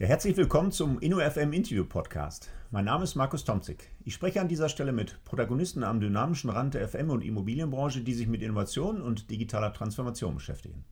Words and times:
Ja, 0.00 0.06
herzlich 0.06 0.34
willkommen 0.38 0.72
zum 0.72 0.98
InnoFM 0.98 1.52
Interview 1.52 1.84
Podcast. 1.84 2.48
Mein 2.70 2.86
Name 2.86 3.04
ist 3.04 3.16
Markus 3.16 3.44
Tomzig. 3.44 3.90
Ich 4.02 4.14
spreche 4.14 4.40
an 4.40 4.48
dieser 4.48 4.70
Stelle 4.70 4.92
mit 4.92 5.22
Protagonisten 5.26 5.84
am 5.84 6.00
dynamischen 6.00 6.48
Rand 6.48 6.72
der 6.72 6.88
FM- 6.88 7.10
und 7.10 7.22
Immobilienbranche, 7.22 8.00
die 8.00 8.14
sich 8.14 8.26
mit 8.26 8.40
Innovation 8.40 9.02
und 9.02 9.30
digitaler 9.30 9.74
Transformation 9.74 10.36
beschäftigen. 10.36 10.86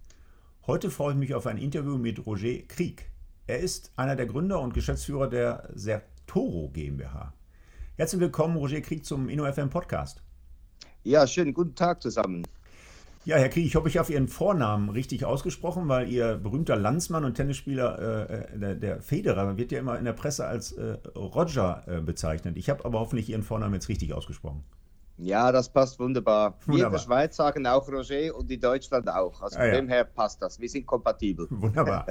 Heute 0.66 0.90
freue 0.90 1.14
ich 1.14 1.18
mich 1.18 1.34
auf 1.34 1.46
ein 1.46 1.56
Interview 1.56 1.96
mit 1.96 2.26
Roger 2.26 2.58
Krieg. 2.68 3.10
Er 3.46 3.60
ist 3.60 3.92
einer 3.96 4.14
der 4.14 4.26
Gründer 4.26 4.60
und 4.60 4.74
Geschäftsführer 4.74 5.29
der 5.29 5.70
Sertoro 5.72 6.68
GmbH. 6.68 7.32
Herzlich 7.96 8.20
willkommen, 8.20 8.59
Roger 8.59 8.82
Krieg, 8.82 9.06
zum 9.06 9.30
InnoFM 9.30 9.70
Podcast. 9.70 10.22
Ja, 11.02 11.27
schönen 11.27 11.54
guten 11.54 11.75
Tag 11.75 12.02
zusammen. 12.02 12.43
Ja, 13.29 13.36
Herr 13.36 13.50
Krieg, 13.50 13.66
ich 13.66 13.76
hoffe, 13.76 13.88
ich 13.88 13.98
habe 13.98 14.10
Ihren 14.10 14.26
Vornamen 14.26 14.88
richtig 14.88 15.26
ausgesprochen, 15.26 15.87
weil 15.87 16.09
Ihr 16.09 16.37
berühmter 16.37 16.77
Landsmann 16.77 17.27
und 17.27 17.34
Tennisspieler, 17.34 18.30
äh, 18.30 18.59
der, 18.59 18.74
der, 18.74 19.02
Federer, 19.02 19.59
wird 19.59 19.70
ja 19.70 19.80
immer 19.80 19.98
in 19.98 20.06
der 20.06 20.14
Presse 20.14 20.46
als 20.46 20.73
äh, 20.73 20.96
Roger 21.14 21.82
äh, 21.87 22.01
bezeichnet. 22.01 22.56
Ich 22.56 22.70
habe 22.70 22.87
aber 22.87 23.01
hoffentlich 23.01 23.28
Ihren 23.28 23.42
Vornamen 23.42 23.74
jetzt 23.74 23.91
richtig 23.91 24.14
ausgesprochen. 24.14 24.64
Ja, 25.18 25.52
das 25.52 25.68
passt 25.68 26.01
wunderbar. 26.01 26.54
wunderbar. 26.64 26.74
Wir 26.74 26.87
in 26.87 26.92
der 26.92 26.98
Schweiz 27.01 27.37
sagen 27.37 27.66
auch 27.66 27.87
Roger 27.87 28.34
und 28.34 28.51
in 28.51 28.60
Deutschland 28.62 29.10
auch. 29.10 29.42
Also 29.42 29.59
ah, 29.59 29.60
von 29.60 29.68
ja. 29.68 29.74
dem 29.74 29.88
her 29.88 30.04
passt 30.04 30.40
das. 30.40 30.59
Wir 30.59 30.70
sind 30.70 30.87
kompatibel. 30.87 31.46
Wunderbar. 31.51 32.06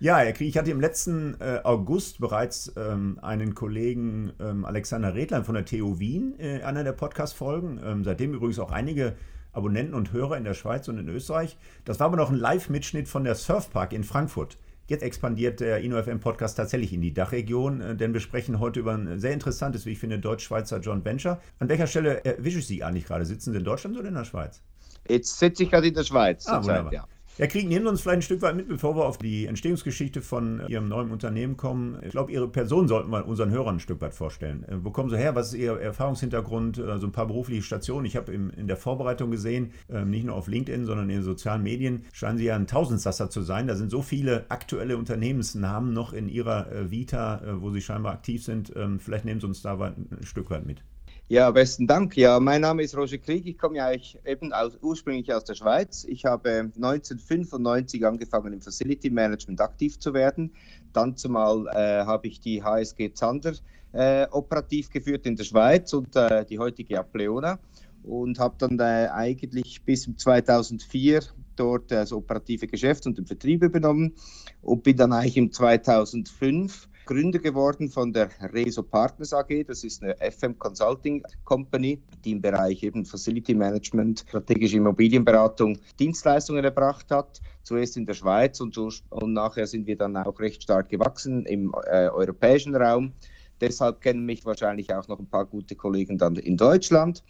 Ja, 0.00 0.16
Herr 0.16 0.32
Krieg, 0.32 0.48
ich 0.48 0.58
hatte 0.58 0.72
im 0.72 0.80
letzten 0.80 1.40
äh, 1.40 1.60
August 1.62 2.18
bereits 2.18 2.72
ähm, 2.76 3.20
einen 3.22 3.54
Kollegen 3.54 4.32
ähm, 4.40 4.64
Alexander 4.64 5.14
Redlein 5.14 5.44
von 5.44 5.54
der 5.54 5.64
TU 5.64 6.00
Wien 6.00 6.34
in 6.38 6.62
einer 6.62 6.82
der 6.82 6.92
Podcast-Folgen. 6.92 7.80
Ähm, 7.84 8.02
seitdem 8.02 8.34
übrigens 8.34 8.58
auch 8.58 8.72
einige 8.72 9.14
Abonnenten 9.56 9.94
und 9.94 10.12
Hörer 10.12 10.36
in 10.36 10.44
der 10.44 10.54
Schweiz 10.54 10.86
und 10.88 10.98
in 10.98 11.08
Österreich. 11.08 11.56
Das 11.84 11.98
war 11.98 12.06
aber 12.08 12.16
noch 12.16 12.30
ein 12.30 12.36
Live-Mitschnitt 12.36 13.08
von 13.08 13.24
der 13.24 13.34
Surfpark 13.34 13.92
in 13.92 14.04
Frankfurt. 14.04 14.58
Jetzt 14.88 15.02
expandiert 15.02 15.58
der 15.58 15.80
InnoFM 15.80 16.20
Podcast 16.20 16.56
tatsächlich 16.56 16.92
in 16.92 17.00
die 17.00 17.12
Dachregion, 17.12 17.80
äh, 17.80 17.96
denn 17.96 18.12
wir 18.12 18.20
sprechen 18.20 18.60
heute 18.60 18.78
über 18.80 18.94
ein 18.94 19.18
sehr 19.18 19.32
interessantes, 19.32 19.84
wie 19.84 19.92
ich 19.92 19.98
finde, 19.98 20.18
deutsch-schweizer 20.20 20.78
Joint 20.78 21.04
Venture. 21.04 21.40
An 21.58 21.68
welcher 21.68 21.88
Stelle 21.88 22.24
erwische 22.24 22.60
ich 22.60 22.66
Sie 22.66 22.84
eigentlich 22.84 23.06
gerade? 23.06 23.24
Sitzen 23.24 23.50
Sie 23.52 23.58
in 23.58 23.64
Deutschland 23.64 23.98
oder 23.98 24.08
in 24.08 24.14
der 24.14 24.24
Schweiz? 24.24 24.62
Jetzt 25.08 25.38
sitze 25.38 25.64
ich 25.64 25.70
gerade 25.70 25.88
in 25.88 25.94
der 25.94 26.04
Schweiz. 26.04 26.46
Ah, 26.46 26.62
wunderbar. 26.62 26.92
Zeit, 26.92 26.92
ja. 26.92 27.08
Ja, 27.38 27.46
kriegen 27.46 27.68
nehmen 27.68 27.86
uns 27.86 28.00
vielleicht 28.00 28.20
ein 28.20 28.22
Stück 28.22 28.40
weit 28.40 28.56
mit, 28.56 28.66
bevor 28.66 28.96
wir 28.96 29.04
auf 29.04 29.18
die 29.18 29.44
Entstehungsgeschichte 29.44 30.22
von 30.22 30.62
Ihrem 30.68 30.88
neuen 30.88 31.10
Unternehmen 31.10 31.58
kommen. 31.58 31.98
Ich 32.02 32.12
glaube, 32.12 32.32
Ihre 32.32 32.48
Person 32.48 32.88
sollten 32.88 33.10
wir 33.10 33.26
unseren 33.26 33.50
Hörern 33.50 33.76
ein 33.76 33.80
Stück 33.80 34.00
weit 34.00 34.14
vorstellen. 34.14 34.64
Äh, 34.64 34.82
wo 34.82 34.90
kommen 34.90 35.10
Sie 35.10 35.18
her? 35.18 35.34
Was 35.34 35.48
ist 35.48 35.58
Ihr 35.58 35.78
Erfahrungshintergrund? 35.78 36.78
Also 36.78 37.06
ein 37.06 37.12
paar 37.12 37.26
berufliche 37.26 37.60
Stationen. 37.60 38.06
Ich 38.06 38.16
habe 38.16 38.32
in 38.32 38.66
der 38.66 38.78
Vorbereitung 38.78 39.30
gesehen, 39.30 39.72
ähm, 39.90 40.08
nicht 40.08 40.24
nur 40.24 40.34
auf 40.34 40.48
LinkedIn, 40.48 40.86
sondern 40.86 41.10
in 41.10 41.16
den 41.16 41.24
sozialen 41.24 41.62
Medien, 41.62 42.06
scheinen 42.14 42.38
Sie 42.38 42.44
ja 42.44 42.56
ein 42.56 42.66
Tausendsasser 42.66 43.28
zu 43.28 43.42
sein. 43.42 43.66
Da 43.66 43.76
sind 43.76 43.90
so 43.90 44.00
viele 44.00 44.46
aktuelle 44.48 44.96
Unternehmensnamen 44.96 45.92
noch 45.92 46.14
in 46.14 46.30
Ihrer 46.30 46.72
äh, 46.72 46.90
Vita, 46.90 47.42
wo 47.58 47.70
Sie 47.70 47.82
scheinbar 47.82 48.14
aktiv 48.14 48.44
sind. 48.44 48.72
Ähm, 48.74 48.98
vielleicht 48.98 49.26
nehmen 49.26 49.40
Sie 49.40 49.46
uns 49.46 49.60
da 49.60 49.78
ein 49.78 50.06
Stück 50.22 50.48
weit 50.48 50.64
mit. 50.64 50.82
Ja, 51.28 51.50
besten 51.50 51.88
Dank. 51.88 52.16
Ja, 52.16 52.38
mein 52.38 52.60
Name 52.60 52.84
ist 52.84 52.96
Roger 52.96 53.18
Krieg. 53.18 53.46
Ich 53.46 53.58
komme 53.58 53.78
ja 53.78 53.90
eben 54.24 54.52
aus, 54.52 54.78
ursprünglich 54.80 55.34
aus 55.34 55.42
der 55.42 55.56
Schweiz. 55.56 56.04
Ich 56.04 56.24
habe 56.24 56.70
1995 56.76 58.06
angefangen 58.06 58.52
im 58.52 58.60
Facility 58.60 59.10
Management 59.10 59.60
aktiv 59.60 59.98
zu 59.98 60.14
werden. 60.14 60.54
Dann 60.92 61.16
zumal 61.16 61.66
äh, 61.74 62.04
habe 62.06 62.28
ich 62.28 62.38
die 62.38 62.62
HSG 62.62 63.12
Zander 63.12 63.54
äh, 63.90 64.28
operativ 64.30 64.88
geführt 64.88 65.26
in 65.26 65.34
der 65.34 65.42
Schweiz 65.42 65.92
und 65.94 66.14
äh, 66.14 66.44
die 66.44 66.60
heutige 66.60 67.00
Apleona 67.00 67.58
und 68.04 68.38
habe 68.38 68.54
dann 68.58 68.78
äh, 68.78 69.08
eigentlich 69.12 69.82
bis 69.82 70.08
2004 70.16 71.24
dort 71.56 71.90
das 71.90 72.12
operative 72.12 72.68
Geschäft 72.68 73.04
und 73.04 73.18
den 73.18 73.26
Vertrieb 73.26 73.64
übernommen 73.64 74.14
und 74.62 74.84
bin 74.84 74.96
dann 74.96 75.12
eigentlich 75.12 75.38
im 75.38 75.50
2005 75.50 76.88
Gründer 77.06 77.38
geworden 77.38 77.88
von 77.88 78.12
der 78.12 78.28
Reso 78.52 78.82
Partners 78.82 79.32
AG. 79.32 79.64
Das 79.68 79.84
ist 79.84 80.02
eine 80.02 80.16
FM 80.16 80.58
Consulting 80.58 81.22
Company, 81.44 82.02
die 82.24 82.32
im 82.32 82.42
Bereich 82.42 82.82
eben 82.82 83.04
Facility 83.04 83.54
Management, 83.54 84.24
strategische 84.28 84.76
Immobilienberatung 84.76 85.78
Dienstleistungen 86.00 86.64
erbracht 86.64 87.10
hat. 87.10 87.40
Zuerst 87.62 87.96
in 87.96 88.06
der 88.06 88.14
Schweiz 88.14 88.60
und, 88.60 88.74
so, 88.74 88.90
und 89.10 89.32
nachher 89.32 89.66
sind 89.66 89.86
wir 89.86 89.96
dann 89.96 90.16
auch 90.16 90.38
recht 90.40 90.64
stark 90.64 90.88
gewachsen 90.88 91.46
im 91.46 91.72
äh, 91.86 92.08
europäischen 92.08 92.74
Raum. 92.74 93.12
Deshalb 93.60 94.00
kennen 94.00 94.26
mich 94.26 94.44
wahrscheinlich 94.44 94.92
auch 94.92 95.08
noch 95.08 95.18
ein 95.18 95.28
paar 95.28 95.46
gute 95.46 95.76
Kollegen 95.76 96.18
dann 96.18 96.36
in 96.36 96.56
Deutschland. 96.56 97.22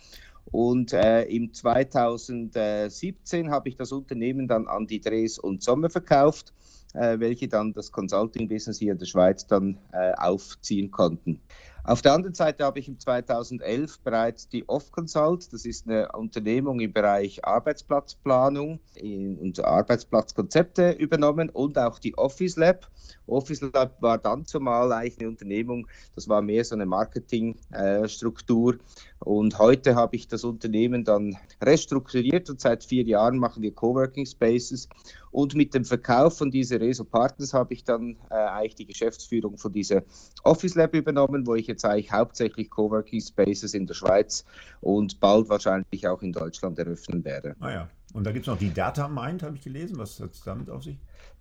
Und 0.52 0.92
äh, 0.92 1.24
im 1.24 1.52
2017 1.52 3.50
habe 3.50 3.68
ich 3.68 3.76
das 3.76 3.92
Unternehmen 3.92 4.48
dann 4.48 4.68
an 4.68 4.86
die 4.86 5.00
Dres 5.00 5.38
und 5.38 5.62
Sommer 5.62 5.90
verkauft 5.90 6.52
äh, 6.96 7.18
welche 7.20 7.48
dann 7.48 7.72
das 7.72 7.92
Consulting-Business 7.92 8.78
hier 8.78 8.92
in 8.92 8.98
der 8.98 9.06
Schweiz 9.06 9.46
dann 9.46 9.78
äh, 9.92 10.12
aufziehen 10.16 10.90
konnten. 10.90 11.40
Auf 11.84 12.02
der 12.02 12.14
anderen 12.14 12.34
Seite 12.34 12.64
habe 12.64 12.80
ich 12.80 12.88
im 12.88 12.98
2011 12.98 14.00
bereits 14.00 14.48
die 14.48 14.68
Off-Consult, 14.68 15.52
das 15.52 15.64
ist 15.64 15.86
eine 15.86 16.10
Unternehmung 16.12 16.80
im 16.80 16.92
Bereich 16.92 17.44
Arbeitsplatzplanung 17.44 18.80
und 19.00 19.64
Arbeitsplatzkonzepte 19.64 20.90
übernommen 20.92 21.48
und 21.48 21.78
auch 21.78 22.00
die 22.00 22.18
Office 22.18 22.56
Lab. 22.56 22.90
Office 23.28 23.60
Lab 23.60 24.02
war 24.02 24.18
dann 24.18 24.44
zumal 24.46 24.90
eigentlich 24.92 25.20
eine 25.20 25.28
Unternehmung, 25.28 25.86
das 26.16 26.28
war 26.28 26.42
mehr 26.42 26.64
so 26.64 26.74
eine 26.74 26.86
Marketingstruktur. 26.86 28.74
Äh, 28.74 28.78
und 29.20 29.58
heute 29.58 29.94
habe 29.94 30.16
ich 30.16 30.28
das 30.28 30.44
Unternehmen 30.44 31.04
dann 31.04 31.36
restrukturiert 31.62 32.50
und 32.50 32.60
seit 32.60 32.84
vier 32.84 33.04
Jahren 33.04 33.38
machen 33.38 33.62
wir 33.62 33.74
Coworking 33.74 34.26
Spaces. 34.26 34.88
Und 35.30 35.54
mit 35.54 35.74
dem 35.74 35.84
Verkauf 35.84 36.38
von 36.38 36.50
dieser 36.50 36.80
Reso 36.80 37.04
Partners 37.04 37.52
habe 37.52 37.74
ich 37.74 37.84
dann 37.84 38.16
äh, 38.30 38.34
eigentlich 38.34 38.74
die 38.74 38.86
Geschäftsführung 38.86 39.58
von 39.58 39.72
dieser 39.72 40.02
Office 40.44 40.74
Lab 40.74 40.94
übernommen, 40.94 41.46
wo 41.46 41.54
ich 41.54 41.66
jetzt 41.66 41.84
eigentlich 41.84 42.12
hauptsächlich 42.12 42.70
Coworking 42.70 43.20
Spaces 43.20 43.74
in 43.74 43.86
der 43.86 43.94
Schweiz 43.94 44.44
und 44.80 45.20
bald 45.20 45.48
wahrscheinlich 45.48 46.06
auch 46.06 46.22
in 46.22 46.32
Deutschland 46.32 46.78
eröffnen 46.78 47.24
werde. 47.24 47.56
Ah 47.60 47.70
ja. 47.70 47.88
Und 48.14 48.24
da 48.24 48.32
gibt 48.32 48.46
es 48.46 48.50
noch 48.50 48.58
die 48.58 48.72
Data 48.72 49.08
Mind, 49.08 49.42
habe 49.42 49.56
ich 49.56 49.62
gelesen. 49.62 49.98
Was 49.98 50.18
hat 50.20 50.32
es 50.32 50.42
damit 50.42 50.70
auf 50.70 50.84
sich? 50.84 50.96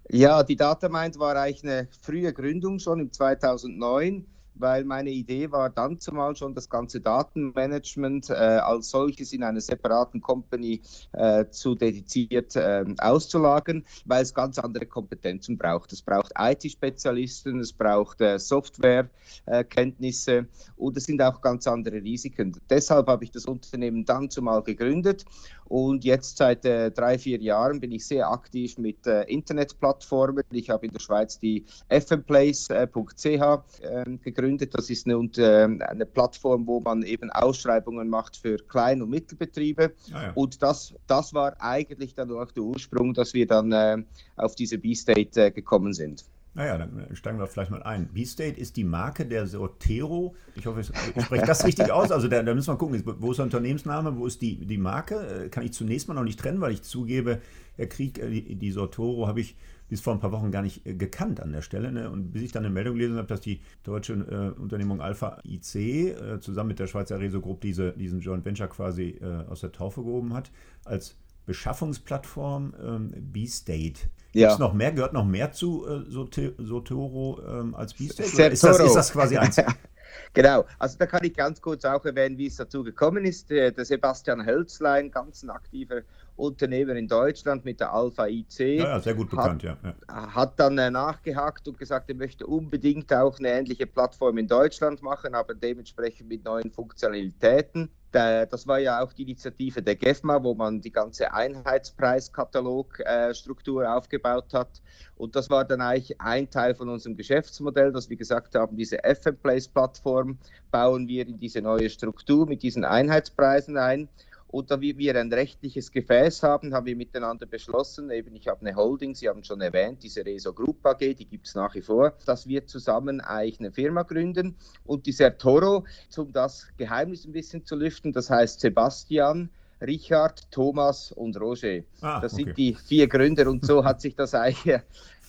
Ja, 0.10 0.44
die 0.44 0.56
Datamind 0.56 1.18
war 1.18 1.36
eigentlich 1.36 1.64
eine 1.64 1.88
frühe 2.02 2.32
Gründung 2.32 2.80
schon 2.80 3.00
im 3.00 3.12
2009 3.12 4.26
weil 4.56 4.84
meine 4.84 5.10
Idee 5.10 5.52
war 5.52 5.70
dann 5.70 6.00
zumal 6.00 6.36
schon 6.36 6.54
das 6.54 6.70
ganze 6.70 7.02
Datenmanagement 7.02 8.30
äh, 8.30 8.34
als 8.34 8.90
solches 8.90 9.34
in 9.34 9.44
einer 9.44 9.62
separaten 9.62 10.22
Company 10.22 10.82
äh, 11.14 11.46
zu 11.50 11.76
dediziert 11.76 12.56
äh, 12.56 12.86
auszulagern, 12.98 13.84
weil 14.06 14.24
es 14.24 14.34
ganz 14.34 14.60
andere 14.60 14.86
Kompetenzen 14.86 15.58
braucht. 15.58 15.92
Es 15.94 16.02
braucht 16.02 16.32
IT-Spezialisten, 16.38 17.60
es 17.60 17.74
braucht 17.74 18.22
äh, 18.22 18.40
Softwarekenntnisse 18.40 20.48
und 20.78 20.98
es 20.98 21.06
sind 21.06 21.22
auch 21.22 21.42
ganz 21.42 21.68
andere 21.68 22.02
Risiken. 22.02 22.60
Deshalb 22.70 23.08
habe 23.08 23.24
ich 23.24 23.32
das 23.32 23.46
Unternehmen 23.46 24.06
dann 24.06 24.30
zumal 24.30 24.62
gegründet 24.64 25.26
und 25.68 26.04
jetzt 26.04 26.38
seit 26.38 26.64
äh, 26.66 26.92
drei, 26.92 27.18
vier 27.18 27.42
Jahren 27.42 27.80
bin 27.80 27.92
ich 27.92 28.06
sehr 28.06 28.30
aktiv 28.30 28.78
mit 28.78 29.08
äh, 29.08 29.24
Internetplattformen. 29.24 30.44
Ich 30.52 30.70
habe 30.70 30.86
in 30.86 30.92
der 30.92 31.00
Schweiz 31.00 31.40
die 31.40 31.66
fmplace.ch 31.90 33.26
äh, 33.26 34.18
gegründet. 34.22 34.76
Das 34.76 34.90
ist 34.90 35.08
eine, 35.08 35.16
äh, 35.38 35.64
eine, 35.64 36.06
Plattform, 36.06 36.68
wo 36.68 36.80
man 36.80 37.02
eben 37.04 37.32
Ausschreibungen 37.32 38.10
macht 38.10 38.38
für 38.38 38.58
Klein- 38.58 39.02
und 39.02 39.10
Mittelbetriebe. 39.10 39.94
Ah, 40.14 40.24
ja. 40.24 40.32
Und 40.36 40.62
das, 40.62 40.94
das 41.08 41.34
war 41.34 41.56
eigentlich 41.60 42.14
dann 42.14 42.32
auch 42.32 42.52
der 42.52 42.64
Ursprung, 42.64 43.14
dass 43.14 43.34
wir 43.34 43.48
dann 43.48 43.72
äh, 43.72 43.98
auf 44.36 44.56
diese 44.56 44.78
B-State 44.78 45.46
äh, 45.46 45.52
gekommen 45.52 45.94
sind. 45.94 46.26
Naja, 46.56 46.78
dann 46.78 47.10
steigen 47.14 47.38
wir 47.38 47.48
vielleicht 47.48 47.70
mal 47.70 47.84
ein. 47.84 48.08
B-State 48.08 48.58
ist 48.60 48.78
die 48.78 48.86
Marke 48.86 49.26
der 49.26 49.46
Sotero. 49.46 50.36
Ich 50.56 50.66
hoffe, 50.66 50.80
ich 50.80 50.88
spreche 51.26 51.46
das 51.46 51.66
richtig 51.66 51.92
aus. 51.92 52.12
Also 52.12 52.30
da, 52.30 52.42
da, 52.42 52.56
müssen 52.56 52.74
wir 52.74 52.78
gucken, 52.78 53.04
wo 53.20 53.32
ist 53.32 53.38
der 53.38 53.44
Unternehmensname, 53.44 54.18
wo 54.18 54.26
ist 54.26 54.42
die, 54.42 54.66
die 54.66 54.78
Marke? 54.78 55.46
Äh, 55.46 55.50
kann 55.50 55.66
ich 55.66 55.74
zunächst 55.74 56.08
mal 56.08 56.14
noch 56.14 56.24
nicht 56.24 56.40
trennen, 56.40 56.62
weil 56.62 56.72
ich 56.72 56.82
zugebe, 56.82 57.42
Herr 57.76 57.88
Krieg, 57.88 58.20
äh, 58.20 58.30
die, 58.30 58.56
die 58.56 58.72
Sotoro 58.72 59.28
habe 59.28 59.42
ich 59.42 59.58
bis 59.90 60.02
vor 60.02 60.14
ein 60.14 60.20
paar 60.20 60.32
Wochen 60.32 60.50
gar 60.50 60.62
nicht 60.62 60.86
äh, 60.86 60.94
gekannt 60.94 61.42
an 61.42 61.52
der 61.52 61.62
Stelle. 61.62 61.92
Ne? 61.92 62.10
Und 62.10 62.32
bis 62.32 62.42
ich 62.42 62.54
dann 62.54 62.64
eine 62.64 62.74
Meldung 62.74 62.96
gelesen 62.96 63.18
habe, 63.18 63.28
dass 63.28 63.42
die 63.42 63.60
deutsche 63.84 64.14
äh, 64.14 64.60
Unternehmung 64.60 65.02
Alpha 65.02 65.40
IC 65.46 65.76
äh, 65.76 66.40
zusammen 66.40 66.70
mit 66.70 66.80
der 66.80 66.88
Schweizer 66.88 67.20
Reso 67.20 67.42
Group 67.42 67.62
diese, 67.62 67.92
diesen 67.92 68.22
Joint 68.22 68.46
Venture 68.46 68.68
quasi 68.68 69.20
äh, 69.22 69.46
aus 69.50 69.60
der 69.60 69.74
Taufe 69.74 70.04
gehoben 70.04 70.34
hat, 70.34 70.52
als 70.86 71.18
Beschaffungsplattform 71.46 72.74
ähm, 72.82 73.14
B-State. 73.18 74.08
Gibt 74.42 74.52
es 74.52 74.60
noch 74.60 74.74
mehr, 74.74 74.92
gehört 74.92 75.14
noch 75.14 75.26
mehr 75.26 75.52
zu 75.52 75.88
äh, 75.88 76.04
Sotoro 76.10 77.40
ähm, 77.48 77.76
als 77.76 77.94
B-State? 77.94 78.52
Ist 78.54 78.64
das, 78.64 78.80
ist 78.80 78.96
das 78.96 79.12
quasi 79.12 79.38
eins? 79.38 79.58
Genau, 80.34 80.66
also 80.80 80.98
da 80.98 81.06
kann 81.06 81.24
ich 81.24 81.34
ganz 81.34 81.62
kurz 81.62 81.86
auch 81.86 82.04
erwähnen, 82.06 82.38
wie 82.38 82.48
es 82.48 82.58
dazu 82.58 82.84
gekommen 82.84 83.24
ist. 83.26 83.50
Der, 83.50 83.72
der 83.72 83.86
Sebastian 83.86 84.46
Hölzlein, 84.46 85.10
ganz 85.10 85.44
ein 85.44 85.50
aktiver 85.50 86.02
Unternehmer 86.36 86.96
in 86.96 87.08
Deutschland 87.08 87.64
mit 87.64 87.80
der 87.80 87.94
Alpha 87.94 88.28
IC. 88.28 88.60
Ja, 88.60 88.84
ja 88.84 89.00
sehr 89.00 89.14
gut 89.14 89.30
bekannt, 89.30 89.64
hat, 89.64 89.80
ja, 89.84 89.94
ja. 90.10 90.36
Hat 90.36 90.60
dann 90.60 90.78
äh, 90.78 90.92
nachgehakt 90.92 91.68
und 91.68 91.78
gesagt, 91.78 92.10
er 92.10 92.16
möchte 92.16 92.46
unbedingt 92.46 93.14
auch 93.14 93.40
eine 93.40 93.50
ähnliche 93.50 93.88
Plattform 93.88 94.38
in 94.38 94.48
Deutschland 94.48 95.02
machen, 95.02 95.36
aber 95.36 95.54
dementsprechend 95.54 96.28
mit 96.28 96.44
neuen 96.44 96.70
Funktionalitäten. 96.72 97.90
Das 98.16 98.66
war 98.66 98.80
ja 98.80 99.04
auch 99.04 99.12
die 99.12 99.24
Initiative 99.24 99.82
der 99.82 99.98
GEFMA, 99.98 100.42
wo 100.42 100.54
man 100.54 100.80
die 100.80 100.92
ganze 100.92 101.34
Einheitspreiskatalogstruktur 101.34 103.84
äh, 103.84 103.88
aufgebaut 103.88 104.54
hat. 104.54 104.82
Und 105.18 105.36
das 105.36 105.50
war 105.50 105.66
dann 105.66 105.82
eigentlich 105.82 106.22
ein 106.22 106.50
Teil 106.50 106.76
von 106.76 106.88
unserem 106.88 107.18
Geschäftsmodell, 107.18 107.92
dass 107.92 108.10
wir 108.10 108.16
gesagt 108.16 108.56
haben, 108.56 108.78
diese 108.78 109.00
FM 109.04 109.36
Place 109.36 109.68
Plattform 109.68 110.38
bauen 110.72 111.10
wir 111.10 111.28
in 111.28 111.40
diese 111.40 111.62
neue 111.62 111.90
Struktur 111.90 112.48
mit 112.48 112.64
diesen 112.64 112.86
Einheitspreisen 112.86 113.78
ein. 113.78 114.08
Und 114.48 114.72
da 114.72 114.80
wir 114.80 115.16
ein 115.16 115.34
rechtliches 115.34 115.92
Gefäß 115.92 116.44
haben, 116.44 116.74
haben 116.74 116.86
wir 116.86 116.96
miteinander 116.96 117.46
beschlossen, 117.46 118.10
eben 118.10 118.36
ich 118.36 118.48
habe 118.48 118.62
eine 118.62 118.76
Holding, 118.76 119.16
Sie 119.16 119.28
haben 119.28 119.44
schon 119.44 119.60
erwähnt, 119.60 120.04
diese 120.04 120.26
Reso 120.26 120.54
Group 120.54 120.86
AG, 120.86 121.00
die 121.00 121.26
gibt 121.26 121.48
es 121.48 121.56
nach 121.56 121.76
wie 121.76 121.82
vor, 121.82 122.14
dass 122.26 122.48
wir 122.48 122.66
zusammen 122.66 123.22
eigentlich 123.22 123.60
eine 123.60 123.72
Firma 123.72 124.04
gründen. 124.04 124.56
Und 124.86 125.08
dieser 125.08 125.38
Toro, 125.38 125.86
um 126.16 126.32
das 126.32 126.68
Geheimnis 126.78 127.26
ein 127.26 127.32
bisschen 127.32 127.66
zu 127.66 127.76
lüften, 127.76 128.14
das 128.14 128.30
heißt 128.30 128.60
Sebastian, 128.62 129.50
Richard, 129.82 130.50
Thomas 130.52 131.12
und 131.12 131.40
Roger. 131.40 131.82
Ah, 132.02 132.20
das 132.22 132.34
okay. 132.34 132.44
sind 132.44 132.58
die 132.58 132.74
vier 132.76 133.08
Gründer 133.08 133.50
und 133.50 133.66
so 133.66 133.84
hat 133.84 134.02
sich 134.02 134.16
das 134.16 134.34
eigentlich 134.36 134.80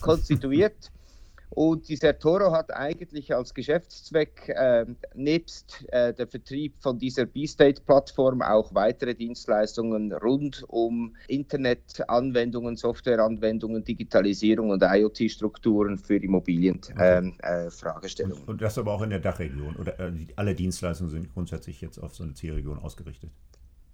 konstituiert. 0.00 0.90
Und 1.56 1.88
dieser 1.88 2.16
Toro 2.18 2.52
hat 2.52 2.70
eigentlich 2.70 3.34
als 3.34 3.54
Geschäftszweck 3.54 4.50
äh, 4.50 4.84
nebst 5.14 5.86
äh, 5.88 6.12
der 6.12 6.26
Vertrieb 6.26 6.74
von 6.80 6.98
dieser 6.98 7.24
B-State-Plattform 7.24 8.42
auch 8.42 8.74
weitere 8.74 9.14
Dienstleistungen 9.14 10.12
rund 10.12 10.64
um 10.68 11.16
Internetanwendungen, 11.28 12.76
Softwareanwendungen, 12.76 13.82
Digitalisierung 13.82 14.68
und 14.68 14.82
IoT-Strukturen 14.82 15.96
für 15.96 16.16
Immobilien-Fragestellungen. 16.16 18.36
Ähm, 18.36 18.38
äh, 18.38 18.42
und, 18.42 18.48
und, 18.48 18.60
das 18.60 18.76
aber 18.76 18.92
auch 18.92 19.00
in 19.00 19.08
der 19.08 19.20
Dachregion 19.20 19.76
oder 19.76 19.98
äh, 19.98 20.12
alle 20.36 20.54
Dienstleistungen 20.54 21.10
sind 21.10 21.32
grundsätzlich 21.32 21.80
jetzt 21.80 21.98
auf 21.98 22.14
so 22.14 22.22
eine 22.22 22.34
Zielregion 22.34 22.78
ausgerichtet? 22.78 23.30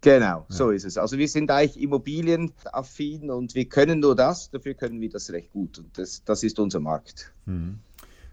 Genau, 0.03 0.45
so 0.49 0.71
ist 0.71 0.85
es. 0.85 0.99
Also 0.99 1.17
wir 1.17 1.29
sind 1.29 1.49
eigentlich 1.51 1.81
immobilienaffin 1.81 3.31
und 3.31 3.55
wir 3.55 3.65
können 3.67 4.01
nur 4.01 4.17
das, 4.17 4.51
dafür 4.51 4.75
können 4.75 5.01
wir 5.01 5.09
das 5.09 5.31
recht 5.31 5.53
gut 5.53 5.79
und 5.79 5.97
das, 5.97 6.25
das 6.25 6.43
ist 6.43 6.59
unser 6.59 6.81
Markt. 6.81 7.33
Mhm. 7.47 7.79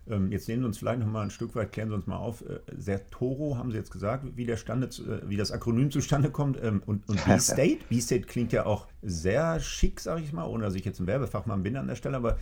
Ähm, 0.10 0.32
jetzt 0.32 0.48
nehmen 0.48 0.64
wir 0.64 0.68
uns 0.68 0.80
vielleicht 0.80 1.00
noch 1.00 1.08
mal 1.08 1.22
ein 1.22 1.30
Stück 1.30 1.56
weit, 1.56 1.72
klären 1.72 1.90
Sie 1.90 1.96
uns 1.96 2.08
mal 2.08 2.18
auf. 2.18 2.42
Äh, 2.42 2.60
Sertoro 2.76 3.58
haben 3.58 3.70
Sie 3.70 3.78
jetzt 3.78 3.92
gesagt, 3.92 4.26
wie, 4.36 4.46
der 4.46 4.58
Stande, 4.58 4.88
äh, 4.88 5.30
wie 5.30 5.38
das 5.38 5.52
Akronym 5.52 5.92
zustande 5.92 6.32
kommt. 6.32 6.62
Ähm, 6.62 6.82
und, 6.86 7.08
und 7.08 7.24
B-State? 7.26 7.86
B-State 7.88 8.24
klingt 8.24 8.52
ja 8.52 8.66
auch 8.66 8.88
sehr 9.02 9.60
schick, 9.60 10.00
sage 10.00 10.22
ich 10.22 10.32
mal, 10.34 10.46
ohne 10.46 10.66
dass 10.66 10.76
ich 10.76 10.84
jetzt 10.84 11.00
ein 11.00 11.08
Werbefachmann 11.08 11.64
bin 11.64 11.78
an 11.78 11.88
der 11.88 11.96
Stelle. 11.96 12.18
Aber 12.18 12.34
äh, 12.34 12.36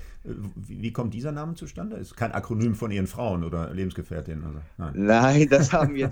wie, 0.55 0.81
wie, 0.81 0.91
kommt 0.91 1.13
dieser 1.13 1.31
Name 1.31 1.53
zustande? 1.55 1.95
Ist 1.97 2.17
kein 2.17 2.31
Akronym 2.31 2.73
von 2.75 2.89
Ihren 2.91 3.07
Frauen 3.07 3.43
oder 3.43 3.73
Lebensgefährtinnen? 3.73 4.43
Also, 4.43 4.59
nein. 4.77 4.93
nein, 4.95 5.47
das 5.49 5.71
haben 5.77 5.93
wir. 5.93 6.09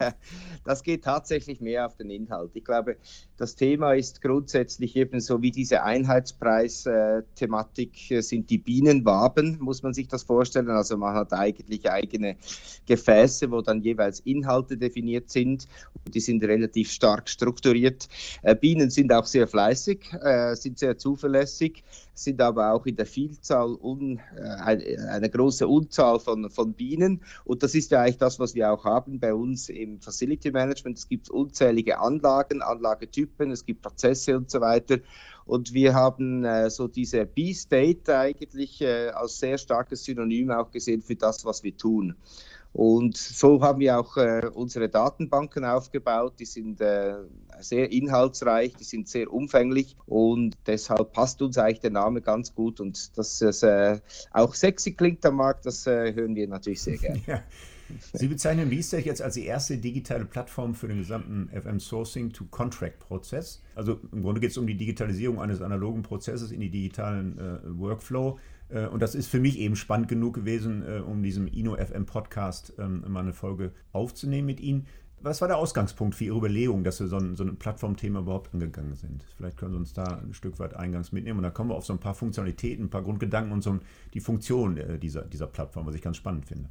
das 0.64 0.82
geht 0.82 1.04
tatsächlich 1.04 1.60
mehr 1.60 1.86
auf 1.86 1.94
den 1.96 2.10
Inhalt. 2.10 2.50
Ich 2.54 2.64
glaube, 2.64 2.96
das 3.36 3.54
Thema 3.54 3.92
ist 3.92 4.22
grundsätzlich 4.22 4.96
ebenso 4.96 5.40
wie 5.42 5.52
diese 5.52 5.82
Einheitspreis-Thematik 5.82 7.92
sind 8.20 8.48
die 8.50 8.58
Bienenwaben, 8.58 9.58
muss 9.60 9.82
man 9.82 9.92
sich 9.94 10.08
das 10.08 10.24
vorstellen. 10.24 10.70
Also 10.70 10.96
man 10.96 11.14
hat 11.14 11.32
eigentlich 11.32 11.88
eigene 11.90 12.36
Gefäße, 12.86 13.50
wo 13.50 13.62
dann 13.62 13.82
jeweils 13.82 14.20
Inhalte 14.20 14.76
definiert 14.76 15.30
sind. 15.30 15.66
Und 16.04 16.14
die 16.14 16.20
sind 16.20 16.44
relativ 16.44 16.90
stark 16.90 17.28
strukturiert. 17.28 18.08
Äh, 18.42 18.54
Bienen 18.56 18.90
sind 18.90 19.12
auch 19.12 19.26
sehr 19.26 19.46
fleißig, 19.46 19.75
äh, 19.76 20.54
sind 20.56 20.78
sehr 20.78 20.98
zuverlässig, 20.98 21.84
sind 22.14 22.40
aber 22.40 22.72
auch 22.72 22.86
in 22.86 22.96
der 22.96 23.06
Vielzahl 23.06 23.76
un, 23.80 24.20
äh, 24.36 24.96
eine 25.08 25.30
große 25.30 25.66
Unzahl 25.66 26.18
von, 26.18 26.50
von 26.50 26.72
Bienen. 26.72 27.22
Und 27.44 27.62
das 27.62 27.74
ist 27.74 27.90
ja 27.90 28.02
eigentlich 28.02 28.18
das, 28.18 28.38
was 28.38 28.54
wir 28.54 28.72
auch 28.72 28.84
haben 28.84 29.20
bei 29.20 29.34
uns 29.34 29.68
im 29.68 30.00
Facility 30.00 30.50
Management. 30.50 30.98
Es 30.98 31.08
gibt 31.08 31.30
unzählige 31.30 31.98
Anlagen, 31.98 32.62
Anlagetypen, 32.62 33.50
es 33.50 33.64
gibt 33.64 33.82
Prozesse 33.82 34.36
und 34.36 34.50
so 34.50 34.60
weiter. 34.60 34.98
Und 35.44 35.72
wir 35.72 35.94
haben 35.94 36.44
äh, 36.44 36.68
so 36.70 36.88
diese 36.88 37.24
B-State 37.24 38.16
eigentlich 38.16 38.80
äh, 38.80 39.10
als 39.10 39.38
sehr 39.38 39.58
starkes 39.58 40.04
Synonym 40.04 40.50
auch 40.50 40.72
gesehen 40.72 41.02
für 41.02 41.14
das, 41.14 41.44
was 41.44 41.62
wir 41.62 41.76
tun. 41.76 42.16
Und 42.76 43.16
so 43.16 43.62
haben 43.62 43.80
wir 43.80 43.98
auch 43.98 44.18
äh, 44.18 44.50
unsere 44.52 44.90
Datenbanken 44.90 45.64
aufgebaut. 45.64 46.34
Die 46.38 46.44
sind 46.44 46.78
äh, 46.82 47.14
sehr 47.58 47.90
inhaltsreich, 47.90 48.74
die 48.74 48.84
sind 48.84 49.08
sehr 49.08 49.32
umfänglich 49.32 49.96
und 50.04 50.58
deshalb 50.66 51.14
passt 51.14 51.40
uns 51.40 51.56
eigentlich 51.56 51.80
der 51.80 51.92
Name 51.92 52.20
ganz 52.20 52.54
gut. 52.54 52.78
Und 52.78 53.16
dass 53.16 53.40
es 53.40 53.62
äh, 53.62 53.98
auch 54.30 54.54
sexy 54.54 54.92
klingt 54.92 55.24
am 55.24 55.36
Markt, 55.36 55.64
das 55.64 55.86
äh, 55.86 56.12
hören 56.12 56.34
wir 56.36 56.46
natürlich 56.48 56.82
sehr 56.82 56.98
gerne. 56.98 57.22
Ja. 57.26 57.42
Sie 58.12 58.26
bezeichnen 58.26 58.70
VStech 58.70 59.06
jetzt 59.06 59.22
als 59.22 59.34
die 59.34 59.46
erste 59.46 59.78
digitale 59.78 60.24
Plattform 60.24 60.74
für 60.74 60.88
den 60.88 60.98
gesamten 60.98 61.48
FM 61.48 61.78
Sourcing 61.78 62.32
to 62.32 62.44
Contract 62.50 62.98
Prozess. 62.98 63.62
Also 63.74 64.00
im 64.12 64.22
Grunde 64.22 64.40
geht 64.40 64.50
es 64.50 64.58
um 64.58 64.66
die 64.66 64.76
Digitalisierung 64.76 65.40
eines 65.40 65.62
analogen 65.62 66.02
Prozesses 66.02 66.50
in 66.50 66.60
die 66.60 66.70
digitalen 66.70 67.38
äh, 67.38 67.58
Workflow. 67.78 68.38
Äh, 68.68 68.86
und 68.86 69.00
das 69.00 69.14
ist 69.14 69.28
für 69.28 69.40
mich 69.40 69.58
eben 69.58 69.76
spannend 69.76 70.08
genug 70.08 70.34
gewesen, 70.34 70.82
äh, 70.82 71.00
um 71.00 71.22
diesem 71.22 71.46
Ino 71.46 71.76
FM 71.76 72.06
Podcast 72.06 72.72
ähm, 72.78 73.04
mal 73.08 73.20
eine 73.20 73.32
Folge 73.32 73.72
aufzunehmen 73.92 74.46
mit 74.46 74.60
Ihnen. 74.60 74.86
Was 75.20 75.40
war 75.40 75.48
der 75.48 75.56
Ausgangspunkt 75.56 76.14
für 76.14 76.24
Ihre 76.24 76.36
Überlegung, 76.36 76.84
dass 76.84 76.98
Sie 76.98 77.08
so 77.08 77.16
ein, 77.16 77.36
so 77.36 77.44
ein 77.44 77.56
Plattformthema 77.56 78.20
überhaupt 78.20 78.52
angegangen 78.52 78.94
sind? 78.94 79.24
Vielleicht 79.36 79.56
können 79.56 79.72
Sie 79.72 79.78
uns 79.78 79.92
da 79.92 80.04
ein 80.04 80.34
Stück 80.34 80.58
weit 80.58 80.74
eingangs 80.74 81.10
mitnehmen 81.10 81.38
und 81.38 81.42
dann 81.42 81.54
kommen 81.54 81.70
wir 81.70 81.74
auf 81.74 81.86
so 81.86 81.92
ein 81.92 81.98
paar 81.98 82.14
Funktionalitäten, 82.14 82.86
ein 82.86 82.90
paar 82.90 83.02
Grundgedanken 83.02 83.52
und 83.52 83.62
so 83.62 83.78
die 84.14 84.20
Funktion 84.20 84.76
äh, 84.76 84.98
dieser, 84.98 85.22
dieser 85.22 85.46
Plattform, 85.46 85.86
was 85.86 85.94
ich 85.94 86.02
ganz 86.02 86.16
spannend 86.16 86.46
finde. 86.46 86.68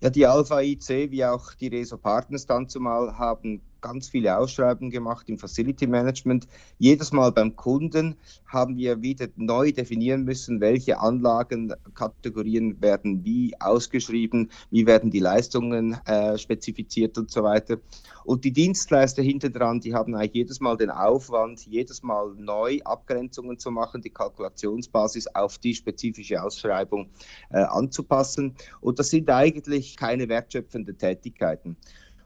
Ja, 0.00 0.10
die 0.10 0.26
Alpha 0.26 0.60
IC 0.60 1.10
wie 1.10 1.24
auch 1.24 1.54
die 1.54 1.68
Reso 1.68 1.96
Partners 1.96 2.46
dann 2.46 2.68
zumal 2.68 3.16
haben 3.16 3.62
ganz 3.80 4.08
viele 4.08 4.36
Ausschreibungen 4.36 4.90
gemacht 4.90 5.28
im 5.28 5.38
Facility 5.38 5.86
Management. 5.86 6.46
Jedes 6.78 7.12
Mal 7.12 7.32
beim 7.32 7.56
Kunden 7.56 8.16
haben 8.46 8.76
wir 8.76 9.02
wieder 9.02 9.28
neu 9.36 9.72
definieren 9.72 10.24
müssen, 10.24 10.60
welche 10.60 10.98
Anlagenkategorien 10.98 12.80
werden 12.80 13.24
wie 13.24 13.54
ausgeschrieben, 13.60 14.50
wie 14.70 14.86
werden 14.86 15.10
die 15.10 15.20
Leistungen 15.20 15.98
äh, 16.06 16.38
spezifiziert 16.38 17.18
und 17.18 17.30
so 17.30 17.42
weiter. 17.42 17.78
Und 18.24 18.44
die 18.44 18.52
Dienstleister 18.52 19.22
hinter 19.22 19.50
dran, 19.50 19.78
die 19.78 19.94
haben 19.94 20.16
eigentlich 20.16 20.34
jedes 20.34 20.60
Mal 20.60 20.76
den 20.76 20.90
Aufwand, 20.90 21.64
jedes 21.64 22.02
Mal 22.02 22.34
neu 22.36 22.80
Abgrenzungen 22.84 23.56
zu 23.56 23.70
machen, 23.70 24.02
die 24.02 24.10
Kalkulationsbasis 24.10 25.28
auf 25.28 25.58
die 25.58 25.74
spezifische 25.74 26.42
Ausschreibung 26.42 27.08
äh, 27.50 27.58
anzupassen. 27.58 28.56
Und 28.80 28.98
das 28.98 29.10
sind 29.10 29.30
eigentlich 29.30 29.96
keine 29.96 30.28
wertschöpfenden 30.28 30.98
Tätigkeiten. 30.98 31.76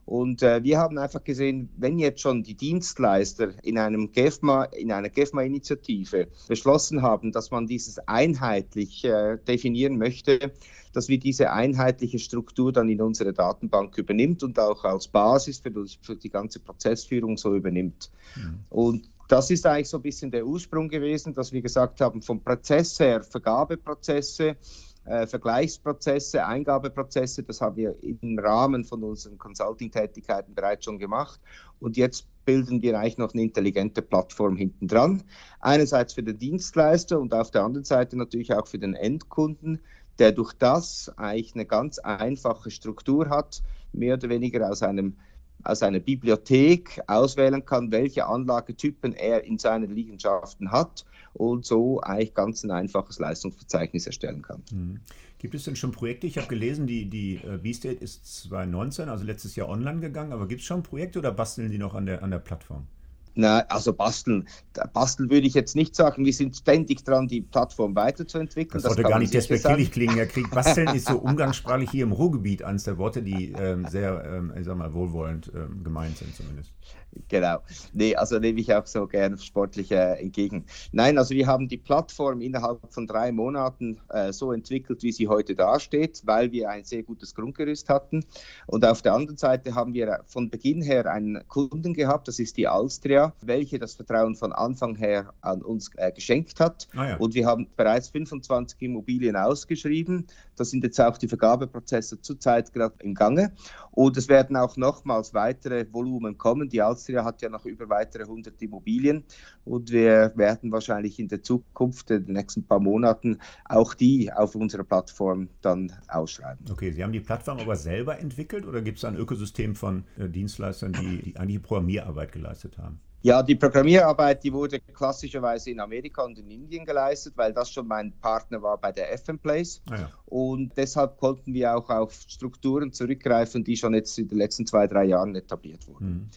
Und 0.05 0.43
äh, 0.43 0.63
wir 0.65 0.79
haben 0.79 0.99
einfach 0.99 1.23
gesehen, 1.23 1.69
wenn 1.77 1.99
jetzt 1.99 2.21
schon 2.21 2.43
die 2.43 2.55
Dienstleister 2.55 3.53
in, 3.63 3.79
einem 3.79 4.11
GEFMA, 4.11 4.65
in 4.65 4.91
einer 4.91 5.09
GEFMA-Initiative 5.09 6.29
beschlossen 6.49 7.03
haben, 7.03 7.33
dass 7.33 7.51
man 7.51 7.67
dieses 7.67 7.99
einheitlich 8.09 9.05
äh, 9.05 9.39
definieren 9.47 9.99
möchte, 9.99 10.53
dass 10.93 11.09
wir 11.09 11.19
diese 11.19 11.53
einheitliche 11.53 12.19
Struktur 12.19 12.73
dann 12.73 12.89
in 12.89 13.01
unsere 13.01 13.33
Datenbank 13.33 13.97
übernimmt 13.99 14.43
und 14.43 14.59
auch 14.59 14.85
als 14.85 15.07
Basis 15.09 15.61
für, 15.61 15.73
für 16.03 16.17
die 16.17 16.31
ganze 16.31 16.59
Prozessführung 16.59 17.37
so 17.37 17.55
übernimmt. 17.55 18.11
Mhm. 18.35 18.59
Und 18.69 19.11
das 19.29 19.49
ist 19.51 19.65
eigentlich 19.65 19.89
so 19.89 19.99
ein 19.99 20.03
bisschen 20.03 20.33
der 20.33 20.45
Ursprung 20.45 20.89
gewesen, 20.89 21.35
dass 21.35 21.53
wir 21.53 21.63
gesagt 21.63 22.01
haben, 22.01 22.21
vom 22.21 22.43
Prozess 22.43 22.99
her, 22.99 23.23
Vergabeprozesse, 23.23 24.57
äh, 25.05 25.27
Vergleichsprozesse, 25.27 26.45
Eingabeprozesse. 26.45 27.43
Das 27.43 27.61
haben 27.61 27.77
wir 27.77 27.97
im 28.03 28.39
Rahmen 28.39 28.85
von 28.85 29.03
unseren 29.03 29.39
Consulting-Tätigkeiten 29.39 30.55
bereits 30.55 30.85
schon 30.85 30.99
gemacht. 30.99 31.41
Und 31.79 31.97
jetzt 31.97 32.27
bilden 32.45 32.83
wir 32.83 32.99
eigentlich 32.99 33.19
noch 33.19 33.33
eine 33.33 33.43
intelligente 33.43 34.03
Plattform 34.03 34.57
hinten 34.57 34.89
dran. 34.89 35.23
Einerseits 35.61 36.15
für 36.15 36.23
den 36.23 36.39
Dienstleister 36.39 37.21
und 37.21 37.33
auf 37.35 37.51
der 37.51 37.63
anderen 37.65 37.85
Seite 37.85 38.17
natürlich 38.17 38.53
auch 38.55 38.67
für 38.67 38.79
den 38.79 38.95
Endkunden, 38.95 39.81
der 40.19 40.33
durch 40.33 40.53
das 40.53 41.11
eigentlich 41.17 41.55
eine 41.55 41.67
ganz 41.67 41.99
einfache 41.99 42.71
Struktur 42.71 43.29
hat, 43.29 43.63
mehr 43.93 44.15
oder 44.15 44.29
weniger 44.29 44.69
aus 44.69 44.83
einem 44.83 45.17
aus 45.65 45.83
einer 45.83 46.01
Bibliothek 46.01 47.01
auswählen 47.07 47.65
kann, 47.65 47.91
welche 47.91 48.27
Anlagetypen 48.27 49.13
er 49.15 49.45
in 49.45 49.59
seinen 49.59 49.91
Liegenschaften 49.91 50.71
hat 50.71 51.05
und 51.33 51.65
so 51.65 52.01
eigentlich 52.01 52.35
ganz 52.35 52.65
ein 52.65 52.71
einfaches 52.71 53.19
Leistungsverzeichnis 53.19 54.07
erstellen 54.07 54.43
kann. 54.43 54.63
Mhm. 54.73 55.01
Gibt 55.39 55.55
es 55.55 55.65
denn 55.65 55.77
schon 55.77 55.93
Projekte? 55.93 56.27
Ich 56.27 56.37
habe 56.37 56.49
gelesen, 56.49 56.87
die, 56.87 57.07
die 57.07 57.37
äh, 57.37 57.59
B-State 57.63 58.03
ist 58.03 58.27
2019, 58.43 59.09
also 59.09 59.25
letztes 59.25 59.57
Jahr 59.57 59.69
online 59.69 60.01
gegangen, 60.01 60.33
aber 60.33 60.47
gibt 60.47 60.61
es 60.61 60.67
schon 60.67 60.83
Projekte 60.83 61.19
oder 61.19 61.33
basteln 61.33 61.71
die 61.71 61.79
noch 61.79 61.95
an 61.95 62.07
der, 62.07 62.23
an 62.23 62.31
der 62.31 62.41
Plattform? 62.41 62.87
Na, 63.35 63.61
also 63.69 63.93
basteln. 63.93 64.49
Basteln 64.93 65.31
würde 65.31 65.47
ich 65.47 65.55
jetzt 65.55 65.77
nicht 65.77 65.95
sagen. 65.95 66.25
Wir 66.25 66.33
sind 66.33 66.57
ständig 66.57 67.05
dran, 67.05 67.29
die 67.29 67.41
Plattform 67.41 67.95
weiterzuentwickeln. 67.95 68.83
Das, 68.83 68.95
sollte 68.95 69.09
gar 69.09 69.19
nicht 69.19 69.35
despektierlich 69.35 69.93
klingen, 69.93 70.17
Herr 70.17 70.27
Krieg. 70.27 70.51
Basteln 70.55 70.89
ist 70.95 71.07
so 71.07 71.19
umgangssprachlich 71.19 71.91
hier 71.91 72.05
im 72.05 72.13
Ruhrgebiet 72.13 72.63
eines 72.63 72.85
der 72.85 72.99
Worte, 72.99 73.23
die 73.23 73.53
ähm, 73.53 73.87
sehr, 73.87 74.25
ähm, 74.25 74.53
ich 74.59 74.65
sag 74.65 74.77
mal, 74.77 74.93
wohlwollend 74.93 75.51
ähm, 75.55 75.83
gemeint 75.85 76.19
sind 76.19 76.35
zumindest. 76.35 76.73
Genau. 77.29 77.59
Nee, 77.93 78.17
also 78.17 78.39
nehme 78.39 78.61
ich 78.61 78.75
auch 78.75 78.87
so 78.87 79.07
gern 79.07 79.39
sportlich 79.39 79.91
äh, 79.93 80.15
entgegen. 80.15 80.65
Nein, 80.93 81.19
also 81.19 81.35
wir 81.35 81.47
haben 81.47 81.69
die 81.69 81.77
Plattform 81.77 82.41
innerhalb 82.41 82.81
von 82.93 83.07
drei 83.07 83.31
Monaten 83.33 84.01
äh, 84.09 84.33
so 84.33 84.53
entwickelt, 84.53 85.03
wie 85.03 85.13
sie 85.13 85.29
heute 85.29 85.55
dasteht, 85.55 86.23
weil 86.25 86.51
wir 86.53 86.71
ein 86.71 86.85
sehr 86.85 87.03
gutes 87.03 87.35
Grundgerüst 87.35 87.89
hatten. 87.89 88.25
Und 88.67 88.85
auf 88.85 89.03
der 89.03 89.15
anderen 89.15 89.37
Seite 89.37 89.75
haben 89.75 89.95
wir 89.95 90.21
von 90.27 90.51
Beginn 90.51 90.83
her 90.83 91.07
einen 91.07 91.47
Kunden 91.49 91.95
gehabt, 91.95 92.29
das 92.29 92.39
ist 92.39 92.57
die 92.57 92.67
Alstria, 92.67 93.33
welche 93.43 93.79
das 93.79 93.95
Vertrauen 93.95 94.35
von 94.35 94.53
Anfang 94.53 94.97
her 94.97 95.33
an 95.41 95.63
uns 95.63 95.91
äh, 95.97 96.13
geschenkt 96.13 96.59
hat. 96.61 96.89
Ah, 96.95 97.11
ja. 97.11 97.17
Und 97.17 97.35
wir 97.35 97.47
haben 97.47 97.69
bereits 97.77 98.09
25 98.09 98.83
Immobilien 98.83 99.37
ausgeschrieben. 99.37 100.27
Da 100.57 100.65
sind 100.65 100.85
jetzt 100.85 101.01
auch 101.01 101.17
die 101.17 101.29
Vergabeprozesse 101.29 102.21
zurzeit 102.21 102.73
gerade 102.73 102.95
im 103.01 103.15
Gange. 103.15 103.53
Und 103.93 104.17
es 104.17 104.29
werden 104.29 104.57
auch 104.57 104.77
nochmals 104.77 105.35
weitere 105.35 105.87
Volumen 105.93 106.39
kommen. 106.39 106.69
Die 106.69 106.83
Alstria 106.83 107.00
hat 107.09 107.43
ja 107.43 107.49
noch 107.49 107.65
über 107.65 107.89
weitere 107.89 108.23
100 108.23 108.61
Immobilien. 108.63 109.25
Und 109.65 109.91
wir 109.91 110.33
werden 110.37 110.73
wahrscheinlich 110.73 111.19
in 111.19 111.29
der 111.29 111.43
Zukunft, 111.43 112.11
in 112.11 112.27
den 112.27 112.35
nächsten 112.35 112.65
paar 112.65 112.81
Monaten, 112.81 113.39
auch 113.65 113.95
die 113.95 114.33
auf 114.33 114.55
unserer 114.55 114.85
Plattform 114.85 115.49
dann 115.61 115.93
ausschreiben. 116.09 116.65
Okay, 116.71 116.93
Sie 116.93 117.03
haben 117.03 117.13
die 117.13 117.21
Plattform 117.21 117.59
aber 117.59 117.77
selber 117.77 118.19
entwickelt 118.19 118.67
oder 118.67 118.83
gibt 118.83 118.99
es 118.99 119.05
ein 119.05 119.17
Ökosystem 119.17 119.75
von 119.75 120.05
äh, 120.19 120.29
Dienstleistern, 120.29 120.93
die, 120.93 121.23
die 121.23 121.37
eigentlich 121.37 121.63
Programmierarbeit 121.63 122.33
geleistet 122.33 122.79
haben? 122.79 123.01
Ja, 123.23 123.43
die 123.43 123.55
Programmierarbeit, 123.55 124.43
die 124.43 124.53
wurde 124.53 124.81
klassischerweise 124.81 125.71
in 125.71 125.81
Amerika 125.81 126.23
und 126.23 126.39
in 126.39 126.51
Indien 126.51 126.87
geleistet, 126.87 127.35
weil 127.37 127.53
das 127.53 127.71
schon 127.71 127.87
mein 127.87 128.13
Partner 128.19 128.63
war 128.63 128.79
bei 128.79 128.93
der 128.93 129.17
FM 129.19 129.39
Place. 129.39 129.83
Ah, 129.91 129.97
ja. 129.97 130.11
Und 130.25 130.75
deshalb 130.77 131.19
konnten 131.19 131.53
wir 131.53 131.77
auch 131.77 131.91
auf 131.91 132.15
Strukturen 132.29 132.93
zurückgreifen, 132.93 133.63
die 133.63 133.77
schon 133.77 133.93
jetzt 133.93 134.19
in 134.19 134.29
den 134.29 134.39
letzten 134.39 134.67
zwei, 134.67 134.87
drei 134.87 135.05
Jahren 135.05 135.35
etabliert 135.35 135.87
wurden. 135.87 136.07
Mhm. 136.07 136.31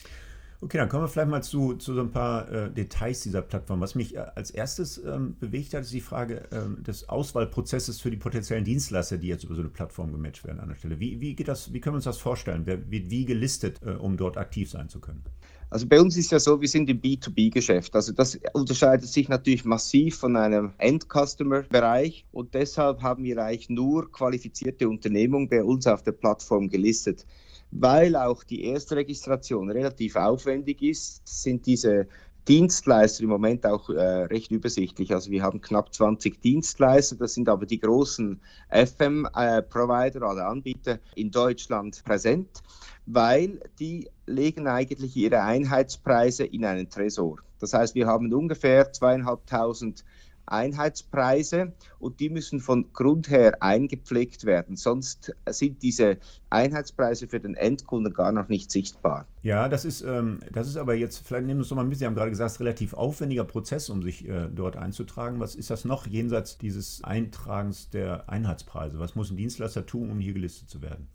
Okay, 0.64 0.78
dann 0.78 0.88
kommen 0.88 1.04
wir 1.04 1.10
vielleicht 1.10 1.30
mal 1.30 1.44
zu, 1.44 1.74
zu 1.74 1.94
so 1.94 2.00
ein 2.00 2.12
paar 2.12 2.50
äh, 2.50 2.72
Details 2.72 3.20
dieser 3.22 3.42
Plattform. 3.42 3.82
Was 3.82 3.96
mich 3.96 4.16
äh, 4.16 4.20
als 4.20 4.50
erstes 4.50 4.98
ähm, 4.98 5.36
bewegt 5.38 5.74
hat, 5.74 5.82
ist 5.82 5.92
die 5.92 6.00
Frage 6.00 6.44
ähm, 6.54 6.82
des 6.84 7.10
Auswahlprozesses 7.10 8.00
für 8.00 8.10
die 8.10 8.16
potenziellen 8.16 8.64
Dienstleister, 8.64 9.18
die 9.18 9.28
jetzt 9.28 9.44
über 9.44 9.56
so 9.56 9.62
eine 9.62 9.70
Plattform 9.70 10.14
gematcht 10.14 10.46
werden 10.46 10.62
an 10.62 10.70
der 10.70 10.76
Stelle. 10.76 11.02
Wie, 11.02 11.20
wie 11.20 11.36
geht 11.36 11.50
das, 11.50 11.74
wie 11.74 11.82
können 11.82 11.96
wir 11.96 11.98
uns 11.98 12.06
das 12.06 12.18
vorstellen? 12.18 12.62
Wer 12.64 12.90
wird 12.90 13.10
wie 13.10 13.26
gelistet, 13.26 13.82
äh, 13.86 13.90
um 13.90 14.16
dort 14.16 14.38
aktiv 14.38 14.70
sein 14.70 14.88
zu 14.88 15.02
können? 15.02 15.24
Also 15.70 15.86
bei 15.86 16.00
uns 16.00 16.16
ist 16.16 16.32
ja 16.32 16.40
so, 16.40 16.62
wir 16.62 16.68
sind 16.70 16.90
im 16.90 17.02
B2B-Geschäft. 17.02 17.94
Also 17.94 18.14
das 18.14 18.40
unterscheidet 18.54 19.10
sich 19.10 19.28
natürlich 19.28 19.66
massiv 19.66 20.16
von 20.18 20.38
einem 20.38 20.72
End-Customer-Bereich 20.78 22.26
und 22.32 22.54
deshalb 22.54 23.02
haben 23.02 23.26
wir 23.26 23.38
eigentlich 23.40 23.70
nur 23.70 24.10
qualifizierte 24.12 24.88
Unternehmungen 24.88 25.50
bei 25.50 25.62
uns 25.62 25.88
auf 25.88 26.04
der 26.04 26.14
Plattform 26.14 26.70
gelistet. 26.70 27.26
Weil 27.76 28.16
auch 28.16 28.44
die 28.44 28.66
Erstregistration 28.66 29.70
relativ 29.70 30.16
aufwendig 30.16 30.82
ist, 30.82 31.28
sind 31.28 31.66
diese 31.66 32.08
Dienstleister 32.48 33.24
im 33.24 33.30
Moment 33.30 33.66
auch 33.66 33.90
äh, 33.90 34.24
recht 34.26 34.52
übersichtlich. 34.52 35.14
Also 35.14 35.32
wir 35.32 35.42
haben 35.42 35.62
knapp 35.62 35.94
20 35.94 36.42
Dienstleister, 36.42 37.16
das 37.16 37.34
sind 37.34 37.48
aber 37.48 37.66
die 37.66 37.80
großen 37.80 38.40
FM-Provider 38.70 40.22
äh, 40.22 40.32
oder 40.32 40.48
Anbieter 40.48 41.00
in 41.16 41.32
Deutschland 41.32 42.04
präsent 42.04 42.62
weil 43.06 43.60
die 43.80 44.10
legen 44.26 44.68
eigentlich 44.68 45.16
ihre 45.16 45.42
Einheitspreise 45.42 46.46
in 46.46 46.66
einen 46.66 46.90
Tresor. 46.90 47.40
Das 47.60 47.74
heißt, 47.74 47.96
wir 47.96 48.08
haben 48.08 48.34
ungefähr 48.34 48.92
zweieinhalbtausend 48.92 50.04
Einheitspreise 50.46 51.74
und 52.00 52.20
die 52.20 52.30
müssen 52.30 52.60
von 52.60 52.92
Grund 52.94 53.30
her 53.30 53.62
eingepflegt 53.62 54.46
werden. 54.46 54.76
Sonst 54.76 55.34
sind 55.48 55.82
diese 55.82 56.18
Einheitspreise 56.50 57.28
für 57.28 57.40
den 57.40 57.56
Endkunden 57.56 58.14
gar 58.14 58.32
noch 58.32 58.50
nicht 58.50 58.72
sichtbar. 58.72 59.26
Ja, 59.42 59.70
das 59.70 59.86
ist, 59.86 60.02
ähm, 60.02 60.40
das 60.52 60.68
ist 60.68 60.78
aber 60.78 60.96
jetzt, 60.96 61.26
vielleicht 61.26 61.46
nehmen 61.46 61.60
wir 61.60 61.64
es 61.64 61.70
nochmal 61.70 61.86
mit, 61.86 61.98
Sie 61.98 62.06
haben 62.06 62.16
gerade 62.16 62.30
gesagt, 62.30 62.48
es 62.48 62.54
ist 62.56 62.62
ein 62.62 62.66
relativ 62.66 62.94
aufwendiger 62.94 63.44
Prozess, 63.44 63.90
um 63.90 64.04
sich 64.04 64.28
äh, 64.28 64.48
dort 64.54 64.76
einzutragen. 64.76 65.40
Was 65.40 65.56
ist 65.56 65.70
das 65.70 65.86
noch 65.86 66.08
jenseits 66.08 66.58
dieses 66.58 67.04
Eintragens 67.04 67.90
der 67.90 68.30
Einheitspreise? 68.30 69.00
Was 69.00 69.16
muss 69.16 69.32
ein 69.32 69.38
Dienstleister 69.38 69.86
tun, 69.86 70.12
um 70.12 70.20
hier 70.20 70.34
gelistet 70.34 70.70
zu 70.70 70.82
werden? 70.82 71.08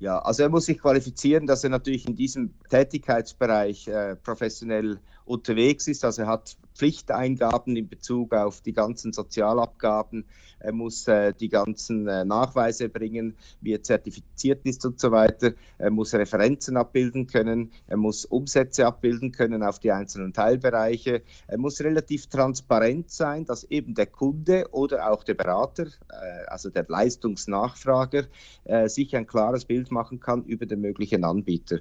Ja, 0.00 0.18
also 0.18 0.42
er 0.42 0.48
muss 0.48 0.66
sich 0.66 0.78
qualifizieren, 0.80 1.46
dass 1.46 1.64
er 1.64 1.70
natürlich 1.70 2.06
in 2.06 2.16
diesem 2.16 2.52
Tätigkeitsbereich 2.68 3.88
äh, 3.88 4.16
professionell 4.16 4.98
unterwegs 5.24 5.88
ist. 5.88 6.04
Also 6.04 6.22
er 6.22 6.28
hat 6.28 6.56
Pflichteingaben 6.74 7.76
in 7.76 7.88
Bezug 7.88 8.34
auf 8.34 8.60
die 8.60 8.72
ganzen 8.72 9.12
Sozialabgaben. 9.12 10.24
Er 10.58 10.72
muss 10.72 11.06
äh, 11.08 11.32
die 11.32 11.48
ganzen 11.48 12.08
äh, 12.08 12.24
Nachweise 12.24 12.88
bringen, 12.88 13.36
wie 13.60 13.74
er 13.74 13.82
zertifiziert 13.82 14.64
ist 14.64 14.84
und 14.84 14.98
so 14.98 15.12
weiter. 15.12 15.52
Er 15.78 15.90
muss 15.90 16.14
Referenzen 16.14 16.76
abbilden 16.76 17.26
können. 17.26 17.70
Er 17.86 17.96
muss 17.96 18.24
Umsätze 18.24 18.86
abbilden 18.86 19.30
können 19.30 19.62
auf 19.62 19.78
die 19.78 19.92
einzelnen 19.92 20.32
Teilbereiche. 20.32 21.22
Er 21.46 21.58
muss 21.58 21.80
relativ 21.80 22.26
transparent 22.26 23.10
sein, 23.10 23.44
dass 23.44 23.64
eben 23.64 23.94
der 23.94 24.06
Kunde 24.06 24.66
oder 24.72 25.10
auch 25.10 25.22
der 25.22 25.34
Berater, 25.34 25.86
äh, 26.10 26.46
also 26.46 26.70
der 26.70 26.86
Leistungsnachfrager, 26.88 28.24
äh, 28.64 28.88
sich 28.88 29.14
ein 29.14 29.26
klares 29.26 29.64
Bild 29.66 29.90
machen 29.90 30.18
kann 30.18 30.44
über 30.44 30.66
den 30.66 30.80
möglichen 30.80 31.24
Anbieter. 31.24 31.80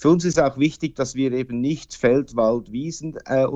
Für 0.00 0.08
uns 0.08 0.24
ist 0.24 0.40
auch 0.40 0.56
wichtig, 0.56 0.96
dass 0.96 1.14
wir 1.14 1.30
eben 1.32 1.60
nicht 1.60 1.92
Feld, 1.92 2.34
Wald, 2.34 2.72
Wiesen 2.72 3.18
äh, 3.26 3.46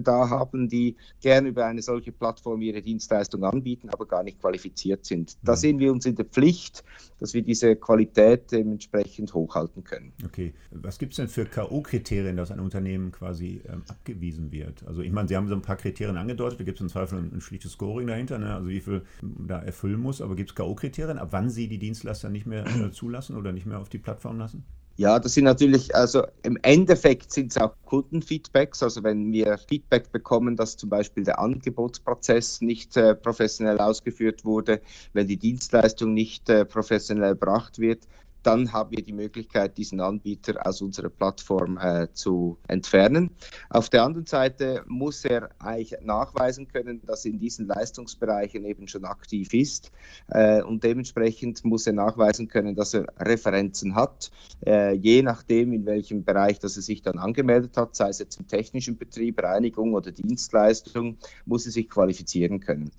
da 0.00 0.30
haben, 0.30 0.68
die 0.68 0.94
gerne 1.20 1.48
über 1.48 1.66
eine 1.66 1.82
solche 1.82 2.12
Plattform 2.12 2.62
ihre 2.62 2.80
Dienstleistung 2.82 3.42
anbieten, 3.42 3.88
aber 3.90 4.06
gar 4.06 4.22
nicht 4.22 4.40
qualifiziert 4.40 5.04
sind. 5.04 5.36
Da 5.42 5.52
mhm. 5.52 5.56
sehen 5.56 5.78
wir 5.80 5.90
uns 5.90 6.06
in 6.06 6.14
der 6.14 6.26
Pflicht, 6.26 6.84
dass 7.18 7.34
wir 7.34 7.42
diese 7.42 7.74
Qualität 7.74 8.52
dementsprechend 8.52 9.34
hochhalten 9.34 9.82
können. 9.82 10.12
Okay. 10.24 10.54
Was 10.70 11.00
gibt 11.00 11.14
es 11.14 11.16
denn 11.16 11.26
für 11.26 11.46
K.O.-Kriterien, 11.46 12.36
dass 12.36 12.52
ein 12.52 12.60
Unternehmen 12.60 13.10
quasi 13.10 13.60
ähm, 13.68 13.82
abgewiesen 13.88 14.52
wird? 14.52 14.86
Also 14.86 15.02
ich 15.02 15.10
meine, 15.10 15.26
Sie 15.26 15.34
haben 15.34 15.48
so 15.48 15.56
ein 15.56 15.62
paar 15.62 15.74
Kriterien 15.74 16.16
angedeutet, 16.16 16.60
da 16.60 16.64
gibt 16.64 16.78
es 16.78 16.82
im 16.82 16.90
Zweifel 16.90 17.18
ein, 17.18 17.32
ein 17.34 17.40
schlichtes 17.40 17.72
Scoring 17.72 18.06
dahinter, 18.06 18.38
ne? 18.38 18.54
also 18.54 18.68
wie 18.68 18.80
viel 18.80 19.02
da 19.20 19.60
erfüllen 19.60 19.98
muss, 19.98 20.22
aber 20.22 20.36
gibt 20.36 20.50
es 20.50 20.54
K.O.-Kriterien, 20.54 21.16
ab 21.16 21.30
wann 21.32 21.50
Sie 21.50 21.66
die 21.66 21.78
Dienstleister 21.78 22.28
nicht 22.30 22.46
mehr 22.46 22.64
äh, 22.68 22.92
zulassen 22.92 23.36
oder 23.36 23.50
nicht 23.50 23.66
mehr 23.66 23.80
auf 23.80 23.88
die 23.88 23.98
Plattform 23.98 24.38
lassen? 24.38 24.62
Ja, 25.00 25.20
das 25.20 25.34
sind 25.34 25.44
natürlich, 25.44 25.94
also 25.94 26.24
im 26.42 26.58
Endeffekt 26.62 27.30
sind 27.32 27.52
es 27.52 27.56
auch 27.56 27.72
Kundenfeedbacks. 27.84 28.82
Also 28.82 29.04
wenn 29.04 29.30
wir 29.32 29.56
Feedback 29.56 30.10
bekommen, 30.10 30.56
dass 30.56 30.76
zum 30.76 30.90
Beispiel 30.90 31.22
der 31.22 31.38
Angebotsprozess 31.38 32.60
nicht 32.62 32.96
äh, 32.96 33.14
professionell 33.14 33.78
ausgeführt 33.78 34.44
wurde, 34.44 34.80
wenn 35.12 35.28
die 35.28 35.36
Dienstleistung 35.36 36.14
nicht 36.14 36.48
äh, 36.48 36.64
professionell 36.64 37.28
erbracht 37.28 37.78
wird, 37.78 38.08
dann 38.42 38.72
haben 38.72 38.90
wir 38.90 39.02
die 39.02 39.12
Möglichkeit, 39.12 39.76
diesen 39.78 40.00
Anbieter 40.00 40.66
aus 40.66 40.80
unserer 40.80 41.08
Plattform 41.08 41.78
äh, 41.78 42.08
zu 42.12 42.58
entfernen. 42.68 43.30
Auf 43.70 43.88
der 43.88 44.04
anderen 44.04 44.26
Seite 44.26 44.82
muss 44.86 45.24
er 45.24 45.50
eigentlich 45.58 45.94
nachweisen 46.02 46.68
können, 46.68 47.02
dass 47.04 47.24
er 47.24 47.32
in 47.32 47.38
diesen 47.38 47.66
Leistungsbereichen 47.66 48.64
eben 48.64 48.88
schon 48.88 49.04
aktiv 49.04 49.52
ist 49.54 49.92
äh, 50.28 50.62
und 50.62 50.84
dementsprechend 50.84 51.64
muss 51.64 51.86
er 51.86 51.92
nachweisen 51.92 52.48
können, 52.48 52.74
dass 52.74 52.94
er 52.94 53.06
Referenzen 53.18 53.94
hat, 53.94 54.30
äh, 54.66 54.94
je 54.94 55.22
nachdem, 55.22 55.72
in 55.72 55.86
welchem 55.86 56.24
Bereich 56.24 56.58
dass 56.58 56.76
er 56.76 56.82
sich 56.82 57.02
dann 57.02 57.18
angemeldet 57.18 57.76
hat, 57.76 57.94
sei 57.94 58.08
es 58.08 58.18
jetzt 58.18 58.38
im 58.40 58.46
technischen 58.46 58.96
Betrieb, 58.96 59.42
Reinigung 59.42 59.94
oder 59.94 60.12
Dienstleistung, 60.12 61.18
muss 61.44 61.66
er 61.66 61.72
sich 61.72 61.88
qualifizieren 61.88 62.60
können. 62.60 62.90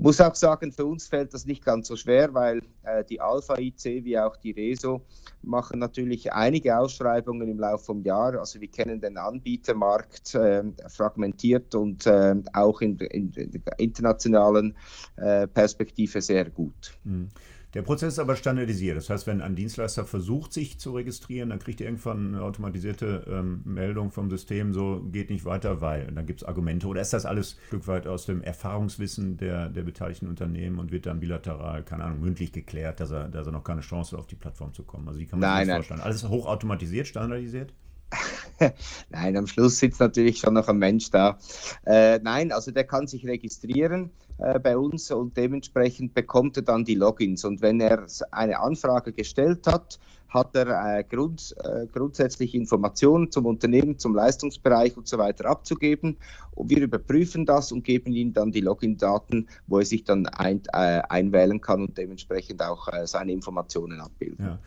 Muss 0.00 0.20
auch 0.20 0.34
sagen, 0.36 0.70
für 0.70 0.86
uns 0.86 1.08
fällt 1.08 1.34
das 1.34 1.44
nicht 1.44 1.64
ganz 1.64 1.88
so 1.88 1.96
schwer, 1.96 2.32
weil 2.32 2.62
äh, 2.84 3.02
die 3.04 3.20
Alpha 3.20 3.58
IC 3.58 4.04
wie 4.04 4.16
auch 4.16 4.36
die 4.36 4.52
Reso 4.52 5.02
machen 5.42 5.80
natürlich 5.80 6.32
einige 6.32 6.78
Ausschreibungen 6.78 7.48
im 7.48 7.58
Laufe 7.58 7.94
des 7.94 8.04
Jahres. 8.04 8.38
Also 8.38 8.60
wir 8.60 8.68
kennen 8.68 9.00
den 9.00 9.18
Anbietermarkt 9.18 10.36
äh, 10.36 10.62
fragmentiert 10.88 11.74
und 11.74 12.06
äh, 12.06 12.36
auch 12.52 12.80
in, 12.80 12.96
in, 12.98 13.32
in, 13.32 13.50
der 13.50 13.78
internationalen 13.78 14.76
äh, 15.16 15.48
Perspektive 15.48 16.20
sehr 16.20 16.48
gut. 16.48 16.92
Mhm. 17.02 17.28
Der 17.74 17.82
Prozess 17.82 18.14
ist 18.14 18.18
aber 18.18 18.34
standardisiert. 18.34 18.96
Das 18.96 19.10
heißt, 19.10 19.26
wenn 19.26 19.42
ein 19.42 19.54
Dienstleister 19.54 20.06
versucht, 20.06 20.54
sich 20.54 20.78
zu 20.78 20.92
registrieren, 20.92 21.50
dann 21.50 21.58
kriegt 21.58 21.80
er 21.80 21.86
irgendwann 21.86 22.34
eine 22.34 22.42
automatisierte 22.42 23.24
ähm, 23.28 23.60
Meldung 23.64 24.10
vom 24.10 24.30
System, 24.30 24.72
so 24.72 25.02
geht 25.12 25.28
nicht 25.28 25.44
weiter, 25.44 25.82
weil. 25.82 26.08
Und 26.08 26.16
dann 26.16 26.24
gibt 26.24 26.40
es 26.40 26.48
Argumente. 26.48 26.86
Oder 26.86 27.02
ist 27.02 27.12
das 27.12 27.26
alles 27.26 27.56
ein 27.56 27.66
Stück 27.66 27.86
weit 27.86 28.06
aus 28.06 28.24
dem 28.24 28.42
Erfahrungswissen 28.42 29.36
der, 29.36 29.68
der 29.68 29.82
beteiligten 29.82 30.28
Unternehmen 30.28 30.78
und 30.78 30.92
wird 30.92 31.04
dann 31.04 31.20
bilateral, 31.20 31.82
keine 31.82 32.04
Ahnung, 32.04 32.20
mündlich 32.20 32.52
geklärt, 32.52 33.00
dass 33.00 33.10
er, 33.10 33.28
dass 33.28 33.46
er 33.46 33.52
noch 33.52 33.64
keine 33.64 33.82
Chance 33.82 34.12
hat, 34.12 34.20
auf 34.20 34.26
die 34.26 34.36
Plattform 34.36 34.72
zu 34.72 34.82
kommen? 34.82 35.06
Also, 35.06 35.20
wie 35.20 35.26
kann 35.26 35.38
man 35.38 35.50
nein, 35.50 35.66
sich 35.66 35.68
das 35.68 35.76
vorstellen? 35.76 36.00
Alles 36.00 36.26
hochautomatisiert, 36.26 37.06
standardisiert? 37.06 37.74
nein, 39.10 39.36
am 39.36 39.46
Schluss 39.46 39.78
sitzt 39.78 40.00
natürlich 40.00 40.38
schon 40.38 40.54
noch 40.54 40.68
ein 40.68 40.78
Mensch 40.78 41.10
da. 41.10 41.38
Äh, 41.84 42.18
nein, 42.22 42.52
also 42.52 42.70
der 42.70 42.84
kann 42.84 43.06
sich 43.06 43.26
registrieren 43.26 44.10
äh, 44.38 44.58
bei 44.58 44.76
uns 44.76 45.10
und 45.10 45.36
dementsprechend 45.36 46.14
bekommt 46.14 46.56
er 46.56 46.62
dann 46.62 46.84
die 46.84 46.94
Logins. 46.94 47.44
Und 47.44 47.60
wenn 47.60 47.80
er 47.80 48.06
eine 48.30 48.60
Anfrage 48.60 49.12
gestellt 49.12 49.66
hat, 49.66 49.98
hat 50.28 50.54
er 50.54 50.98
äh, 50.98 51.04
grund, 51.04 51.54
äh, 51.64 51.86
grundsätzlich 51.86 52.54
Informationen 52.54 53.30
zum 53.30 53.46
Unternehmen, 53.46 53.98
zum 53.98 54.14
Leistungsbereich 54.14 54.96
und 54.96 55.08
so 55.08 55.16
weiter 55.18 55.46
abzugeben. 55.46 56.18
Und 56.54 56.70
wir 56.70 56.82
überprüfen 56.82 57.46
das 57.46 57.72
und 57.72 57.82
geben 57.82 58.12
ihm 58.12 58.34
dann 58.34 58.52
die 58.52 58.60
Login-Daten, 58.60 59.48
wo 59.66 59.78
er 59.78 59.86
sich 59.86 60.04
dann 60.04 60.26
ein, 60.26 60.62
äh, 60.72 61.00
einwählen 61.08 61.60
kann 61.60 61.82
und 61.82 61.96
dementsprechend 61.96 62.62
auch 62.62 62.88
äh, 62.88 63.06
seine 63.06 63.32
Informationen 63.32 64.00
abbilden. 64.00 64.44
Ja. 64.44 64.58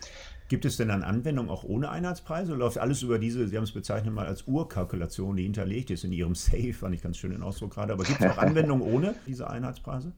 Gibt 0.51 0.65
es 0.65 0.75
denn 0.75 0.89
dann 0.89 1.01
Anwendungen 1.01 1.49
auch 1.49 1.63
ohne 1.63 1.89
Einheitspreise? 1.91 2.55
Läuft 2.55 2.77
alles 2.77 3.03
über 3.03 3.19
diese, 3.19 3.47
Sie 3.47 3.55
haben 3.55 3.63
es 3.63 3.71
bezeichnet 3.71 4.13
mal 4.13 4.25
als 4.25 4.49
Urkalkulation, 4.49 5.37
die 5.37 5.43
hinterlegt 5.43 5.91
ist 5.91 6.03
in 6.03 6.11
Ihrem 6.11 6.35
Safe, 6.35 6.73
fand 6.73 6.93
ich 6.93 7.01
ganz 7.01 7.15
schön 7.15 7.31
den 7.31 7.41
Ausdruck 7.41 7.73
gerade. 7.73 7.93
Aber 7.93 8.03
gibt 8.03 8.19
es 8.19 8.29
auch 8.29 8.37
Anwendungen 8.37 8.83
ohne 8.83 9.15
diese 9.25 9.49
Einheitspreise? 9.49 10.11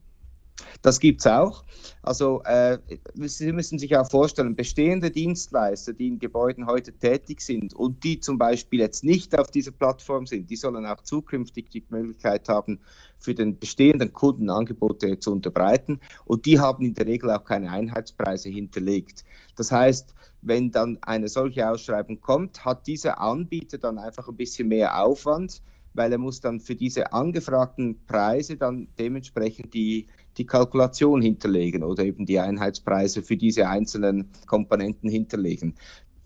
Das 0.82 1.00
gibt 1.00 1.22
es 1.22 1.28
auch. 1.28 1.64
Also 2.02 2.42
äh, 2.44 2.78
Sie 3.24 3.52
müssen 3.52 3.80
sich 3.80 3.96
auch 3.96 4.10
vorstellen, 4.10 4.56
bestehende 4.56 5.10
Dienstleister, 5.10 5.94
die 5.94 6.08
in 6.08 6.20
Gebäuden 6.20 6.68
heute 6.68 6.92
tätig 6.92 7.42
sind 7.42 7.74
und 7.74 8.04
die 8.04 8.20
zum 8.20 8.38
Beispiel 8.38 8.80
jetzt 8.80 9.04
nicht 9.04 9.38
auf 9.38 9.50
dieser 9.50 9.72
Plattform 9.72 10.26
sind, 10.26 10.50
die 10.50 10.56
sollen 10.56 10.86
auch 10.86 11.02
zukünftig 11.02 11.70
die 11.70 11.84
Möglichkeit 11.90 12.50
haben, 12.50 12.82
für 13.18 13.34
den 13.34 13.58
bestehenden 13.58 14.12
Kunden 14.12 14.50
Angebote 14.50 15.18
zu 15.20 15.32
unterbreiten. 15.32 16.00
Und 16.26 16.46
die 16.46 16.60
haben 16.60 16.84
in 16.86 16.94
der 16.94 17.08
Regel 17.08 17.32
auch 17.32 17.46
keine 17.46 17.72
Einheitspreise 17.72 18.50
hinterlegt. 18.50 19.24
Das 19.56 19.72
heißt, 19.72 20.14
wenn 20.42 20.72
dann 20.72 20.98
eine 21.02 21.30
solche 21.30 21.70
Ausschreibung 21.70 22.20
kommt, 22.20 22.66
hat 22.66 22.86
dieser 22.86 23.22
Anbieter 23.22 23.78
dann 23.78 23.98
einfach 23.98 24.28
ein 24.28 24.36
bisschen 24.36 24.68
mehr 24.68 25.02
Aufwand, 25.02 25.62
weil 25.94 26.12
er 26.12 26.18
muss 26.18 26.42
dann 26.42 26.60
für 26.60 26.76
diese 26.76 27.14
angefragten 27.14 28.06
Preise 28.06 28.58
dann 28.58 28.90
dementsprechend 29.00 29.74
die 29.74 30.08
die 30.38 30.46
Kalkulation 30.46 31.22
hinterlegen 31.22 31.84
oder 31.84 32.04
eben 32.04 32.26
die 32.26 32.40
Einheitspreise 32.40 33.22
für 33.22 33.38
diese 33.38 33.68
einzelnen 33.68 34.30
Komponenten 34.48 35.10
hinterlegen. 35.10 35.76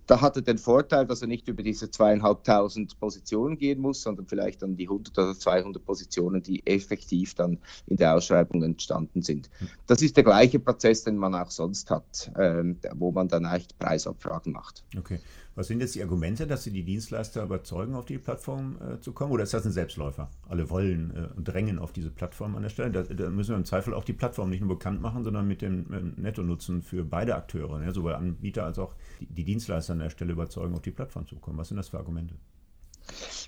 Da 0.08 0.22
hat 0.22 0.38
er 0.38 0.42
den 0.42 0.58
Vorteil, 0.58 1.06
dass 1.06 1.22
er 1.22 1.28
nicht 1.28 1.50
über 1.50 1.62
diese 1.62 1.92
zweieinhalbtausend 1.92 2.98
Positionen 2.98 3.58
gehen 3.58 3.82
muss, 3.82 4.02
sondern 4.02 4.26
vielleicht 4.26 4.62
dann 4.62 4.78
die 4.78 4.86
100 4.86 5.18
oder 5.18 5.38
200 5.38 5.84
Positionen, 5.84 6.42
die 6.42 6.66
effektiv 6.66 7.36
dann 7.36 7.60
in 7.88 7.98
der 7.98 8.16
Ausschreibung 8.16 8.64
entstanden 8.64 9.22
sind. 9.22 9.50
Das 9.86 10.02
ist 10.02 10.16
der 10.16 10.24
gleiche 10.24 10.60
Prozess, 10.60 11.04
den 11.04 11.18
man 11.18 11.36
auch 11.36 11.52
sonst 11.52 11.92
hat, 11.92 12.32
ähm, 12.40 12.80
wo 12.96 13.12
man 13.12 13.28
dann 13.28 13.46
eigentlich 13.46 13.78
Preisabfragen 13.78 14.54
macht. 14.54 14.86
Okay. 14.98 15.20
Was 15.58 15.66
sind 15.66 15.80
jetzt 15.80 15.96
die 15.96 16.04
Argumente, 16.04 16.46
dass 16.46 16.64
Sie 16.64 16.72
die 16.72 16.84
Dienstleister 16.84 17.42
überzeugen, 17.42 17.96
auf 17.96 18.06
die 18.06 18.20
Plattform 18.20 18.78
äh, 18.80 19.02
zu 19.02 19.12
kommen? 19.12 19.32
Oder 19.32 19.42
ist 19.42 19.56
das 19.56 19.66
ein 19.66 19.72
Selbstläufer? 19.72 20.30
Alle 20.48 20.70
wollen 20.70 21.12
äh, 21.16 21.36
und 21.36 21.48
drängen 21.48 21.80
auf 21.80 21.92
diese 21.92 22.12
Plattform 22.12 22.56
an 22.56 22.62
der 22.62 22.70
Stelle. 22.70 22.92
Da, 22.92 23.02
da, 23.02 23.32
müssen 23.32 23.50
wir 23.50 23.58
im 23.58 23.66
Zweifel 23.66 23.96
auch 23.96 24.04
die 24.04 24.14
Plattform 24.14 24.52
nicht 24.52 24.60
nur 24.60 24.70
bekannt 24.70 25.02
machen, 25.02 25.24
sondern 25.24 25.48
mit 25.48 25.64
dem 25.64 25.92
äh, 25.92 26.22
Netto-Nutzen 26.22 26.84
für 26.84 27.04
beide 27.04 27.36
Akteure, 27.36 27.80
ne? 27.80 27.92
sowohl 27.92 28.14
Anbieter 28.14 28.66
als 28.66 28.78
auch 28.78 28.94
die, 29.20 29.26
die 29.26 29.46
Dienstleister 29.46 29.94
an 29.94 30.00
der 30.00 30.12
Stelle 30.12 30.34
überzeugen, 30.34 30.76
auf 30.76 30.84
die 30.84 30.92
Plattform 30.92 31.26
zu 31.26 31.38
kommen. 31.38 31.58
Was 31.58 31.70
sind 31.70 31.78
das 31.78 31.90
für 31.90 31.98
Argumente? 31.98 32.36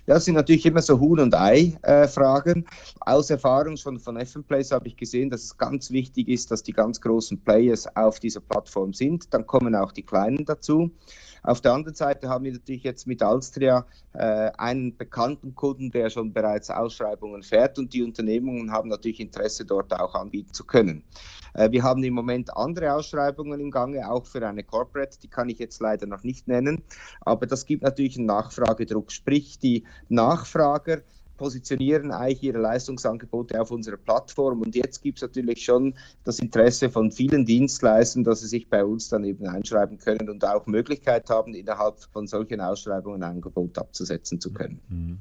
Das 0.06 0.24
sind 0.24 0.34
natürlich 0.34 0.66
immer 0.66 0.82
so 0.82 0.98
Huhn- 0.98 1.20
und 1.20 1.32
Ei-Fragen. 1.32 2.64
Äh, 2.64 2.66
Aus 3.02 3.30
Erfahrung 3.30 3.76
schon 3.76 4.00
von 4.00 4.18
FM-Plays 4.18 4.72
habe 4.72 4.88
ich 4.88 4.96
gesehen, 4.96 5.30
dass 5.30 5.44
es 5.44 5.56
ganz 5.56 5.92
wichtig 5.92 6.28
ist, 6.28 6.50
dass 6.50 6.64
die 6.64 6.72
ganz 6.72 7.00
großen 7.00 7.40
Players 7.40 7.86
auf 7.94 8.18
dieser 8.18 8.40
Plattform 8.40 8.92
sind. 8.94 9.32
Dann 9.32 9.46
kommen 9.46 9.76
auch 9.76 9.92
die 9.92 10.02
Kleinen 10.02 10.44
dazu. 10.44 10.90
Auf 11.42 11.60
der 11.60 11.72
anderen 11.72 11.94
Seite 11.94 12.28
haben 12.28 12.44
wir 12.44 12.52
natürlich 12.52 12.82
jetzt 12.82 13.06
mit 13.06 13.22
Alstria 13.22 13.86
äh, 14.12 14.50
einen 14.58 14.96
bekannten 14.96 15.54
Kunden, 15.54 15.90
der 15.90 16.10
schon 16.10 16.32
bereits 16.32 16.70
Ausschreibungen 16.70 17.42
fährt 17.42 17.78
und 17.78 17.92
die 17.92 18.02
Unternehmungen 18.02 18.70
haben 18.72 18.88
natürlich 18.88 19.20
Interesse, 19.20 19.64
dort 19.64 19.92
auch 19.92 20.14
anbieten 20.14 20.52
zu 20.52 20.64
können. 20.64 21.04
Äh, 21.54 21.70
wir 21.70 21.82
haben 21.82 22.02
im 22.04 22.14
Moment 22.14 22.56
andere 22.56 22.94
Ausschreibungen 22.94 23.60
im 23.60 23.70
Gange, 23.70 24.10
auch 24.10 24.26
für 24.26 24.46
eine 24.46 24.64
Corporate, 24.64 25.18
die 25.22 25.28
kann 25.28 25.48
ich 25.48 25.58
jetzt 25.58 25.80
leider 25.80 26.06
noch 26.06 26.22
nicht 26.22 26.48
nennen, 26.48 26.82
aber 27.20 27.46
das 27.46 27.66
gibt 27.66 27.82
natürlich 27.82 28.16
einen 28.16 28.26
Nachfragedruck, 28.26 29.12
sprich 29.12 29.58
die 29.58 29.84
Nachfrager 30.08 31.02
positionieren 31.40 32.12
eigentlich 32.12 32.42
ihre 32.42 32.58
Leistungsangebote 32.58 33.58
auf 33.58 33.70
unserer 33.70 33.96
Plattform. 33.96 34.60
Und 34.60 34.74
jetzt 34.74 35.00
gibt 35.00 35.16
es 35.16 35.22
natürlich 35.22 35.64
schon 35.64 35.94
das 36.22 36.38
Interesse 36.38 36.90
von 36.90 37.10
vielen 37.10 37.46
Dienstleistern, 37.46 38.24
dass 38.24 38.42
sie 38.42 38.46
sich 38.46 38.68
bei 38.68 38.84
uns 38.84 39.08
dann 39.08 39.24
eben 39.24 39.46
einschreiben 39.46 39.96
können 39.96 40.28
und 40.28 40.44
auch 40.44 40.66
Möglichkeit 40.66 41.30
haben, 41.30 41.54
innerhalb 41.54 41.98
von 42.12 42.26
solchen 42.26 42.60
Ausschreibungen 42.60 43.22
ein 43.22 43.36
Angebot 43.36 43.78
abzusetzen 43.78 44.38
zu 44.38 44.52
können. 44.52 44.80
Mhm. 44.90 45.18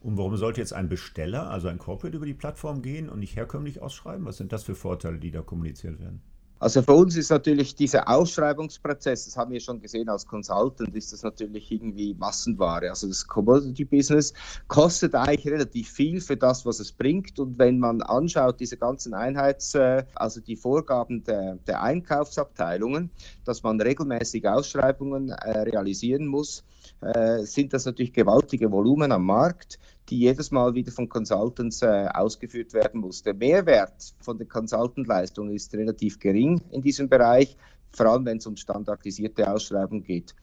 Und 0.00 0.16
warum 0.16 0.38
sollte 0.38 0.62
jetzt 0.62 0.72
ein 0.72 0.88
Besteller, 0.88 1.50
also 1.50 1.68
ein 1.68 1.76
Corporate, 1.76 2.16
über 2.16 2.24
die 2.24 2.32
Plattform 2.32 2.80
gehen 2.80 3.10
und 3.10 3.18
nicht 3.18 3.36
herkömmlich 3.36 3.82
ausschreiben? 3.82 4.24
Was 4.24 4.38
sind 4.38 4.52
das 4.52 4.64
für 4.64 4.74
Vorteile, 4.74 5.18
die 5.18 5.30
da 5.30 5.42
kommuniziert 5.42 6.00
werden? 6.00 6.22
Also 6.60 6.82
für 6.82 6.92
uns 6.92 7.16
ist 7.16 7.30
natürlich 7.30 7.76
dieser 7.76 8.08
Ausschreibungsprozess, 8.08 9.26
das 9.26 9.36
haben 9.36 9.52
wir 9.52 9.60
schon 9.60 9.80
gesehen 9.80 10.08
als 10.08 10.26
Consultant, 10.26 10.94
ist 10.94 11.12
das 11.12 11.22
natürlich 11.22 11.70
irgendwie 11.70 12.14
Massenware. 12.14 12.90
Also 12.90 13.06
das 13.06 13.26
Commodity 13.26 13.84
Business 13.84 14.32
kostet 14.66 15.14
eigentlich 15.14 15.46
relativ 15.46 15.88
viel 15.88 16.20
für 16.20 16.36
das, 16.36 16.66
was 16.66 16.80
es 16.80 16.90
bringt. 16.90 17.38
Und 17.38 17.58
wenn 17.58 17.78
man 17.78 18.02
anschaut, 18.02 18.58
diese 18.58 18.76
ganzen 18.76 19.14
Einheits-, 19.14 19.74
äh, 19.74 20.04
also 20.16 20.40
die 20.40 20.56
Vorgaben 20.56 21.22
der, 21.22 21.56
der 21.66 21.80
Einkaufsabteilungen, 21.82 23.10
dass 23.44 23.62
man 23.62 23.80
regelmäßig 23.80 24.48
Ausschreibungen 24.48 25.30
äh, 25.30 25.60
realisieren 25.60 26.26
muss, 26.26 26.64
äh, 27.02 27.44
sind 27.44 27.72
das 27.72 27.84
natürlich 27.84 28.12
gewaltige 28.12 28.70
Volumen 28.72 29.12
am 29.12 29.24
Markt, 29.24 29.78
die 30.08 30.18
jedes 30.18 30.50
Mal 30.50 30.74
wieder 30.74 30.92
von 30.92 31.08
Consultants 31.08 31.82
äh, 31.82 32.08
ausgeführt 32.12 32.72
werden 32.72 33.00
muss. 33.00 33.22
Der 33.22 33.34
Mehrwert 33.34 34.14
von 34.20 34.38
den 34.38 34.48
Consultant-Leistungen 34.48 35.54
ist 35.54 35.74
relativ 35.74 36.18
gering 36.18 36.60
in 36.70 36.82
diesem 36.82 37.08
Bereich, 37.08 37.56
vor 37.92 38.06
allem 38.06 38.24
wenn 38.24 38.38
es 38.38 38.46
um 38.46 38.56
standardisierte 38.56 39.50
Ausschreibungen 39.50 40.04
geht. 40.04 40.34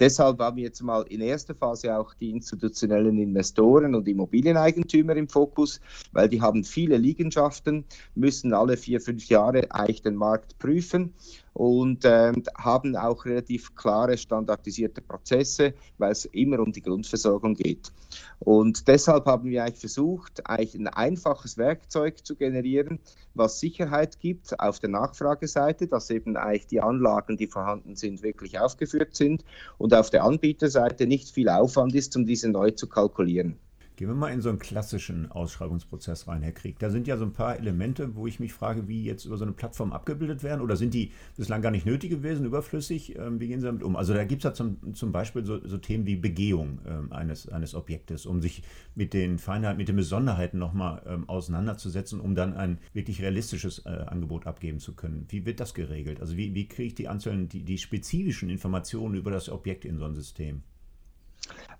Deshalb 0.00 0.38
haben 0.40 0.56
wir 0.56 0.64
jetzt 0.64 0.82
mal 0.82 1.02
in 1.10 1.20
erster 1.20 1.54
Phase 1.54 1.94
auch 1.94 2.14
die 2.14 2.30
institutionellen 2.30 3.18
Investoren 3.18 3.94
und 3.94 4.08
Immobilieneigentümer 4.08 5.14
im 5.14 5.28
Fokus, 5.28 5.78
weil 6.12 6.30
die 6.30 6.40
haben 6.40 6.64
viele 6.64 6.96
Liegenschaften, 6.96 7.84
müssen 8.14 8.54
alle 8.54 8.78
vier, 8.78 9.02
fünf 9.02 9.28
Jahre 9.28 9.70
eigentlich 9.70 10.00
den 10.00 10.14
Markt 10.14 10.58
prüfen 10.58 11.12
und 11.52 12.04
äh, 12.04 12.32
haben 12.56 12.96
auch 12.96 13.24
relativ 13.24 13.74
klare 13.74 14.16
standardisierte 14.16 15.00
Prozesse, 15.00 15.74
weil 15.98 16.12
es 16.12 16.24
immer 16.26 16.60
um 16.60 16.72
die 16.72 16.82
Grundversorgung 16.82 17.54
geht. 17.54 17.92
Und 18.38 18.88
deshalb 18.88 19.26
haben 19.26 19.48
wir 19.48 19.64
eigentlich 19.64 19.80
versucht, 19.80 20.46
eigentlich 20.46 20.74
ein 20.74 20.88
einfaches 20.88 21.58
Werkzeug 21.58 22.24
zu 22.24 22.36
generieren, 22.36 22.98
was 23.34 23.60
Sicherheit 23.60 24.18
gibt 24.20 24.58
auf 24.58 24.80
der 24.80 24.90
Nachfrageseite, 24.90 25.86
dass 25.86 26.10
eben 26.10 26.36
eigentlich 26.36 26.66
die 26.66 26.80
Anlagen, 26.80 27.36
die 27.36 27.46
vorhanden 27.46 27.96
sind, 27.96 28.22
wirklich 28.22 28.58
aufgeführt 28.58 29.14
sind 29.14 29.44
und 29.78 29.94
auf 29.94 30.10
der 30.10 30.24
Anbieterseite 30.24 31.06
nicht 31.06 31.30
viel 31.30 31.48
Aufwand 31.48 31.94
ist, 31.94 32.16
um 32.16 32.26
diese 32.26 32.48
neu 32.48 32.70
zu 32.70 32.88
kalkulieren. 32.88 33.58
Gehen 34.00 34.08
wir 34.08 34.14
mal 34.14 34.32
in 34.32 34.40
so 34.40 34.48
einen 34.48 34.58
klassischen 34.58 35.30
Ausschreibungsprozess 35.30 36.26
rein, 36.26 36.40
Herr 36.40 36.52
Krieg. 36.52 36.78
Da 36.78 36.88
sind 36.88 37.06
ja 37.06 37.18
so 37.18 37.26
ein 37.26 37.34
paar 37.34 37.58
Elemente, 37.58 38.16
wo 38.16 38.26
ich 38.26 38.40
mich 38.40 38.54
frage, 38.54 38.88
wie 38.88 39.04
jetzt 39.04 39.26
über 39.26 39.36
so 39.36 39.44
eine 39.44 39.52
Plattform 39.52 39.92
abgebildet 39.92 40.42
werden 40.42 40.62
oder 40.62 40.78
sind 40.78 40.94
die 40.94 41.12
bislang 41.36 41.60
gar 41.60 41.70
nicht 41.70 41.84
nötig 41.84 42.08
gewesen, 42.08 42.46
überflüssig? 42.46 43.18
Ähm, 43.18 43.40
wie 43.40 43.48
gehen 43.48 43.60
Sie 43.60 43.66
damit 43.66 43.82
um? 43.82 43.96
Also 43.96 44.14
da 44.14 44.24
gibt 44.24 44.40
es 44.40 44.44
ja 44.44 44.54
zum, 44.54 44.94
zum 44.94 45.12
Beispiel 45.12 45.44
so, 45.44 45.62
so, 45.68 45.76
Themen 45.76 46.06
wie 46.06 46.16
Begehung 46.16 46.78
ähm, 46.86 47.12
eines, 47.12 47.46
eines 47.50 47.74
Objektes, 47.74 48.24
um 48.24 48.40
sich 48.40 48.62
mit 48.94 49.12
den 49.12 49.38
Feinheiten, 49.38 49.76
mit 49.76 49.88
den 49.88 49.96
Besonderheiten 49.96 50.58
nochmal 50.58 51.02
ähm, 51.06 51.28
auseinanderzusetzen, 51.28 52.20
um 52.20 52.34
dann 52.34 52.54
ein 52.54 52.78
wirklich 52.94 53.20
realistisches 53.20 53.84
äh, 53.84 53.90
Angebot 53.90 54.46
abgeben 54.46 54.78
zu 54.78 54.94
können. 54.94 55.26
Wie 55.28 55.44
wird 55.44 55.60
das 55.60 55.74
geregelt? 55.74 56.22
Also 56.22 56.38
wie, 56.38 56.54
wie 56.54 56.68
kriege 56.68 56.86
ich 56.86 56.94
die 56.94 57.08
einzelnen, 57.08 57.50
die, 57.50 57.64
die 57.64 57.76
spezifischen 57.76 58.48
Informationen 58.48 59.14
über 59.14 59.30
das 59.30 59.50
Objekt 59.50 59.84
in 59.84 59.98
so 59.98 60.06
ein 60.06 60.14
System? 60.14 60.62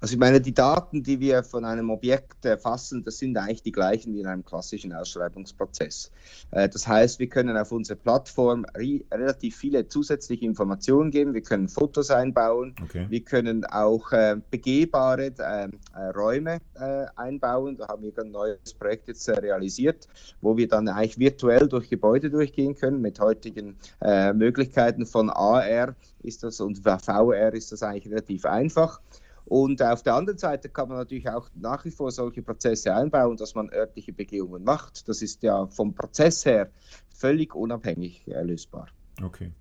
Also 0.01 0.15
ich 0.15 0.19
meine, 0.19 0.41
die 0.41 0.55
Daten, 0.55 1.03
die 1.03 1.21
wir 1.21 1.43
von 1.43 1.67
einem 1.67 1.91
Objekt 1.91 2.47
erfassen, 2.47 3.05
das 3.05 3.19
sind 3.19 3.37
eigentlich 3.37 3.63
die 3.63 3.73
gleichen 3.73 4.15
wie 4.15 4.21
in 4.21 4.27
einem 4.27 4.43
klassischen 4.43 4.95
Ausschreibungsprozess. 4.95 6.11
Äh, 6.53 6.71
das 6.71 6.89
heißt, 6.89 7.19
wir 7.19 7.29
können 7.29 7.55
auf 7.59 7.71
unsere 7.71 7.99
Plattform 7.99 8.65
relativ 8.75 9.57
viele 9.57 9.87
zusätzliche 9.89 10.47
Informationen 10.47 11.11
geben. 11.11 11.35
Wir 11.35 11.43
können 11.43 11.69
Fotos 11.69 12.11
einbauen. 12.11 12.75
Okay. 12.83 13.07
Wir 13.11 13.21
können 13.21 13.67
auch 13.67 14.11
äh, 14.13 14.37
begehbare 14.51 15.33
äh, 15.37 15.69
Räume 16.17 16.61
einbauen. 17.17 17.77
Da 17.77 17.89
haben 17.89 18.03
wir 18.03 18.13
ein 18.19 18.31
neues 18.31 18.73
Projekt 18.79 19.09
jetzt 19.09 19.29
realisiert, 19.29 20.09
wo 20.41 20.57
wir 20.57 20.67
dann 20.67 20.89
eigentlich 20.89 21.19
virtuell 21.19 21.69
durch 21.69 21.91
Gebäude 21.91 22.31
durchgehen 22.31 22.75
können 22.75 23.01
mit 23.01 23.21
heutigen 23.21 23.77
Möglichkeiten 24.35 25.05
von 25.05 25.29
AR 25.31 25.95
ist 26.23 26.43
das 26.43 26.61
und 26.61 26.79
VR 26.79 27.53
ist 27.53 27.73
das 27.73 27.83
eigentlich 27.83 28.11
relativ 28.11 28.45
einfach. 28.45 29.01
Und 29.45 29.83
auf 29.83 30.03
der 30.03 30.15
anderen 30.15 30.39
Seite 30.39 30.69
kann 30.69 30.89
man 30.89 30.99
natürlich 30.99 31.29
auch 31.29 31.49
nach 31.55 31.85
wie 31.85 31.91
vor 31.91 32.11
solche 32.11 32.43
Prozesse 32.43 32.95
einbauen, 32.95 33.37
dass 33.37 33.55
man 33.55 33.71
örtliche 33.71 34.13
Begehungen 34.13 34.65
macht. 34.65 35.09
Das 35.09 35.23
ist 35.23 35.43
ja 35.43 35.67
vom 35.67 35.95
Prozess 35.95 36.45
her 36.45 36.71
völlig 37.15 37.55
unabhängig 37.55 38.25
lösbar. 38.27 38.89
Okay. 39.23 39.53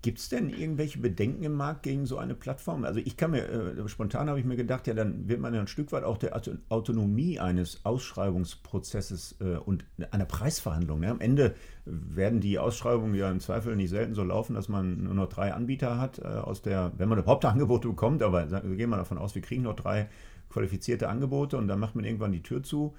Gibt 0.00 0.18
es 0.18 0.28
denn 0.28 0.48
irgendwelche 0.48 1.00
Bedenken 1.00 1.42
im 1.42 1.54
Markt 1.54 1.82
gegen 1.82 2.06
so 2.06 2.18
eine 2.18 2.34
Plattform? 2.34 2.84
Also 2.84 3.00
ich 3.00 3.16
kann 3.16 3.32
mir, 3.32 3.48
äh, 3.48 3.88
spontan 3.88 4.28
habe 4.28 4.38
ich 4.38 4.44
mir 4.44 4.56
gedacht, 4.56 4.86
ja, 4.86 4.94
dann 4.94 5.28
wird 5.28 5.40
man 5.40 5.52
ja 5.54 5.60
ein 5.60 5.66
Stück 5.66 5.90
weit 5.90 6.04
auch 6.04 6.18
der 6.18 6.40
Autonomie 6.68 7.40
eines 7.40 7.84
Ausschreibungsprozesses 7.84 9.36
äh, 9.40 9.56
und 9.56 9.84
einer 10.12 10.24
Preisverhandlung. 10.24 11.00
Ne? 11.00 11.10
Am 11.10 11.20
Ende 11.20 11.54
werden 11.84 12.40
die 12.40 12.60
Ausschreibungen 12.60 13.14
ja 13.14 13.28
im 13.28 13.40
Zweifel 13.40 13.74
nicht 13.74 13.90
selten 13.90 14.14
so 14.14 14.22
laufen, 14.22 14.54
dass 14.54 14.68
man 14.68 15.02
nur 15.02 15.14
noch 15.14 15.28
drei 15.28 15.52
Anbieter 15.52 15.98
hat, 15.98 16.20
äh, 16.20 16.26
aus 16.26 16.62
der, 16.62 16.92
wenn 16.96 17.08
man 17.08 17.18
überhaupt 17.18 17.44
Angebote 17.46 17.88
bekommt, 17.88 18.22
aber 18.22 18.46
gehen 18.46 18.90
wir 18.90 18.96
davon 18.96 19.18
aus, 19.18 19.34
wir 19.34 19.42
kriegen 19.42 19.62
noch 19.62 19.74
drei 19.74 20.08
qualifizierte 20.48 21.08
Angebote 21.08 21.56
und 21.56 21.66
dann 21.66 21.80
macht 21.80 21.96
man 21.96 22.04
irgendwann 22.04 22.32
die 22.32 22.42
Tür 22.42 22.62
zu 22.62 22.94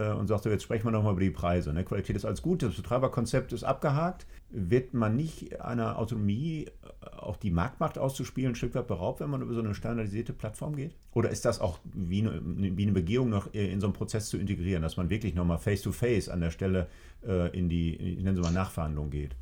und 0.00 0.26
sagt 0.26 0.44
so, 0.44 0.50
jetzt 0.50 0.62
sprechen 0.62 0.84
wir 0.84 0.90
nochmal 0.90 1.12
über 1.12 1.20
die 1.20 1.30
Preise. 1.30 1.72
Ne? 1.72 1.84
Qualität 1.84 2.16
ist 2.16 2.24
alles 2.24 2.40
gut, 2.40 2.62
das 2.62 2.74
Betreiberkonzept 2.74 3.52
ist 3.52 3.64
abgehakt. 3.64 4.26
Wird 4.50 4.94
man 4.94 5.16
nicht 5.16 5.60
einer 5.60 5.98
Autonomie 5.98 6.70
auch 7.16 7.36
die 7.36 7.50
Marktmacht 7.50 7.98
auszuspielen, 7.98 8.52
ein 8.52 8.54
Stück 8.54 8.74
weit 8.74 8.86
beraubt, 8.86 9.20
wenn 9.20 9.30
man 9.30 9.42
über 9.42 9.54
so 9.54 9.60
eine 9.60 9.74
standardisierte 9.74 10.32
Plattform 10.32 10.76
geht? 10.76 10.94
Oder 11.12 11.30
ist 11.30 11.44
das 11.44 11.60
auch 11.60 11.78
wie 11.92 12.20
eine, 12.20 12.40
wie 12.42 12.82
eine 12.82 12.92
Begehung 12.92 13.28
noch 13.28 13.52
in 13.52 13.80
so 13.80 13.86
einen 13.86 13.94
Prozess 13.94 14.28
zu 14.28 14.38
integrieren, 14.38 14.82
dass 14.82 14.96
man 14.96 15.10
wirklich 15.10 15.34
nochmal 15.34 15.58
face-to-face 15.58 16.28
an 16.28 16.40
der 16.40 16.50
Stelle 16.50 16.88
äh, 17.26 17.56
in 17.56 17.68
die, 17.68 17.96
ich 17.96 18.24
nenne 18.24 18.38
es 18.38 18.44
mal, 18.44 18.52
Nachverhandlung 18.52 19.10
geht? 19.10 19.36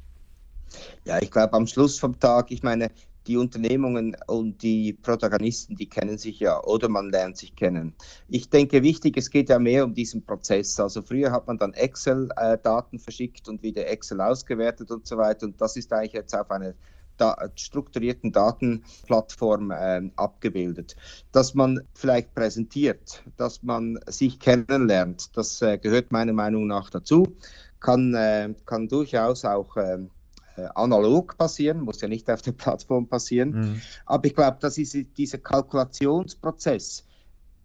Ja, 1.05 1.21
ich 1.21 1.31
glaube, 1.31 1.53
am 1.55 1.67
Schluss 1.67 1.99
vom 1.99 2.19
Tag, 2.19 2.51
ich 2.51 2.63
meine, 2.63 2.91
die 3.27 3.37
Unternehmungen 3.37 4.17
und 4.27 4.63
die 4.63 4.93
Protagonisten, 4.93 5.77
die 5.77 5.89
kennen 5.89 6.19
sich 6.19 6.41
ja 6.41 6.63
oder 6.65 6.89
man 6.89 7.11
lernt 7.11 7.37
sich 7.37 7.55
kennen. 7.55 7.95
Ich 8.29 8.51
denke, 8.51 8.83
wichtig, 8.83 9.17
es 9.17 9.31
geht 9.31 9.49
ja 9.49 9.59
mehr 9.59 9.85
um 9.85 9.95
diesen 9.95 10.25
Prozess. 10.25 10.79
Also 10.81 11.03
früher 11.03 11.31
hat 11.31 11.47
man 11.47 11.59
dann 11.59 11.75
Excel-Daten 11.75 12.99
verschickt 12.99 13.49
und 13.49 13.63
wieder 13.63 13.87
Excel 13.87 14.21
ausgewertet 14.21 14.91
und 14.91 15.07
so 15.07 15.17
weiter. 15.17 15.47
Und 15.47 15.61
das 15.61 15.77
ist 15.77 15.93
eigentlich 15.93 16.13
jetzt 16.13 16.35
auf 16.35 16.51
einer 16.51 16.75
da 17.21 17.37
strukturierten 17.55 18.33
Datenplattform 18.33 19.71
äh, 19.71 20.11
abgebildet. 20.17 20.97
Dass 21.33 21.55
man 21.55 21.81
vielleicht 21.95 22.35
präsentiert, 22.35 23.23
dass 23.37 23.63
man 23.63 23.99
sich 24.07 24.41
kennenlernt, 24.41 25.37
das 25.37 25.61
äh, 25.61 25.79
gehört 25.79 26.13
meiner 26.13 26.33
Meinung 26.33 26.67
nach 26.67 26.89
dazu, 26.89 27.37
kann, 27.79 28.15
äh, 28.15 28.55
kann 28.65 28.89
durchaus 28.89 29.45
auch 29.45 29.77
ähm, 29.77 30.07
äh, 30.07 30.20
analog 30.75 31.37
passieren, 31.37 31.81
muss 31.81 32.01
ja 32.01 32.09
nicht 32.09 32.31
auf 32.31 32.43
der 32.43 32.53
Plattform 32.53 33.07
passieren. 33.07 33.51
Mhm. 33.51 33.83
Aber 34.07 34.27
ich 34.27 34.35
glaube, 34.35 34.59
dass 34.61 34.75
dieser 34.75 35.39
Kalkulationsprozess 35.39 37.05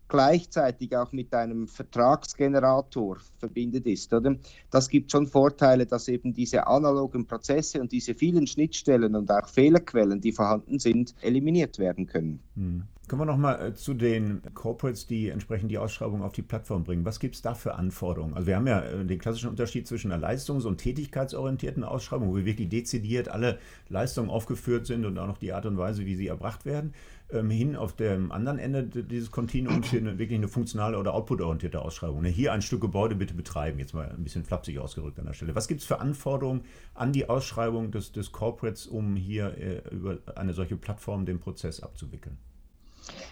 gleichzeitig 0.08 0.96
auch 0.96 1.12
mit 1.12 1.34
einem 1.34 1.68
Vertragsgenerator 1.68 3.18
verbindet 3.40 3.86
ist. 3.88 4.14
Oder? 4.14 4.36
Das 4.70 4.88
gibt 4.88 5.12
schon 5.12 5.28
Vorteile, 5.28 5.86
dass 5.86 6.08
eben 6.08 6.34
diese 6.34 6.68
analogen 6.68 7.26
Prozesse 7.26 7.82
und 7.82 7.92
diese 7.92 8.14
vielen 8.14 8.46
Schnittstellen 8.48 9.16
und 9.16 9.32
auch 9.32 9.48
Fehlerquellen, 9.48 10.22
die 10.22 10.32
vorhanden 10.32 10.80
sind, 10.80 11.16
eliminiert 11.22 11.80
werden 11.80 12.06
können. 12.06 12.40
Hm. 12.56 12.84
Kommen 13.08 13.22
wir 13.22 13.26
nochmal 13.26 13.68
äh, 13.68 13.74
zu 13.76 13.94
den 13.94 14.42
Corporates, 14.54 15.06
die 15.06 15.30
entsprechend 15.30 15.70
die 15.70 15.78
Ausschreibung 15.78 16.24
auf 16.24 16.34
die 16.34 16.42
Plattform 16.42 16.84
bringen. 16.84 17.06
Was 17.06 17.20
gibt 17.20 17.36
es 17.36 17.42
da 17.42 17.54
für 17.54 17.76
Anforderungen? 17.76 18.34
Also 18.34 18.48
wir 18.48 18.56
haben 18.56 18.66
ja 18.66 18.82
äh, 18.82 19.06
den 19.06 19.20
klassischen 19.20 19.50
Unterschied 19.50 19.88
zwischen 19.88 20.12
einer 20.12 20.26
leistungs- 20.26 20.66
und 20.66 20.80
tätigkeitsorientierten 20.80 21.84
Ausschreibung, 21.84 22.30
wo 22.30 22.38
wir 22.38 22.46
wirklich 22.46 22.70
dezidiert 22.70 23.30
alle 23.30 23.60
Leistungen 23.90 24.30
aufgeführt 24.30 24.88
sind 24.88 25.06
und 25.06 25.20
auch 25.20 25.28
noch 25.28 25.38
die 25.38 25.54
Art 25.54 25.68
und 25.68 25.78
Weise, 25.78 26.06
wie 26.06 26.16
sie 26.16 26.28
erbracht 26.28 26.66
werden, 26.66 26.94
ähm, 27.32 27.52
hin 27.52 27.76
auf 27.76 27.94
dem 27.94 28.32
anderen 28.32 28.58
Ende 28.58 28.84
dieses 28.86 29.30
Kontinuums 29.30 29.92
hier 29.92 30.04
wirklich 30.04 30.38
eine 30.38 30.48
funktionale 30.48 30.98
oder 30.98 31.14
outputorientierte 31.14 31.82
Ausschreibung. 31.82 32.24
Ne, 32.24 32.30
hier 32.30 32.54
ein 32.54 32.64
Stück 32.64 32.82
Gebäude 32.82 33.16
bitte 33.16 33.36
betreiben, 33.36 33.78
jetzt 33.78 33.94
mal 33.94 34.10
ein 34.10 34.24
bisschen 34.24 34.44
flapsig 34.44 34.80
ausgedrückt 34.80 35.20
an 35.20 35.26
der 35.26 35.34
Stelle. 35.34 35.54
Was 35.54 35.68
gibt 35.68 35.82
es 35.82 35.88
für 35.88 36.00
Anforderungen 36.00 36.62
an 36.96 37.14
die 37.14 37.30
Ausschreibung 37.30 37.92
des, 37.92 38.12
des 38.12 38.32
Corporates, 38.32 38.88
um 38.88 39.16
hier 39.16 39.58
äh, 39.58 39.82
über 39.94 40.18
eine 40.36 40.54
solche 40.54 40.76
Plattform 40.76 41.26
den 41.26 41.40
Prozess 41.40 41.82
abzuwickeln? 41.82 42.38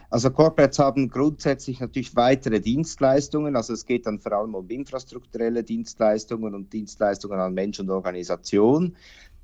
Also 0.09 0.29
Corporates 0.29 0.79
haben 0.79 1.09
grundsätzlich 1.09 1.79
natürlich 1.79 2.15
weitere 2.15 2.59
Dienstleistungen. 2.59 3.55
Also 3.55 3.73
es 3.73 3.85
geht 3.85 4.05
dann 4.05 4.19
vor 4.19 4.33
allem 4.33 4.55
um 4.55 4.69
infrastrukturelle 4.69 5.63
Dienstleistungen 5.63 6.53
und 6.53 6.71
Dienstleistungen 6.71 7.39
an 7.39 7.53
Mensch 7.53 7.79
und 7.79 7.89
Organisation. 7.89 8.95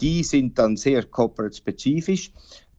Die 0.01 0.23
sind 0.23 0.59
dann 0.59 0.77
sehr 0.77 1.03
corporate-spezifisch. 1.03 2.31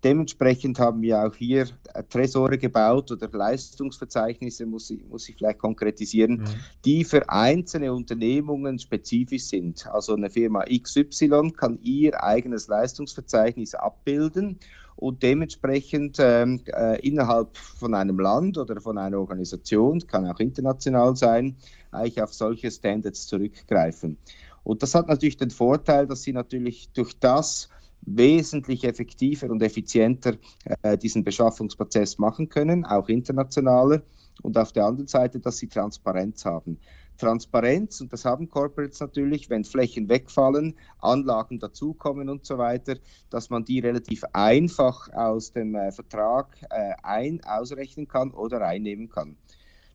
Dementsprechend 0.03 0.79
haben 0.79 1.03
wir 1.03 1.23
auch 1.23 1.35
hier 1.35 1.67
äh, 1.93 2.03
Tresore 2.09 2.57
gebaut 2.57 3.13
oder 3.13 3.29
Leistungsverzeichnisse, 3.31 4.65
muss 4.65 4.91
ich, 4.91 5.05
muss 5.07 5.29
ich 5.29 5.37
vielleicht 5.37 5.59
konkretisieren, 5.59 6.39
mhm. 6.39 6.47
die 6.87 7.05
für 7.05 7.29
einzelne 7.29 7.93
Unternehmungen 7.93 8.79
spezifisch 8.79 9.45
sind. 9.45 9.87
Also 9.89 10.15
eine 10.15 10.31
Firma 10.31 10.65
XY 10.65 11.53
kann 11.55 11.79
ihr 11.83 12.23
eigenes 12.23 12.69
Leistungsverzeichnis 12.69 13.75
abbilden 13.75 14.59
und 15.01 15.23
dementsprechend 15.23 16.19
ähm, 16.21 16.61
äh, 16.67 17.01
innerhalb 17.01 17.57
von 17.57 17.95
einem 17.95 18.21
Land 18.21 18.59
oder 18.59 18.81
von 18.81 18.99
einer 18.99 19.19
Organisation, 19.19 19.99
kann 20.07 20.27
auch 20.27 20.39
international 20.39 21.17
sein, 21.17 21.57
eigentlich 21.91 22.23
auf 22.23 22.35
solche 22.35 22.71
Standards 22.71 23.27
zurückgreifen. 23.27 24.19
Und 24.63 24.83
das 24.83 24.95
hat 24.95 25.09
natürlich 25.09 25.39
den 25.39 25.51
Vorteil, 25.51 26.07
dass 26.07 26.23
sie 26.23 26.33
natürlich 26.33 26.91
durch 26.93 27.19
das 27.19 27.71
wesentlich 28.03 28.85
effektiver 28.85 29.51
und 29.51 29.63
effizienter 29.63 30.35
äh, 30.83 30.99
diesen 30.99 31.25
Beschaffungsprozess 31.25 32.19
machen 32.19 32.49
können, 32.49 32.85
auch 32.85 33.09
internationaler. 33.09 34.03
Und 34.43 34.57
auf 34.57 34.73
der 34.73 34.87
anderen 34.87 35.07
Seite, 35.07 35.39
dass 35.39 35.59
sie 35.59 35.69
Transparenz 35.69 36.45
haben. 36.45 36.79
Transparenz, 37.21 38.01
und 38.01 38.13
das 38.13 38.25
haben 38.25 38.49
Corporates 38.49 39.01
natürlich, 39.01 39.51
wenn 39.51 39.65
Flächen 39.65 40.09
wegfallen, 40.09 40.77
Anlagen 40.99 41.59
dazukommen 41.59 42.29
und 42.29 42.47
so 42.47 42.59
weiter, 42.59 42.97
dass 43.29 43.51
man 43.51 43.65
die 43.65 43.81
relativ 43.81 44.25
einfach 44.33 45.13
aus 45.13 45.53
dem 45.53 45.75
äh, 45.75 45.93
Vertrag 45.93 46.57
äh, 46.71 46.95
ein 47.03 47.41
ausrechnen 47.45 48.09
kann 48.09 48.33
oder 48.33 48.63
einnehmen 48.67 49.09
kann. 49.09 49.37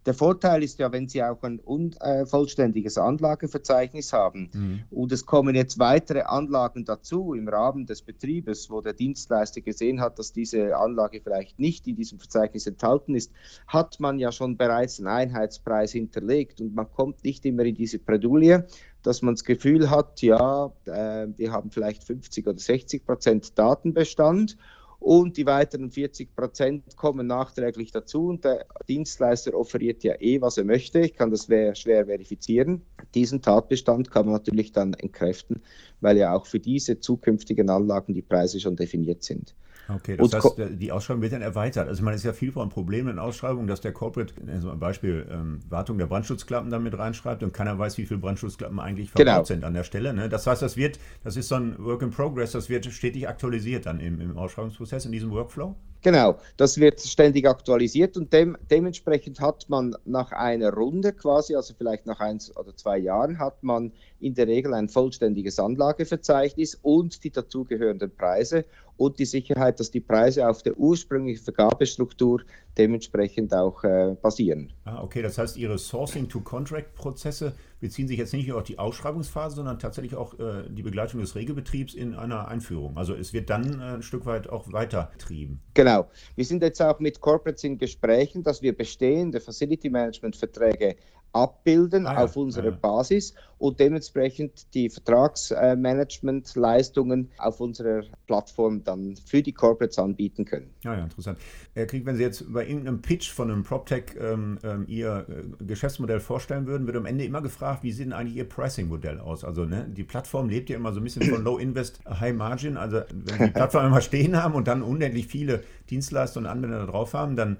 Der 0.06 0.14
Vorteil 0.14 0.62
ist 0.62 0.78
ja, 0.80 0.92
wenn 0.92 1.08
Sie 1.08 1.24
auch 1.24 1.42
ein 1.42 1.60
unvollständiges 1.60 2.98
äh, 2.98 3.00
Anlageverzeichnis 3.00 4.14
haben. 4.14 4.50
Mhm. 4.54 4.84
und 4.92 5.12
es 5.12 5.26
kommen 5.26 5.56
jetzt 5.56 5.80
weitere 5.80 6.22
Anlagen 6.22 6.86
dazu 6.86 7.34
im 7.34 7.48
Rahmen 7.48 7.86
des 7.86 8.02
Betriebes, 8.02 8.70
wo 8.70 8.82
der 8.82 8.94
Dienstleister 8.94 9.62
gesehen 9.62 10.02
hat, 10.02 10.20
dass 10.20 10.32
diese 10.32 10.78
Anlage 10.78 11.22
vielleicht 11.22 11.60
nicht 11.60 11.88
in 11.88 11.96
diesem 11.96 12.20
Verzeichnis 12.20 12.68
enthalten 12.68 13.16
ist, 13.16 13.32
hat 13.68 14.00
man 14.00 14.20
ja 14.20 14.32
schon 14.32 14.58
bereits 14.58 15.00
einen 15.00 15.08
Einheitspreis 15.08 15.92
hinterlegt. 15.92 16.62
Und 16.62 16.76
man 16.76 16.92
kommt 16.92 17.24
nicht 17.24 17.46
immer 17.46 17.64
in 17.64 17.76
diese 17.76 18.00
Predulie, 18.00 18.66
dass 19.02 19.22
man 19.22 19.36
das 19.36 19.44
Gefühl 19.44 19.90
hat, 19.90 20.22
ja, 20.22 20.72
äh, 20.86 21.28
wir 21.36 21.52
haben 21.52 21.72
vielleicht 21.72 22.04
50 22.04 22.48
oder 22.48 22.58
60 22.58 23.06
Prozent 23.06 23.58
Datenbestand 23.58 24.58
und 25.00 25.38
die 25.38 25.46
weiteren 25.46 25.92
40 25.92 26.36
Prozent 26.36 26.96
kommen 26.98 27.28
nachträglich 27.28 27.92
dazu 27.92 28.28
und 28.28 28.44
der 28.44 28.66
Dienstleister 28.88 29.54
offeriert 29.54 30.04
ja 30.04 30.16
eh, 30.20 30.42
was 30.42 30.58
er 30.58 30.64
möchte. 30.64 31.00
Ich 31.02 31.16
kann 31.16 31.32
das 31.32 31.46
schwer 31.46 32.06
verifizieren. 32.06 32.82
Diesen 33.14 33.42
Tatbestand 33.42 34.12
kann 34.12 34.26
man 34.26 34.34
natürlich 34.34 34.72
dann 34.72 34.94
entkräften, 34.94 35.62
weil 36.02 36.18
ja 36.18 36.34
auch 36.34 36.46
für 36.46 36.60
diese 36.60 37.00
zukünftigen 37.00 37.70
Anlagen 37.70 38.14
die 38.14 38.22
Preise 38.22 38.60
schon 38.60 38.76
definiert 38.76 39.24
sind. 39.24 39.56
Okay, 39.88 40.18
das 40.18 40.34
und 40.34 40.44
heißt, 40.44 40.82
die 40.82 40.92
Ausschreibung 40.92 41.22
wird 41.22 41.34
dann 41.34 41.42
erweitert. 41.42 41.88
Also, 41.88 42.04
man 42.04 42.14
ist 42.14 42.24
ja 42.24 42.34
viel 42.34 42.52
von 42.52 42.70
Problemen 42.70 43.10
in 43.10 43.20
Ausschreibungen, 43.20 43.68
dass 43.68 43.82
der 43.82 43.94
Corporate, 43.94 44.34
also 44.48 44.72
ein 44.72 44.80
Beispiel, 44.80 45.28
ähm, 45.30 45.60
Wartung 45.70 45.98
der 45.98 46.08
Brandschutzklappen 46.08 46.72
damit 46.72 46.98
reinschreibt 46.98 47.44
und 47.44 47.54
keiner 47.54 47.78
weiß, 47.78 47.98
wie 47.98 48.06
viele 48.06 48.20
Brandschutzklappen 48.20 48.80
eigentlich 48.80 49.12
verbaut 49.12 49.26
genau. 49.26 49.44
sind 49.44 49.64
an 49.64 49.74
der 49.74 49.84
Stelle. 49.84 50.14
Ne? 50.14 50.30
Das 50.30 50.48
heißt, 50.48 50.62
das 50.62 50.76
wird, 50.76 51.00
das 51.24 51.38
ist 51.38 51.50
so 51.50 51.56
ein 51.56 51.76
Work 51.78 52.02
in 52.02 52.12
Progress, 52.12 52.52
das 52.52 52.70
wird 52.70 52.86
stetig 52.86 53.28
aktualisiert 53.28 53.86
dann 53.86 54.00
im, 54.00 54.20
im 54.20 54.38
Ausschreibungsprozess, 54.38 55.06
in 55.06 55.12
diesem 55.12 55.32
Workflow? 55.32 55.76
Genau, 56.06 56.38
das 56.58 56.80
wird 56.80 57.02
ständig 57.02 57.48
aktualisiert 57.48 58.16
und 58.16 58.32
dem, 58.32 58.56
dementsprechend 58.70 59.40
hat 59.40 59.68
man 59.70 59.96
nach 60.06 60.32
einer 60.32 60.72
Runde 60.72 61.14
quasi, 61.14 61.56
also 61.56 61.74
vielleicht 61.76 62.06
nach 62.06 62.20
eins 62.20 62.56
oder 62.56 62.76
zwei 62.76 63.00
Jahren, 63.00 63.40
hat 63.40 63.64
man 63.64 63.92
in 64.20 64.34
der 64.34 64.48
Regel 64.48 64.74
ein 64.74 64.90
vollständiges 64.90 65.60
Anlageverzeichnis 65.60 66.76
und 66.82 67.24
die 67.24 67.32
dazugehörenden 67.32 68.16
Preise 68.16 68.66
und 68.98 69.20
die 69.20 69.26
Sicherheit, 69.26 69.80
dass 69.80 69.92
die 69.92 70.00
Preise 70.00 70.48
auf 70.48 70.64
der 70.64 70.78
ursprünglichen 70.78 71.44
Vergabestruktur 71.44 72.42
dementsprechend 72.78 73.54
auch 73.54 73.84
äh, 73.84 74.16
basieren. 74.22 74.72
Ah, 74.86 75.02
okay, 75.04 75.22
das 75.22 75.38
heißt, 75.38 75.58
Ihre 75.58 75.78
Sourcing-to-Contract-Prozesse 75.78 77.54
beziehen 77.80 78.08
sich 78.08 78.18
jetzt 78.18 78.34
nicht 78.34 78.48
nur 78.48 78.58
auf 78.58 78.64
die 78.64 78.80
Ausschreibungsphase, 78.80 79.58
sondern 79.58 79.80
tatsächlich 79.80 80.16
auch 80.16 80.38
äh, 80.40 80.64
die 80.70 80.82
Begleitung 80.82 81.20
des 81.20 81.36
Regelbetriebs 81.36 81.94
in 81.94 82.16
einer 82.16 82.48
Einführung. 82.48 82.98
Also 82.98 83.14
es 83.14 83.34
wird 83.34 83.50
dann 83.50 83.80
äh, 83.80 83.84
ein 83.96 84.02
Stück 84.02 84.26
weit 84.26 84.50
auch 84.50 84.72
weitertrieben. 84.72 85.60
Genau. 85.74 86.08
Wir 86.36 86.46
sind 86.46 86.64
jetzt 86.64 86.82
auch 86.82 87.00
mit 87.00 87.20
Corporates 87.22 87.64
in 87.64 87.78
Gesprächen, 87.78 88.44
dass 88.44 88.62
wir 88.62 88.76
bestehende 88.76 89.40
Facility 89.40 89.90
Management 89.90 90.36
Verträge 90.36 90.96
abbilden 91.36 92.08
ah, 92.08 92.14
ja, 92.14 92.24
auf 92.24 92.38
unserer 92.38 92.70
ja. 92.70 92.72
Basis 92.72 93.36
und 93.58 93.80
dementsprechend 93.80 94.74
die 94.74 94.90
Vertragsmanagement-Leistungen 94.90 97.30
auf 97.38 97.60
unserer 97.60 98.04
Plattform 98.26 98.84
dann 98.84 99.16
für 99.18 99.42
die 99.42 99.52
Corporates 99.52 100.00
anbieten 100.00 100.46
können. 100.46 100.70
Ja, 100.84 100.96
ja, 100.96 101.04
interessant. 101.04 101.38
Herr 101.74 101.88
Krieg, 101.88 102.06
wenn 102.06 102.16
Sie 102.16 102.24
jetzt 102.24 102.46
bei 102.52 102.66
irgendeinem 102.66 103.02
Pitch 103.02 103.32
von 103.32 103.52
einem 103.52 103.64
PropTech 103.64 104.16
ähm, 104.20 104.60
ähm, 104.64 104.86
Ihr 104.88 105.26
äh, 105.30 105.44
Geschäftsmodell 105.66 106.22
vorstellen 106.22 106.68
würden, 106.68 106.88
wird 106.88 106.96
am 106.98 107.06
Ende 107.06 107.26
immer 107.26 107.42
gefragt, 107.42 107.84
wie 107.84 107.92
sieht 107.92 108.06
denn 108.06 108.14
eigentlich 108.14 108.38
Ihr 108.38 108.48
Pricing-Modell 108.48 109.20
aus? 109.20 109.44
Also 109.44 109.66
ne, 109.66 109.86
die 109.90 110.04
Plattform 110.04 110.48
lebt 110.50 110.70
ja 110.70 110.78
immer 110.78 110.94
so 110.94 111.02
ein 111.02 111.04
bisschen 111.04 111.24
von 111.24 111.44
Low 111.44 111.58
Invest, 111.58 112.00
High 112.08 112.36
Margin. 112.36 112.78
Also 112.78 113.02
wenn 113.10 113.38
Sie 113.38 113.46
die 113.46 113.52
Plattform 113.52 113.88
immer 113.88 114.00
stehen 114.02 114.42
haben 114.42 114.54
und 114.54 114.70
dann 114.70 114.82
unendlich 114.82 115.28
viele 115.28 115.64
Dienstleister 115.90 116.40
und 116.40 116.46
Anwender 116.46 116.80
da 116.80 116.86
drauf 116.86 117.14
haben, 117.14 117.36
dann 117.36 117.58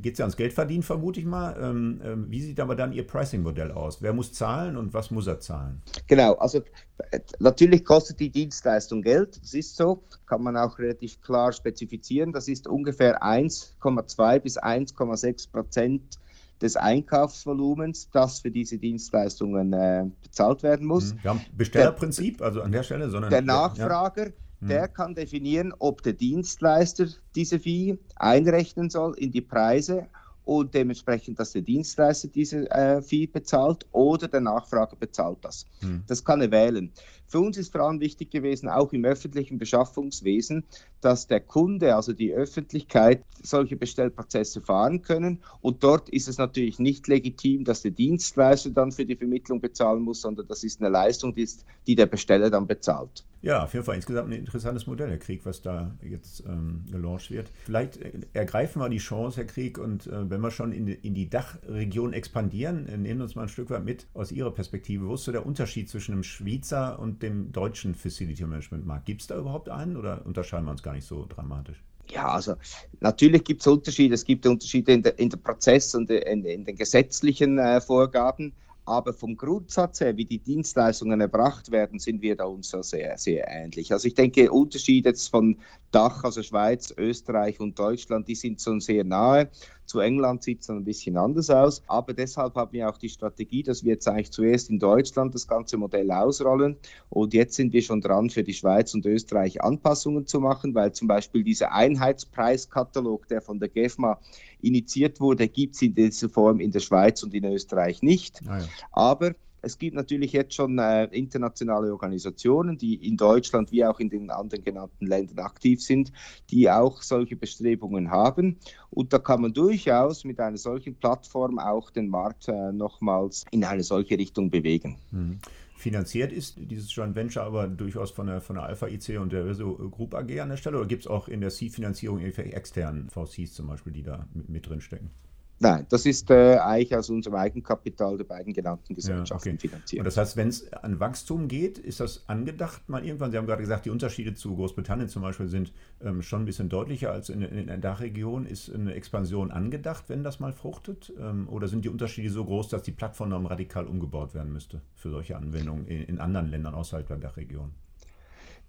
geht 0.00 0.14
es 0.14 0.18
ja 0.18 0.24
ans 0.24 0.36
Geldverdienen, 0.36 0.82
vermute 0.82 1.20
ich 1.20 1.26
mal. 1.26 1.56
Ähm, 1.60 2.00
ähm, 2.04 2.26
wie 2.28 2.40
sieht 2.40 2.60
aber 2.60 2.76
dann 2.76 2.92
Ihr 2.92 3.06
Pricing-Modell 3.06 3.72
aus? 3.72 4.02
Wer 4.02 4.12
muss 4.12 4.32
zahlen 4.32 4.76
und 4.76 4.94
was 4.94 5.10
muss 5.10 5.26
er 5.26 5.40
zahlen? 5.40 5.82
Genau, 6.06 6.34
also 6.34 6.62
äh, 7.10 7.20
natürlich 7.38 7.84
kostet 7.84 8.20
die 8.20 8.30
Dienstleistung 8.30 9.02
Geld, 9.02 9.40
das 9.42 9.54
ist 9.54 9.76
so, 9.76 10.02
kann 10.26 10.42
man 10.42 10.56
auch 10.56 10.78
relativ 10.78 11.20
klar 11.20 11.52
spezifizieren. 11.52 12.32
Das 12.32 12.48
ist 12.48 12.66
ungefähr 12.66 13.22
1,2 13.22 14.40
bis 14.40 14.58
1,6 14.58 15.50
Prozent 15.50 16.18
des 16.60 16.76
Einkaufsvolumens, 16.76 18.10
das 18.10 18.40
für 18.40 18.50
diese 18.50 18.78
Dienstleistungen 18.78 19.72
äh, 19.72 20.04
bezahlt 20.22 20.62
werden 20.62 20.86
muss. 20.86 21.12
Mhm. 21.12 21.18
Wir 21.22 21.30
haben 21.30 21.40
Bestellerprinzip, 21.56 22.40
also 22.40 22.62
an 22.62 22.72
der 22.72 22.82
Stelle, 22.82 23.10
sondern 23.10 23.30
der 23.30 23.42
Nachfrager. 23.42 24.28
Ja 24.28 24.32
hm. 24.60 24.68
der 24.68 24.88
kann 24.88 25.14
definieren, 25.14 25.72
ob 25.78 26.02
der 26.02 26.12
Dienstleister 26.12 27.06
diese 27.34 27.58
Fee 27.58 27.98
einrechnen 28.16 28.90
soll 28.90 29.14
in 29.18 29.30
die 29.30 29.40
Preise 29.40 30.06
und 30.44 30.74
dementsprechend, 30.74 31.40
dass 31.40 31.52
der 31.52 31.62
Dienstleister 31.62 32.28
diese 32.28 32.70
äh, 32.70 33.02
Fee 33.02 33.26
bezahlt 33.26 33.84
oder 33.90 34.28
der 34.28 34.40
Nachfrager 34.40 34.96
bezahlt 34.96 35.38
das. 35.42 35.66
Hm. 35.80 36.04
Das 36.06 36.24
kann 36.24 36.40
er 36.40 36.50
wählen. 36.50 36.92
Für 37.28 37.40
uns 37.40 37.56
ist 37.56 37.72
vor 37.72 37.82
allem 37.82 38.00
wichtig 38.00 38.30
gewesen, 38.30 38.68
auch 38.68 38.92
im 38.92 39.04
öffentlichen 39.04 39.58
Beschaffungswesen, 39.58 40.64
dass 41.00 41.26
der 41.26 41.40
Kunde, 41.40 41.94
also 41.96 42.12
die 42.12 42.32
Öffentlichkeit, 42.32 43.22
solche 43.42 43.76
Bestellprozesse 43.76 44.60
fahren 44.60 45.02
können. 45.02 45.42
Und 45.60 45.82
dort 45.82 46.08
ist 46.08 46.28
es 46.28 46.38
natürlich 46.38 46.78
nicht 46.78 47.08
legitim, 47.08 47.64
dass 47.64 47.82
der 47.82 47.90
Dienstleister 47.90 48.70
dann 48.70 48.92
für 48.92 49.04
die 49.04 49.16
Vermittlung 49.16 49.60
bezahlen 49.60 50.02
muss, 50.02 50.20
sondern 50.20 50.46
das 50.48 50.64
ist 50.64 50.80
eine 50.80 50.88
Leistung, 50.88 51.34
die, 51.34 51.42
ist, 51.42 51.64
die 51.86 51.94
der 51.94 52.06
Besteller 52.06 52.50
dann 52.50 52.66
bezahlt. 52.66 53.24
Ja, 53.42 53.62
auf 53.62 53.74
jeden 53.74 53.84
Fall 53.84 53.94
insgesamt 53.94 54.30
ein 54.30 54.38
interessantes 54.38 54.88
Modell, 54.88 55.08
Herr 55.08 55.18
Krieg, 55.18 55.44
was 55.44 55.62
da 55.62 55.94
jetzt 56.02 56.42
ähm, 56.46 56.84
gelauncht 56.90 57.30
wird. 57.30 57.48
Vielleicht 57.64 58.00
ergreifen 58.32 58.80
wir 58.80 58.88
die 58.88 58.98
Chance, 58.98 59.36
Herr 59.36 59.44
Krieg, 59.44 59.78
und 59.78 60.08
äh, 60.08 60.28
wenn 60.28 60.40
wir 60.40 60.50
schon 60.50 60.72
in, 60.72 60.88
in 60.88 61.14
die 61.14 61.30
Dachregion 61.30 62.12
expandieren, 62.12 62.88
äh, 62.88 62.96
nehmen 62.96 63.20
uns 63.20 63.36
mal 63.36 63.42
ein 63.42 63.48
Stück 63.48 63.70
weit 63.70 63.84
mit 63.84 64.08
aus 64.14 64.32
Ihrer 64.32 64.50
Perspektive. 64.50 65.06
Wo 65.06 65.14
ist 65.14 65.24
so 65.24 65.32
der 65.32 65.46
Unterschied 65.46 65.88
zwischen 65.88 66.12
dem 66.12 66.24
Schweizer 66.24 66.98
und 66.98 67.15
dem 67.22 67.52
deutschen 67.52 67.94
Facility 67.94 68.44
Management 68.44 68.86
Markt? 68.86 69.06
Gibt 69.06 69.22
es 69.22 69.26
da 69.26 69.38
überhaupt 69.38 69.68
einen 69.68 69.96
oder 69.96 70.24
unterscheiden 70.26 70.66
wir 70.66 70.72
uns 70.72 70.82
gar 70.82 70.94
nicht 70.94 71.06
so 71.06 71.26
dramatisch? 71.26 71.82
Ja, 72.10 72.28
also 72.28 72.54
natürlich 73.00 73.44
gibt 73.44 73.60
es 73.62 73.66
Unterschiede. 73.66 74.14
Es 74.14 74.24
gibt 74.24 74.46
Unterschiede 74.46 74.92
in 74.92 75.02
der, 75.02 75.18
in 75.18 75.28
der 75.28 75.38
Prozess- 75.38 75.94
und 75.94 76.10
in, 76.10 76.44
in 76.44 76.64
den 76.64 76.76
gesetzlichen 76.76 77.58
äh, 77.58 77.80
Vorgaben. 77.80 78.52
Aber 78.88 79.12
vom 79.12 79.36
Grundsatz 79.36 80.00
her, 80.00 80.16
wie 80.16 80.24
die 80.24 80.38
Dienstleistungen 80.38 81.20
erbracht 81.20 81.72
werden, 81.72 81.98
sind 81.98 82.22
wir 82.22 82.36
da 82.36 82.44
uns 82.44 82.70
sehr, 82.70 83.18
sehr 83.18 83.48
ähnlich. 83.48 83.92
Also 83.92 84.06
ich 84.06 84.14
denke, 84.14 84.52
Unterschiede 84.52 85.12
von 85.14 85.58
Dach, 85.90 86.22
also 86.22 86.40
Schweiz, 86.40 86.94
Österreich 86.96 87.58
und 87.58 87.76
Deutschland, 87.76 88.28
die 88.28 88.36
sind 88.36 88.62
schon 88.62 88.80
sehr 88.80 89.02
nahe. 89.02 89.50
Zu 89.86 90.00
England 90.00 90.42
sieht 90.42 90.60
es 90.60 90.66
dann 90.66 90.78
ein 90.78 90.84
bisschen 90.84 91.16
anders 91.16 91.48
aus. 91.48 91.82
Aber 91.86 92.12
deshalb 92.12 92.54
haben 92.56 92.72
wir 92.72 92.88
auch 92.88 92.98
die 92.98 93.08
Strategie, 93.08 93.62
dass 93.62 93.84
wir 93.84 93.92
jetzt 93.92 94.08
eigentlich 94.08 94.32
zuerst 94.32 94.68
in 94.70 94.78
Deutschland 94.78 95.34
das 95.34 95.46
ganze 95.46 95.76
Modell 95.76 96.10
ausrollen. 96.10 96.76
Und 97.08 97.34
jetzt 97.34 97.54
sind 97.54 97.72
wir 97.72 97.82
schon 97.82 98.00
dran, 98.00 98.30
für 98.30 98.42
die 98.42 98.54
Schweiz 98.54 98.94
und 98.94 99.06
Österreich 99.06 99.62
Anpassungen 99.62 100.26
zu 100.26 100.40
machen, 100.40 100.74
weil 100.74 100.92
zum 100.92 101.08
Beispiel 101.08 101.44
dieser 101.44 101.72
Einheitspreiskatalog, 101.72 103.28
der 103.28 103.40
von 103.40 103.58
der 103.58 103.68
GEFMA 103.68 104.18
initiiert 104.60 105.20
wurde, 105.20 105.48
gibt 105.48 105.74
es 105.76 105.82
in 105.82 105.94
dieser 105.94 106.28
Form 106.28 106.60
in 106.60 106.72
der 106.72 106.80
Schweiz 106.80 107.22
und 107.22 107.32
in 107.34 107.44
Österreich 107.44 108.02
nicht. 108.02 108.42
Ah 108.46 108.58
ja. 108.58 108.64
Aber 108.92 109.34
es 109.66 109.78
gibt 109.78 109.96
natürlich 109.96 110.32
jetzt 110.32 110.54
schon 110.54 110.78
äh, 110.78 111.04
internationale 111.06 111.90
Organisationen, 111.92 112.78
die 112.78 112.94
in 112.94 113.16
Deutschland 113.16 113.72
wie 113.72 113.84
auch 113.84 113.98
in 113.98 114.08
den 114.08 114.30
anderen 114.30 114.62
genannten 114.62 115.06
Ländern 115.06 115.40
aktiv 115.40 115.82
sind, 115.82 116.12
die 116.50 116.70
auch 116.70 117.02
solche 117.02 117.36
Bestrebungen 117.36 118.10
haben. 118.10 118.58
Und 118.90 119.12
da 119.12 119.18
kann 119.18 119.42
man 119.42 119.52
durchaus 119.52 120.24
mit 120.24 120.38
einer 120.38 120.56
solchen 120.56 120.94
Plattform 120.94 121.58
auch 121.58 121.90
den 121.90 122.08
Markt 122.08 122.48
äh, 122.48 122.72
nochmals 122.72 123.44
in 123.50 123.64
eine 123.64 123.82
solche 123.82 124.16
Richtung 124.16 124.50
bewegen. 124.50 124.96
Mhm. 125.10 125.38
Finanziert 125.76 126.32
ist 126.32 126.56
dieses 126.58 126.94
Joint 126.94 127.14
Venture 127.14 127.42
aber 127.42 127.66
durchaus 127.66 128.10
von 128.10 128.28
der, 128.28 128.40
von 128.40 128.56
der 128.56 128.64
Alpha 128.64 128.86
IC 128.86 129.18
und 129.20 129.32
der 129.32 129.44
Reso 129.44 129.74
Group 129.90 130.14
AG 130.14 130.40
an 130.40 130.48
der 130.48 130.56
Stelle 130.56 130.78
oder 130.78 130.86
gibt 130.86 131.02
es 131.02 131.06
auch 131.06 131.28
in 131.28 131.40
der 131.40 131.50
Seed-Finanzierung 131.50 132.20
externen 132.20 133.10
VCs 133.10 133.52
zum 133.52 133.66
Beispiel, 133.66 133.92
die 133.92 134.02
da 134.02 134.26
mit, 134.32 134.48
mit 134.48 134.68
drin 134.68 134.80
stecken? 134.80 135.10
Nein, 135.58 135.86
das 135.88 136.04
ist 136.04 136.30
äh, 136.30 136.58
eigentlich 136.58 136.94
aus 136.94 137.08
unserem 137.08 137.36
Eigenkapital 137.36 138.18
der 138.18 138.24
beiden 138.24 138.52
genannten 138.52 138.94
Gesellschaften 138.94 139.48
ja, 139.48 139.54
okay. 139.54 139.68
finanziert. 139.68 140.00
Und 140.00 140.04
das 140.04 140.16
heißt, 140.18 140.36
wenn 140.36 140.48
es 140.48 140.70
an 140.72 141.00
Wachstum 141.00 141.48
geht, 141.48 141.78
ist 141.78 142.00
das 142.00 142.28
angedacht 142.28 142.88
mal 142.88 143.04
irgendwann? 143.04 143.30
Sie 143.30 143.38
haben 143.38 143.46
gerade 143.46 143.62
gesagt, 143.62 143.86
die 143.86 143.90
Unterschiede 143.90 144.34
zu 144.34 144.54
Großbritannien 144.54 145.08
zum 145.08 145.22
Beispiel 145.22 145.48
sind 145.48 145.72
ähm, 146.02 146.20
schon 146.20 146.42
ein 146.42 146.44
bisschen 146.44 146.68
deutlicher 146.68 147.10
als 147.10 147.30
in, 147.30 147.40
in, 147.40 147.68
der 147.68 147.78
Dachregion. 147.78 148.44
Ist 148.44 148.72
eine 148.72 148.94
Expansion 148.94 149.50
angedacht, 149.50 150.04
wenn 150.08 150.22
das 150.22 150.40
mal 150.40 150.52
fruchtet? 150.52 151.12
Ähm, 151.18 151.48
oder 151.48 151.68
sind 151.68 151.84
die 151.86 151.88
Unterschiede 151.88 152.28
so 152.28 152.44
groß, 152.44 152.68
dass 152.68 152.82
die 152.82 152.92
Plattform 152.92 153.46
radikal 153.46 153.86
umgebaut 153.86 154.34
werden 154.34 154.52
müsste 154.52 154.82
für 154.94 155.10
solche 155.10 155.36
Anwendungen 155.36 155.86
in, 155.86 156.02
in 156.02 156.18
anderen 156.20 156.48
Ländern 156.48 156.74
außerhalb 156.74 157.06
der 157.06 157.16
Dachregion? 157.16 157.72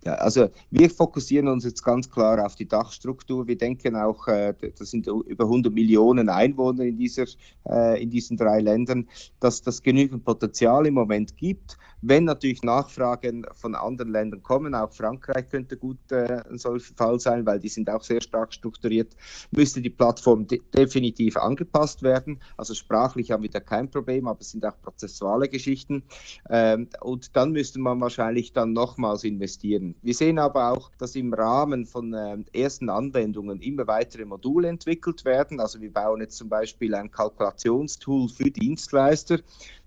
Ja, 0.03 0.13
also 0.15 0.49
wir 0.69 0.89
fokussieren 0.89 1.47
uns 1.47 1.65
jetzt 1.65 1.83
ganz 1.83 2.10
klar 2.10 2.45
auf 2.45 2.55
die 2.55 2.67
Dachstruktur. 2.67 3.47
Wir 3.47 3.57
denken 3.57 3.95
auch, 3.95 4.27
äh, 4.27 4.53
das 4.77 4.91
sind 4.91 5.07
über 5.07 5.45
100 5.45 5.73
Millionen 5.73 6.29
Einwohner 6.29 6.83
in, 6.83 6.97
dieser, 6.97 7.25
äh, 7.67 8.01
in 8.01 8.10
diesen 8.10 8.38
drei 8.38 8.62
Ländern, 8.62 9.10
dass 9.39 9.62
das 9.62 9.81
genügend 9.81 10.23
Potenzial 10.23 10.86
im 10.86 10.93
Moment 10.93 11.36
gibt. 11.36 11.77
Wenn 12.01 12.25
natürlich 12.25 12.62
Nachfragen 12.62 13.45
von 13.53 13.73
anderen 13.73 14.12
Ländern 14.12 14.43
kommen, 14.43 14.75
auch 14.75 14.91
Frankreich 14.93 15.49
könnte 15.49 15.77
gut 15.77 15.97
äh, 16.12 16.43
ein 16.47 16.60
solcher 16.60 16.93
Fall 16.93 17.19
sein, 17.19 17.45
weil 17.45 17.60
die 17.60 17.69
sind 17.69 17.89
auch 17.89 18.03
sehr 18.03 18.21
stark 18.21 18.53
strukturiert, 18.53 19.15
müsste 19.49 19.81
die 19.81 19.89
Plattform 19.89 20.45
de 20.45 20.62
definitiv 20.75 21.38
angepasst 21.38 22.03
werden. 22.03 22.39
Also 22.55 22.75
sprachlich 22.75 23.31
haben 23.31 23.41
wir 23.41 23.49
da 23.49 23.60
kein 23.60 23.89
Problem, 23.89 24.27
aber 24.27 24.41
es 24.41 24.51
sind 24.51 24.63
auch 24.63 24.79
prozessuale 24.81 25.49
Geschichten. 25.49 26.03
Ähm, 26.49 26.88
und 27.01 27.36
dann 27.36 27.51
müsste 27.51 27.79
man 27.79 27.99
wahrscheinlich 27.99 28.53
dann 28.53 28.73
nochmals 28.73 29.23
investieren. 29.23 29.95
Wir 30.03 30.13
sehen 30.13 30.38
aber 30.38 30.73
auch, 30.73 30.91
dass 30.99 31.15
im 31.15 31.33
Rahmen 31.33 31.88
von 31.88 32.13
äh, 32.13 32.38
ersten 32.53 32.89
Anwendungen 32.89 33.60
immer 33.62 33.88
weitere 33.88 34.25
Module 34.25 34.67
entwickelt 34.67 35.25
werden. 35.25 35.60
Also 35.60 35.81
wir 35.81 35.91
bauen 35.91 36.21
jetzt 36.21 36.38
zum 36.38 36.49
Beispiel 36.49 36.93
ein 36.93 37.10
Kalkulationstool 37.10 38.29
für 38.29 38.51
Dienstleister, 38.51 39.39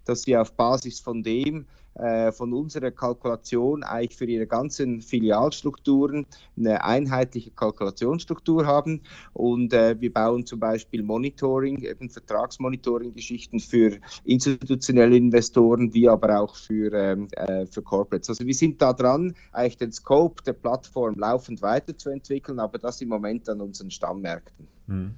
dass 0.04 0.22
sie 0.22 0.36
auf 0.36 0.52
Basis 0.54 0.98
von 0.98 1.22
dem 1.22 1.66
äh, 1.94 2.32
von 2.32 2.52
unserer 2.52 2.90
Kalkulation 2.90 3.82
eigentlich 3.82 4.16
für 4.16 4.24
ihre 4.24 4.46
ganzen 4.46 5.00
Filialstrukturen 5.00 6.26
eine 6.56 6.84
einheitliche 6.84 7.50
Kalkulationsstruktur 7.50 8.66
haben. 8.66 9.02
Und 9.32 9.72
äh, 9.72 10.00
wir 10.00 10.12
bauen 10.12 10.46
zum 10.46 10.60
Beispiel 10.60 11.02
Monitoring, 11.02 11.82
eben 11.82 12.08
Vertragsmonitoring-Geschichten 12.08 13.60
für 13.60 13.98
institutionelle 14.24 15.16
Investoren, 15.16 15.92
wie 15.92 16.08
aber 16.08 16.40
auch 16.40 16.54
für, 16.54 16.92
ähm, 16.92 17.28
äh, 17.32 17.66
für 17.66 17.82
Corporates. 17.82 18.30
Also 18.30 18.46
wir 18.46 18.54
sind 18.54 18.80
da 18.80 18.92
dran, 18.92 19.34
eigentlich 19.52 19.78
den 19.78 19.92
Scope 19.92 20.42
der 20.44 20.52
Plattform 20.52 21.18
laufend 21.18 21.60
weiterzuentwickeln, 21.60 22.60
aber 22.60 22.78
das 22.78 23.00
im 23.00 23.08
Moment 23.08 23.48
an 23.48 23.60
unseren 23.60 23.90
Stammmärkten. 23.90 24.68
Hm. 24.86 25.14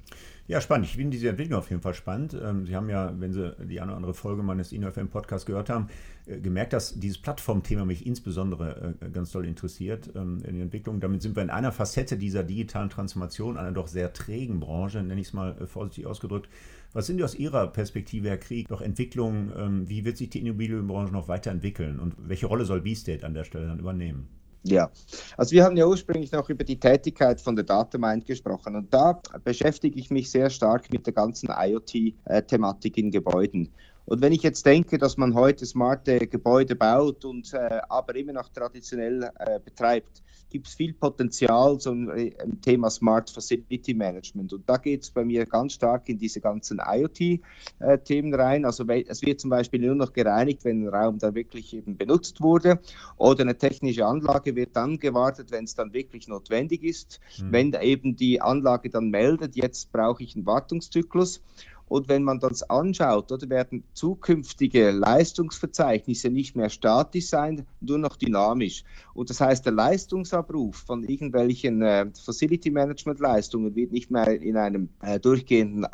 Ja, 0.48 0.61
spannend. 0.61 0.87
Ich 0.87 0.96
finde 0.96 1.11
diese 1.11 1.28
Entwicklung 1.28 1.58
auf 1.58 1.70
jeden 1.70 1.82
Fall 1.82 1.94
spannend. 1.94 2.35
Ähm, 2.35 2.66
Sie 2.66 2.74
haben 2.74 2.90
ja, 2.90 3.12
wenn 3.18 3.32
Sie 3.32 3.54
die 3.64 3.80
eine 3.80 3.92
oder 3.92 3.96
andere 3.96 4.14
Folge 4.14 4.42
meines 4.42 4.72
InnoFM 4.72 5.08
Podcasts 5.08 5.46
gehört 5.46 5.70
haben, 5.70 5.88
gemerkt, 6.26 6.72
dass 6.72 6.98
dieses 6.98 7.18
Plattformthema 7.18 7.85
mich 7.85 8.06
insbesondere 8.06 8.94
äh, 9.00 9.11
ganz 9.11 9.32
doll 9.32 9.44
interessiert 9.44 10.11
ähm, 10.14 10.38
in 10.46 10.54
der 10.54 10.62
Entwicklung. 10.64 11.00
Damit 11.00 11.22
sind 11.22 11.35
wir 11.35 11.42
in 11.42 11.50
einer 11.50 11.72
Facette 11.72 12.16
dieser 12.16 12.44
digitalen 12.44 12.90
Transformation, 12.90 13.56
einer 13.56 13.72
doch 13.72 13.88
sehr 13.88 14.12
trägen 14.12 14.61
Branche, 14.61 15.02
nenne 15.02 15.20
ich 15.20 15.28
es 15.28 15.32
mal 15.32 15.56
äh, 15.61 15.66
vorsichtig 15.66 16.06
ausgedrückt. 16.06 16.48
Was 16.92 17.06
sind 17.06 17.22
aus 17.22 17.35
Ihrer 17.35 17.68
Perspektive, 17.68 18.28
Herr 18.28 18.38
Krieg, 18.38 18.70
noch 18.70 18.82
Entwicklungen? 18.82 19.52
Ähm, 19.56 19.88
wie 19.88 20.04
wird 20.04 20.16
sich 20.16 20.30
die 20.30 20.40
Immobilienbranche 20.40 21.12
noch 21.12 21.26
weiterentwickeln 21.26 21.98
und 21.98 22.14
welche 22.18 22.46
Rolle 22.46 22.64
soll 22.66 22.82
B-State 22.82 23.26
an 23.26 23.35
der 23.35 23.44
Stelle 23.44 23.66
dann 23.66 23.78
übernehmen? 23.78 24.28
Ja, 24.64 24.90
also 25.37 25.50
wir 25.52 25.64
haben 25.64 25.76
ja 25.76 25.87
ursprünglich 25.87 26.30
noch 26.30 26.48
über 26.48 26.62
die 26.62 26.78
Tätigkeit 26.78 27.40
von 27.40 27.56
der 27.56 27.64
Datamind 27.64 28.26
gesprochen 28.26 28.76
und 28.76 28.94
da 28.94 29.20
beschäftige 29.42 29.98
ich 29.98 30.11
mich 30.11 30.30
sehr 30.30 30.50
stark 30.50 30.92
mit 30.92 31.04
der 31.04 31.12
ganzen 31.12 31.48
IoT-Thematik 31.50 32.96
in 32.96 33.11
Gebäuden. 33.11 33.70
Und 34.12 34.20
wenn 34.20 34.35
ich 34.35 34.42
jetzt 34.42 34.66
denke, 34.66 34.98
dass 34.98 35.16
man 35.16 35.33
heute 35.33 35.64
smarte 35.64 36.27
Gebäude 36.27 36.77
baut 36.77 37.25
und 37.25 37.55
äh, 37.55 37.81
aber 37.88 38.14
immer 38.14 38.35
noch 38.35 38.51
traditionell 38.51 39.31
äh, 39.38 39.59
betreibt, 39.59 40.22
gibt 40.51 40.68
es 40.68 40.75
viel 40.75 40.92
Potenzial 40.92 41.79
zum 41.79 42.11
äh, 42.11 42.31
Thema 42.61 42.90
Smart 42.90 43.31
Facility 43.31 43.94
Management. 43.94 44.53
Und 44.53 44.68
da 44.68 44.77
geht 44.77 45.05
es 45.05 45.11
bei 45.11 45.25
mir 45.25 45.46
ganz 45.46 45.72
stark 45.72 46.11
in 46.11 46.18
diese 46.18 46.42
ganzen 46.42 46.79
IoT-Themen 46.87 48.35
äh, 48.35 48.37
rein. 48.37 48.66
Also 48.66 48.85
es 48.87 49.22
wird 49.22 49.40
zum 49.40 49.48
Beispiel 49.48 49.81
nur 49.81 49.94
noch 49.94 50.12
gereinigt, 50.12 50.62
wenn 50.66 50.85
ein 50.85 50.88
Raum 50.88 51.18
dann 51.18 51.35
wirklich 51.35 51.75
eben 51.75 51.96
benutzt 51.96 52.42
wurde. 52.42 52.81
Oder 53.16 53.44
eine 53.44 53.57
technische 53.57 54.05
Anlage 54.05 54.55
wird 54.55 54.77
dann 54.77 54.98
gewartet, 54.98 55.51
wenn 55.51 55.64
es 55.64 55.75
dann 55.75 55.94
wirklich 55.94 56.29
notwendig 56.29 56.85
ist. 56.85 57.18
Mhm. 57.38 57.53
Wenn 57.53 57.72
eben 57.81 58.14
die 58.14 58.42
Anlage 58.42 58.90
dann 58.90 59.09
meldet, 59.09 59.57
jetzt 59.57 59.90
brauche 59.90 60.22
ich 60.22 60.37
einen 60.37 60.44
Wartungszyklus. 60.44 61.40
Und 61.92 62.09
wenn 62.09 62.22
man 62.22 62.40
das 62.40 62.62
anschaut, 62.70 63.31
oder 63.31 63.50
werden 63.50 63.85
zukünftige 63.92 64.92
Leistungsverzeichnisse 64.92 66.31
nicht 66.31 66.57
mehr 66.57 66.70
statisch 66.70 67.26
sein, 67.26 67.66
nur 67.83 67.98
noch 67.98 68.16
dynamisch. 68.16 68.83
Und 69.12 69.28
das 69.28 69.42
heißt, 69.42 69.66
der 69.66 69.74
Leistungsabruf 69.74 70.74
von 70.74 71.05
irgendwelchen 71.05 71.83
äh, 71.83 72.07
Facility 72.18 72.70
Management 72.70 73.20
Leistungen 73.20 73.76
wird 73.76 73.92
nicht 73.92 74.11
mehr 74.11 74.40
in 74.40 74.57
einem 74.57 74.88
äh, 75.02 75.20
durchgehenden 75.20 75.87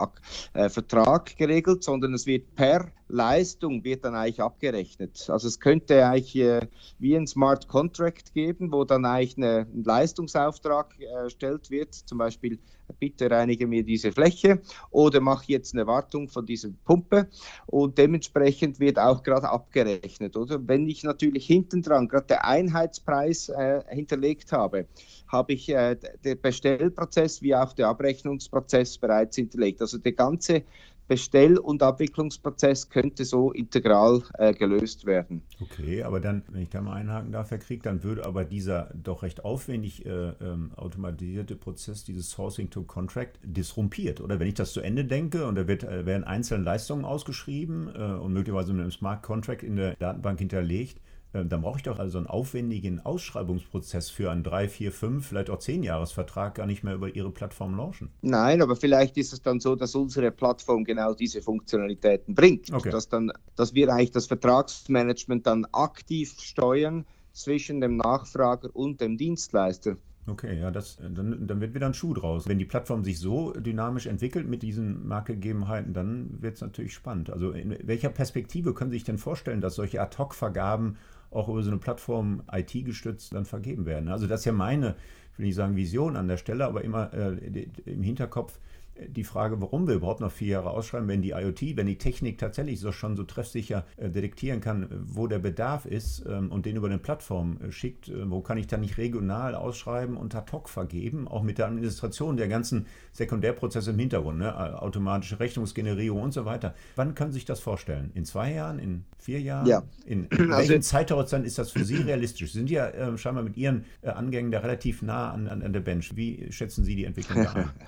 äh, 0.55 0.69
Vertrag 0.69 1.37
geregelt, 1.37 1.83
sondern 1.83 2.15
es 2.15 2.27
wird 2.27 2.55
per 2.55 2.93
Leistung 3.09 3.83
wird 3.83 4.05
dann 4.05 4.15
eigentlich 4.15 4.41
abgerechnet. 4.41 5.29
Also 5.29 5.49
es 5.49 5.59
könnte 5.59 6.07
eigentlich 6.07 6.37
äh, 6.37 6.61
wie 7.01 7.17
ein 7.17 7.27
Smart 7.27 7.67
Contract 7.67 8.35
geben, 8.35 8.71
wo 8.71 8.85
dann 8.85 9.05
eigentlich 9.05 9.37
eine, 9.37 9.67
ein 9.75 9.83
Leistungsauftrag 9.83 10.95
äh, 11.01 11.07
erstellt 11.07 11.71
wird, 11.71 11.95
zum 11.95 12.19
Beispiel 12.19 12.61
bitte 12.99 13.31
reinige 13.31 13.67
mir 13.67 13.85
diese 13.85 14.13
Fläche 14.13 14.61
oder 14.91 15.21
mach 15.21 15.45
jetzt 15.45 15.75
eine 15.75 15.87
Wartung 15.87 16.29
von 16.29 16.47
dieser 16.47 16.71
Pumpe 16.85 17.29
und 17.67 17.99
dementsprechend 17.99 18.81
wird 18.81 18.99
auch 18.99 19.23
gerade 19.23 19.49
abgerechnet. 19.49 20.37
Oder 20.37 20.59
wenn 20.67 20.89
ich 20.89 21.05
natürlich 21.05 21.47
hinten 21.47 21.83
dran 21.83 22.09
gerade 22.09 22.27
den 22.27 22.39
Einheitspreis 22.39 23.49
äh, 23.49 23.83
hinterlegt 23.89 24.53
habe, 24.53 24.87
habe 25.29 25.53
ich 25.53 25.69
äh, 25.69 25.97
den 26.25 26.41
Bestellprozess 26.41 27.43
wie 27.43 27.55
auch 27.55 27.73
der 27.73 27.89
Abrechnungsprozess 27.89 28.99
bereits 28.99 29.37
hinterlegt. 29.37 29.81
Also 29.81 29.99
der 29.99 30.13
ganze 30.13 30.65
Bestell- 31.09 31.59
und 31.59 31.83
Abwicklungsprozess 31.83 32.91
könnte 32.91 33.25
so 33.25 33.51
integral 33.51 34.23
äh, 34.35 34.53
gelöst 34.53 35.07
werden. 35.07 35.43
Okay, 35.61 36.03
aber 36.03 36.21
dann, 36.21 36.43
wenn 36.49 36.63
ich 36.63 36.69
da 36.69 36.83
mal 36.83 36.93
einhaken 36.93 37.33
darf, 37.33 37.51
Herr 37.51 37.59
Krieg, 37.59 37.83
dann 37.83 38.03
würde 38.03 38.27
aber 38.27 38.45
dieser 38.45 38.93
doch 38.95 39.23
recht 39.23 39.45
aufwendig 39.45 40.05
äh, 40.05 40.11
ähm, 40.41 40.73
automatisierte 40.77 41.57
Prozess, 41.57 42.05
dieses 42.05 42.31
Sourcing 42.31 42.69
to 42.71 42.83
Contract, 42.83 43.39
disrumpiert. 43.43 44.21
Oder 44.21 44.39
wenn 44.39 44.49
ich 44.49 44.55
das 44.55 44.73
zu 44.73 44.81
Ende 44.81 45.05
denke 45.05 45.47
und 45.47 45.55
da 45.55 45.67
wird, 45.67 45.83
äh, 45.83 46.05
werden 46.05 46.25
einzelne 46.25 46.63
Leistungen 46.63 47.05
ausgeschrieben 47.05 47.89
äh, 47.95 47.99
und 47.99 48.33
möglicherweise 48.33 48.73
mit 48.73 48.83
einem 48.83 48.91
Smart 48.91 49.23
Contract 49.23 49.63
in 49.63 49.77
der 49.77 49.97
Datenbank 49.97 50.39
hinterlegt, 50.39 51.01
dann 51.33 51.61
brauche 51.61 51.77
ich 51.79 51.83
doch 51.83 51.99
also 51.99 52.19
einen 52.19 52.27
aufwendigen 52.27 53.01
Ausschreibungsprozess 53.01 54.09
für 54.09 54.31
einen 54.31 54.43
3, 54.43 54.69
4, 54.69 54.93
5, 54.93 55.27
vielleicht 55.27 55.51
auch 55.51 55.59
10 55.59 55.83
Jahresvertrag 55.83 56.55
gar 56.55 56.67
nicht 56.67 56.85
mehr 56.85 56.95
über 56.95 57.15
Ihre 57.15 57.31
Plattform 57.31 57.77
launchen. 57.77 58.11
Nein, 58.23 58.63
aber 58.63 58.77
vielleicht 58.77 59.19
ist 59.19 59.33
es 59.33 59.43
dann 59.43 59.61
so, 59.61 59.77
dass 59.77 59.95
unsere 59.95 60.31
Plattform 60.31 60.85
genau 60.85 61.13
diese 61.13 61.43
Funktionalitäten 61.43 62.35
bringt. 62.35 62.73
Okay. 62.73 62.91
Dass, 62.91 63.09
dann, 63.09 63.31
dass 63.57 63.75
wir 63.75 63.93
eigentlich 63.93 64.13
das 64.13 64.27
Vertragsmanagement 64.27 65.47
dann 65.47 65.67
aktiv 65.73 66.35
steuern 66.41 67.05
zwischen 67.33 67.81
dem 67.81 67.97
Nachfrager 67.97 68.75
und 68.75 69.01
dem 69.01 69.17
Dienstleister. 69.17 69.97
Okay, 70.27 70.61
ja, 70.61 70.71
das, 70.71 70.97
dann, 70.97 71.47
dann 71.47 71.61
wird 71.61 71.75
wieder 71.75 71.87
ein 71.87 71.95
Schuh 71.95 72.13
draus. 72.13 72.47
Wenn 72.47 72.59
die 72.59 72.65
Plattform 72.65 73.03
sich 73.03 73.19
so 73.19 73.53
dynamisch 73.53 74.07
entwickelt 74.07 74.47
mit 74.47 74.63
diesen 74.63 75.07
Marktgegebenheiten, 75.07 75.95
dann 75.95 76.43
wird 76.43 76.57
es 76.57 76.61
natürlich 76.61 76.93
spannend. 76.93 77.31
Also 77.31 77.53
in 77.53 77.77
welcher 77.83 78.11
Perspektive 78.11 78.75
können 78.75 78.91
Sie 78.91 78.97
sich 78.97 79.05
denn 79.05 79.19
vorstellen, 79.19 79.61
dass 79.61 79.77
solche 79.77 80.01
Ad-Hoc-Vergaben 80.03 80.97
auch 81.31 81.49
über 81.49 81.63
so 81.63 81.71
eine 81.71 81.79
Plattform 81.79 82.43
IT-gestützt 82.51 83.35
dann 83.35 83.45
vergeben 83.45 83.87
werden. 83.87 84.09
Also 84.09 84.27
das 84.27 84.41
ist 84.41 84.47
ja 84.47 84.53
meine, 84.53 84.97
ich 85.33 85.39
will 85.39 85.47
nicht 85.47 85.55
sagen 85.55 85.77
Vision 85.77 86.17
an 86.17 86.29
der 86.29 86.37
Stelle, 86.37 86.67
aber 86.67 86.83
immer 86.83 87.13
äh, 87.13 87.69
im 87.87 88.03
Hinterkopf, 88.03 88.59
die 89.07 89.25
Frage, 89.25 89.61
warum 89.61 89.87
wir 89.87 89.95
überhaupt 89.95 90.21
noch 90.21 90.33
vier 90.33 90.49
Jahre 90.49 90.71
ausschreiben, 90.71 91.09
wenn 91.09 91.23
die 91.23 91.31
IoT, 91.31 91.77
wenn 91.77 91.87
die 91.87 91.99
Technik 91.99 92.39
tatsächlich 92.39 92.81
so 92.81 92.93
schon 92.93 93.17
so 93.17 93.25
treffsicher 93.25 93.85
äh, 93.97 94.11
detektieren 94.11 94.61
kann, 94.61 94.89
wo 95.07 95.27
der 95.27 95.39
Bedarf 95.39 95.87
ist 95.87 96.25
ähm, 96.29 96.51
und 96.51 96.67
den 96.67 96.77
über 96.77 96.89
eine 96.89 96.99
Plattform 96.99 97.59
äh, 97.61 97.71
schickt, 97.71 98.09
äh, 98.09 98.31
wo 98.31 98.41
kann 98.41 98.59
ich 98.59 98.67
dann 98.67 98.81
nicht 98.81 98.99
regional 98.99 99.55
ausschreiben 99.55 100.17
und 100.17 100.35
ad 100.35 100.51
hoc 100.53 100.69
vergeben, 100.69 101.29
auch 101.29 101.43
mit 101.43 101.59
der 101.59 101.67
Administration 101.67 102.37
der 102.37 102.49
ganzen 102.49 102.87
Sekundärprozesse 103.13 103.91
im 103.91 103.99
Hintergrund, 103.99 104.39
ne? 104.39 104.81
automatische 104.81 105.39
Rechnungsgenerierung 105.39 106.23
und 106.23 106.33
so 106.33 106.45
weiter. 106.45 106.75
Wann 106.97 107.15
können 107.15 107.31
Sie 107.31 107.37
sich 107.37 107.45
das 107.45 107.61
vorstellen? 107.61 108.11
In 108.15 108.25
zwei 108.25 108.53
Jahren, 108.53 108.79
in 108.79 109.05
vier 109.19 109.41
Jahren? 109.41 109.67
Ja. 109.67 109.83
In, 110.07 110.25
in 110.31 110.53
also, 110.53 110.69
welchem 110.69 110.83
Zeithorizont 110.83 111.47
ist 111.47 111.59
das 111.59 111.71
für 111.71 111.85
Sie 111.85 111.97
realistisch? 111.97 112.53
Sie 112.53 112.59
sind 112.59 112.71
ja 112.71 112.89
äh, 112.89 113.17
scheinbar 113.17 113.45
mit 113.45 113.57
Ihren 113.57 113.85
äh, 114.03 114.11
Angängen 114.11 114.51
da 114.51 114.61
relativ 114.61 115.03
nah 115.03 115.31
an, 115.31 115.49
an, 115.49 115.63
an 115.63 115.73
der 115.73 115.81
Bench. 115.81 116.17
Wie 116.17 116.51
schätzen 116.51 116.85
Sie 116.85 116.97
die 116.97 117.05
Entwicklung 117.05 117.45
da 117.45 117.53
ein? 117.53 117.71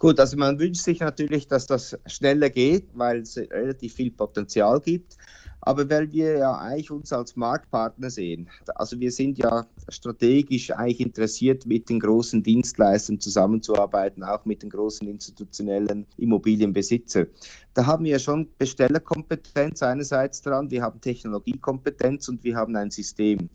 Gut, 0.00 0.18
also 0.18 0.38
man 0.38 0.58
wünscht 0.58 0.82
sich 0.82 1.00
natürlich, 1.00 1.46
dass 1.46 1.66
das 1.66 1.94
schneller 2.06 2.48
geht, 2.48 2.88
weil 2.94 3.18
es 3.20 3.36
relativ 3.36 3.92
viel 3.92 4.10
Potenzial 4.10 4.80
gibt. 4.80 5.18
Aber 5.60 5.90
weil 5.90 6.10
wir 6.10 6.38
ja 6.38 6.56
eigentlich 6.56 6.90
uns 6.90 7.12
als 7.12 7.36
Marktpartner 7.36 8.08
sehen, 8.08 8.48
also 8.76 8.98
wir 8.98 9.12
sind 9.12 9.36
ja 9.36 9.66
strategisch 9.90 10.70
eigentlich 10.70 11.00
interessiert, 11.00 11.66
mit 11.66 11.90
den 11.90 12.00
großen 12.00 12.42
Dienstleistern 12.42 13.20
zusammenzuarbeiten, 13.20 14.24
auch 14.24 14.46
mit 14.46 14.62
den 14.62 14.70
großen 14.70 15.06
institutionellen 15.06 16.06
Immobilienbesitzern. 16.16 17.26
Da 17.74 17.84
haben 17.84 18.06
wir 18.06 18.18
schon 18.18 18.48
Bestellerkompetenz 18.56 19.82
einerseits 19.82 20.40
dran, 20.40 20.70
wir 20.70 20.80
haben 20.80 20.98
Technologiekompetenz 21.02 22.26
und 22.30 22.42
wir 22.42 22.56
haben 22.56 22.74
ein 22.74 22.90
System. 22.90 23.50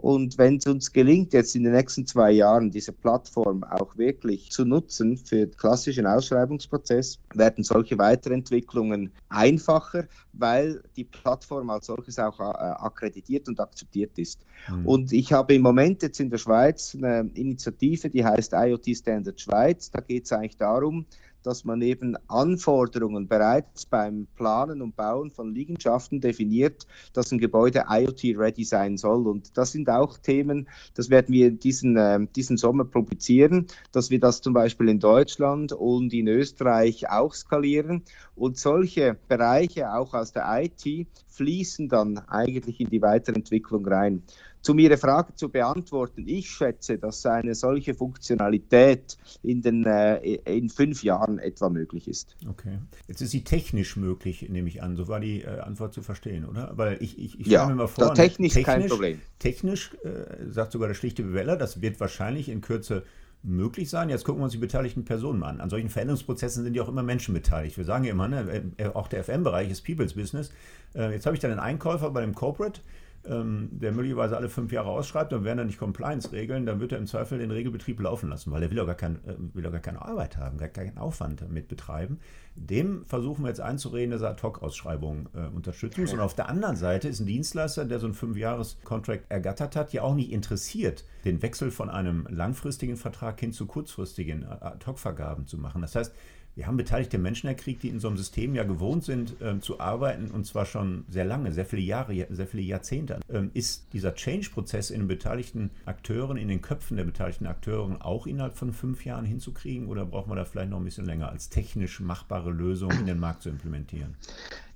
Und 0.00 0.38
wenn 0.38 0.58
es 0.58 0.66
uns 0.66 0.92
gelingt, 0.92 1.32
jetzt 1.32 1.56
in 1.56 1.64
den 1.64 1.72
nächsten 1.72 2.06
zwei 2.06 2.30
Jahren 2.30 2.70
diese 2.70 2.92
Plattform 2.92 3.64
auch 3.64 3.96
wirklich 3.96 4.48
zu 4.52 4.64
nutzen 4.64 5.16
für 5.16 5.46
den 5.46 5.56
klassischen 5.56 6.06
Ausschreibungsprozess, 6.06 7.18
werden 7.34 7.64
solche 7.64 7.98
Weiterentwicklungen 7.98 9.10
einfacher, 9.28 10.06
weil 10.34 10.80
die 10.94 11.02
Plattform 11.02 11.68
als 11.70 11.86
solches 11.86 12.16
auch 12.20 12.38
äh, 12.38 12.44
akkreditiert 12.44 13.48
und 13.48 13.58
akzeptiert 13.58 14.16
ist. 14.20 14.44
Mhm. 14.70 14.86
Und 14.86 15.12
ich 15.12 15.32
habe 15.32 15.54
im 15.54 15.62
Moment 15.62 16.00
jetzt 16.02 16.20
in 16.20 16.30
der 16.30 16.38
Schweiz 16.38 16.94
eine 16.94 17.28
Initiative, 17.34 18.08
die 18.08 18.24
heißt 18.24 18.52
IoT 18.52 18.96
Standard 18.96 19.40
Schweiz. 19.40 19.90
Da 19.90 20.00
geht 20.00 20.26
es 20.26 20.32
eigentlich 20.32 20.56
darum, 20.56 21.06
dass 21.42 21.64
man 21.64 21.82
eben 21.82 22.16
Anforderungen 22.28 23.28
bereits 23.28 23.86
beim 23.86 24.26
Planen 24.36 24.82
und 24.82 24.96
Bauen 24.96 25.30
von 25.30 25.54
Liegenschaften 25.54 26.20
definiert, 26.20 26.86
dass 27.12 27.32
ein 27.32 27.38
Gebäude 27.38 27.84
IoT-ready 27.88 28.64
sein 28.64 28.96
soll. 28.96 29.26
Und 29.26 29.56
das 29.56 29.72
sind 29.72 29.88
auch 29.90 30.18
Themen, 30.18 30.68
das 30.94 31.10
werden 31.10 31.32
wir 31.32 31.50
diesen, 31.50 31.96
äh, 31.96 32.26
diesen 32.34 32.56
Sommer 32.56 32.84
publizieren, 32.84 33.66
dass 33.92 34.10
wir 34.10 34.20
das 34.20 34.40
zum 34.40 34.52
Beispiel 34.52 34.88
in 34.88 35.00
Deutschland 35.00 35.72
und 35.72 36.12
in 36.12 36.28
Österreich 36.28 37.08
auch 37.08 37.34
skalieren. 37.34 38.02
Und 38.34 38.56
solche 38.56 39.16
Bereiche 39.28 39.92
auch 39.92 40.14
aus 40.14 40.32
der 40.32 40.46
IT 40.62 41.08
fließen 41.28 41.88
dann 41.88 42.18
eigentlich 42.28 42.80
in 42.80 42.90
die 42.90 43.02
Weiterentwicklung 43.02 43.86
rein. 43.86 44.22
Um 44.66 44.78
Ihre 44.78 44.98
Frage 44.98 45.34
zu 45.34 45.48
beantworten, 45.48 46.24
ich 46.26 46.50
schätze, 46.50 46.98
dass 46.98 47.24
eine 47.24 47.54
solche 47.54 47.94
Funktionalität 47.94 49.16
in, 49.42 49.62
den, 49.62 49.84
äh, 49.84 50.18
in 50.18 50.68
fünf 50.68 51.02
Jahren 51.02 51.38
etwa 51.38 51.70
möglich 51.70 52.06
ist. 52.06 52.36
Okay. 52.46 52.78
Jetzt 53.06 53.22
ist 53.22 53.30
sie 53.30 53.44
technisch 53.44 53.96
möglich, 53.96 54.46
nehme 54.50 54.68
ich 54.68 54.82
an. 54.82 54.96
So 54.96 55.08
war 55.08 55.20
die 55.20 55.42
äh, 55.42 55.60
Antwort 55.60 55.94
zu 55.94 56.02
verstehen, 56.02 56.44
oder? 56.44 56.72
Weil 56.76 57.02
ich, 57.02 57.18
ich, 57.18 57.40
ich 57.40 57.46
ja, 57.46 57.66
mir 57.66 57.76
mal 57.76 57.88
vor. 57.88 58.14
Technisch, 58.14 58.52
technisch 58.52 58.64
kein 58.64 58.88
Problem. 58.88 59.20
Technisch, 59.38 59.94
äh, 60.04 60.50
sagt 60.50 60.72
sogar 60.72 60.88
der 60.88 60.94
schlichte 60.94 61.22
Beweller, 61.22 61.56
das 61.56 61.80
wird 61.80 61.98
wahrscheinlich 62.00 62.48
in 62.48 62.60
Kürze 62.60 63.04
möglich 63.42 63.88
sein. 63.88 64.10
Jetzt 64.10 64.24
gucken 64.24 64.40
wir 64.40 64.44
uns 64.44 64.52
die 64.52 64.58
beteiligten 64.58 65.04
Personen 65.04 65.44
an. 65.44 65.60
An 65.60 65.70
solchen 65.70 65.88
Veränderungsprozessen 65.88 66.64
sind 66.64 66.74
ja 66.74 66.82
auch 66.82 66.88
immer 66.88 67.04
Menschen 67.04 67.32
beteiligt. 67.32 67.78
Wir 67.78 67.84
sagen 67.84 68.04
ja 68.04 68.10
immer, 68.10 68.28
ne, 68.28 68.72
äh, 68.76 68.88
auch 68.88 69.08
der 69.08 69.24
FM-Bereich 69.24 69.70
ist 69.70 69.82
People's 69.82 70.14
Business. 70.14 70.50
Jetzt 70.94 71.26
habe 71.26 71.36
ich 71.36 71.40
dann 71.40 71.50
einen 71.50 71.60
Einkäufer 71.60 72.10
bei 72.10 72.22
dem 72.22 72.34
Corporate 72.34 72.80
der 73.24 73.92
möglicherweise 73.92 74.36
alle 74.36 74.48
fünf 74.48 74.72
Jahre 74.72 74.88
ausschreibt, 74.88 75.32
dann 75.32 75.44
wären 75.44 75.58
da 75.58 75.64
nicht 75.64 75.78
Compliance-Regeln, 75.78 76.66
dann 76.66 76.80
wird 76.80 76.92
er 76.92 76.98
im 76.98 77.06
Zweifel 77.06 77.38
den 77.38 77.50
Regelbetrieb 77.50 78.00
laufen 78.00 78.30
lassen, 78.30 78.50
weil 78.52 78.62
er 78.62 78.70
will 78.70 78.80
auch 78.80 78.86
gar, 78.86 78.94
kein, 78.94 79.16
äh, 79.24 79.34
will 79.54 79.62
gar 79.62 79.80
keine 79.80 80.02
Arbeit 80.02 80.36
haben, 80.36 80.56
gar 80.56 80.68
keinen 80.68 80.96
Aufwand 80.98 81.42
damit 81.42 81.68
betreiben. 81.68 82.20
Dem 82.54 83.04
versuchen 83.06 83.44
wir 83.44 83.48
jetzt 83.48 83.60
einzureden, 83.60 84.10
dass 84.12 84.22
er 84.22 84.30
Ad-Hoc-Ausschreibungen 84.30 85.28
äh, 85.34 85.54
unterstützen 85.54 86.00
muss. 86.00 86.12
Und 86.12 86.20
auf 86.20 86.34
der 86.34 86.48
anderen 86.48 86.76
Seite 86.76 87.08
ist 87.08 87.20
ein 87.20 87.26
Dienstleister, 87.26 87.84
der 87.84 87.98
so 87.98 88.06
einen 88.06 88.14
Fünf-Jahres-Contract 88.14 89.24
ergattert 89.28 89.76
hat, 89.76 89.92
ja 89.92 90.02
auch 90.02 90.14
nicht 90.14 90.32
interessiert, 90.32 91.04
den 91.24 91.42
Wechsel 91.42 91.70
von 91.70 91.90
einem 91.90 92.26
langfristigen 92.30 92.96
Vertrag 92.96 93.38
hin 93.40 93.52
zu 93.52 93.66
kurzfristigen 93.66 94.44
Ad-Hoc-Vergaben 94.44 95.46
zu 95.46 95.58
machen. 95.58 95.82
Das 95.82 95.94
heißt, 95.94 96.14
wir 96.58 96.66
haben 96.66 96.76
beteiligte 96.76 97.18
Menschen 97.18 97.46
erkriegt, 97.46 97.84
die 97.84 97.88
in 97.88 98.00
so 98.00 98.08
einem 98.08 98.16
System 98.16 98.56
ja 98.56 98.64
gewohnt 98.64 99.04
sind 99.04 99.40
äh, 99.40 99.60
zu 99.60 99.78
arbeiten 99.78 100.32
und 100.32 100.44
zwar 100.44 100.66
schon 100.66 101.04
sehr 101.08 101.24
lange, 101.24 101.52
sehr 101.52 101.64
viele 101.64 101.82
Jahre, 101.82 102.26
sehr 102.30 102.48
viele 102.48 102.64
Jahrzehnte. 102.64 103.20
Ähm, 103.32 103.52
ist 103.54 103.84
dieser 103.92 104.12
Change-Prozess 104.12 104.90
in 104.90 105.02
den 105.02 105.06
beteiligten 105.06 105.70
Akteuren, 105.84 106.36
in 106.36 106.48
den 106.48 106.60
Köpfen 106.60 106.96
der 106.96 107.04
beteiligten 107.04 107.46
Akteuren 107.46 108.02
auch 108.02 108.26
innerhalb 108.26 108.56
von 108.56 108.72
fünf 108.72 109.04
Jahren 109.04 109.24
hinzukriegen 109.24 109.86
oder 109.86 110.04
brauchen 110.04 110.32
wir 110.32 110.34
da 110.34 110.44
vielleicht 110.44 110.70
noch 110.70 110.78
ein 110.78 110.84
bisschen 110.84 111.06
länger 111.06 111.28
als 111.28 111.48
technisch 111.48 112.00
machbare 112.00 112.50
Lösung 112.50 112.90
in 112.90 113.06
den 113.06 113.20
Markt 113.20 113.44
zu 113.44 113.50
implementieren? 113.50 114.16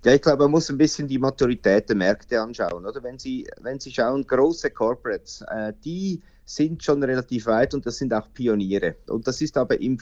Ja, 0.04 0.14
ich 0.14 0.22
glaube, 0.22 0.44
man 0.44 0.52
muss 0.52 0.70
ein 0.70 0.78
bisschen 0.78 1.08
die 1.08 1.18
Maturität 1.18 1.88
der 1.88 1.96
Märkte 1.96 2.40
anschauen. 2.40 2.86
Oder 2.86 3.02
wenn 3.02 3.18
Sie, 3.18 3.48
wenn 3.60 3.80
Sie 3.80 3.90
schauen, 3.90 4.24
große 4.24 4.70
Corporates, 4.70 5.44
äh, 5.48 5.72
die 5.84 6.22
sind 6.44 6.84
schon 6.84 7.02
relativ 7.02 7.46
weit 7.46 7.74
und 7.74 7.84
das 7.86 7.98
sind 7.98 8.14
auch 8.14 8.32
Pioniere. 8.32 8.96
Und 9.08 9.26
das 9.26 9.40
ist 9.40 9.56
aber 9.56 9.80
im 9.80 9.98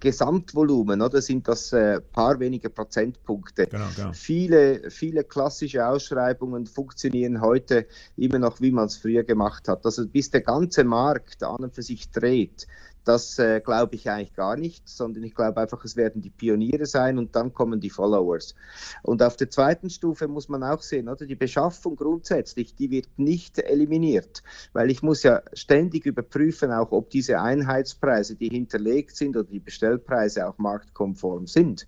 Gesamtvolumen, 0.00 1.02
oder 1.02 1.20
sind 1.20 1.46
das 1.46 1.72
äh, 1.72 2.00
paar 2.00 2.40
wenige 2.40 2.70
Prozentpunkte. 2.70 3.66
Genau, 3.66 3.86
genau. 3.94 4.12
Viele, 4.12 4.90
viele 4.90 5.24
klassische 5.24 5.86
Ausschreibungen 5.86 6.66
funktionieren 6.66 7.40
heute 7.40 7.86
immer 8.16 8.38
noch, 8.38 8.60
wie 8.60 8.70
man 8.70 8.86
es 8.86 8.96
früher 8.96 9.22
gemacht 9.22 9.68
hat. 9.68 9.84
Also 9.84 10.08
bis 10.08 10.30
der 10.30 10.40
ganze 10.40 10.84
Markt 10.84 11.42
an 11.42 11.64
und 11.64 11.74
für 11.74 11.82
sich 11.82 12.10
dreht, 12.10 12.66
das 13.04 13.38
äh, 13.38 13.60
glaube 13.60 13.94
ich 13.94 14.10
eigentlich 14.10 14.34
gar 14.34 14.56
nicht, 14.56 14.88
sondern 14.88 15.22
ich 15.24 15.34
glaube 15.34 15.60
einfach, 15.60 15.84
es 15.84 15.96
werden 15.96 16.22
die 16.22 16.30
Pioniere 16.30 16.86
sein 16.86 17.18
und 17.18 17.34
dann 17.34 17.52
kommen 17.52 17.80
die 17.80 17.90
Followers. 17.90 18.54
Und 19.02 19.22
auf 19.22 19.36
der 19.36 19.50
zweiten 19.50 19.90
Stufe 19.90 20.28
muss 20.28 20.48
man 20.48 20.62
auch 20.62 20.82
sehen, 20.82 21.08
oder 21.08 21.26
die 21.26 21.36
Beschaffung 21.36 21.96
grundsätzlich, 21.96 22.74
die 22.74 22.90
wird 22.90 23.08
nicht 23.16 23.58
eliminiert, 23.58 24.42
weil 24.72 24.90
ich 24.90 25.02
muss 25.02 25.22
ja 25.22 25.42
ständig 25.52 26.06
überprüfen, 26.06 26.72
auch 26.72 26.92
ob 26.92 27.10
diese 27.10 27.40
Einheitspreise, 27.40 28.36
die 28.36 28.48
hinterlegt 28.48 29.16
sind 29.16 29.36
oder 29.36 29.48
die 29.48 29.60
Bestellpreise 29.60 30.48
auch 30.48 30.58
marktkonform 30.58 31.46
sind. 31.46 31.86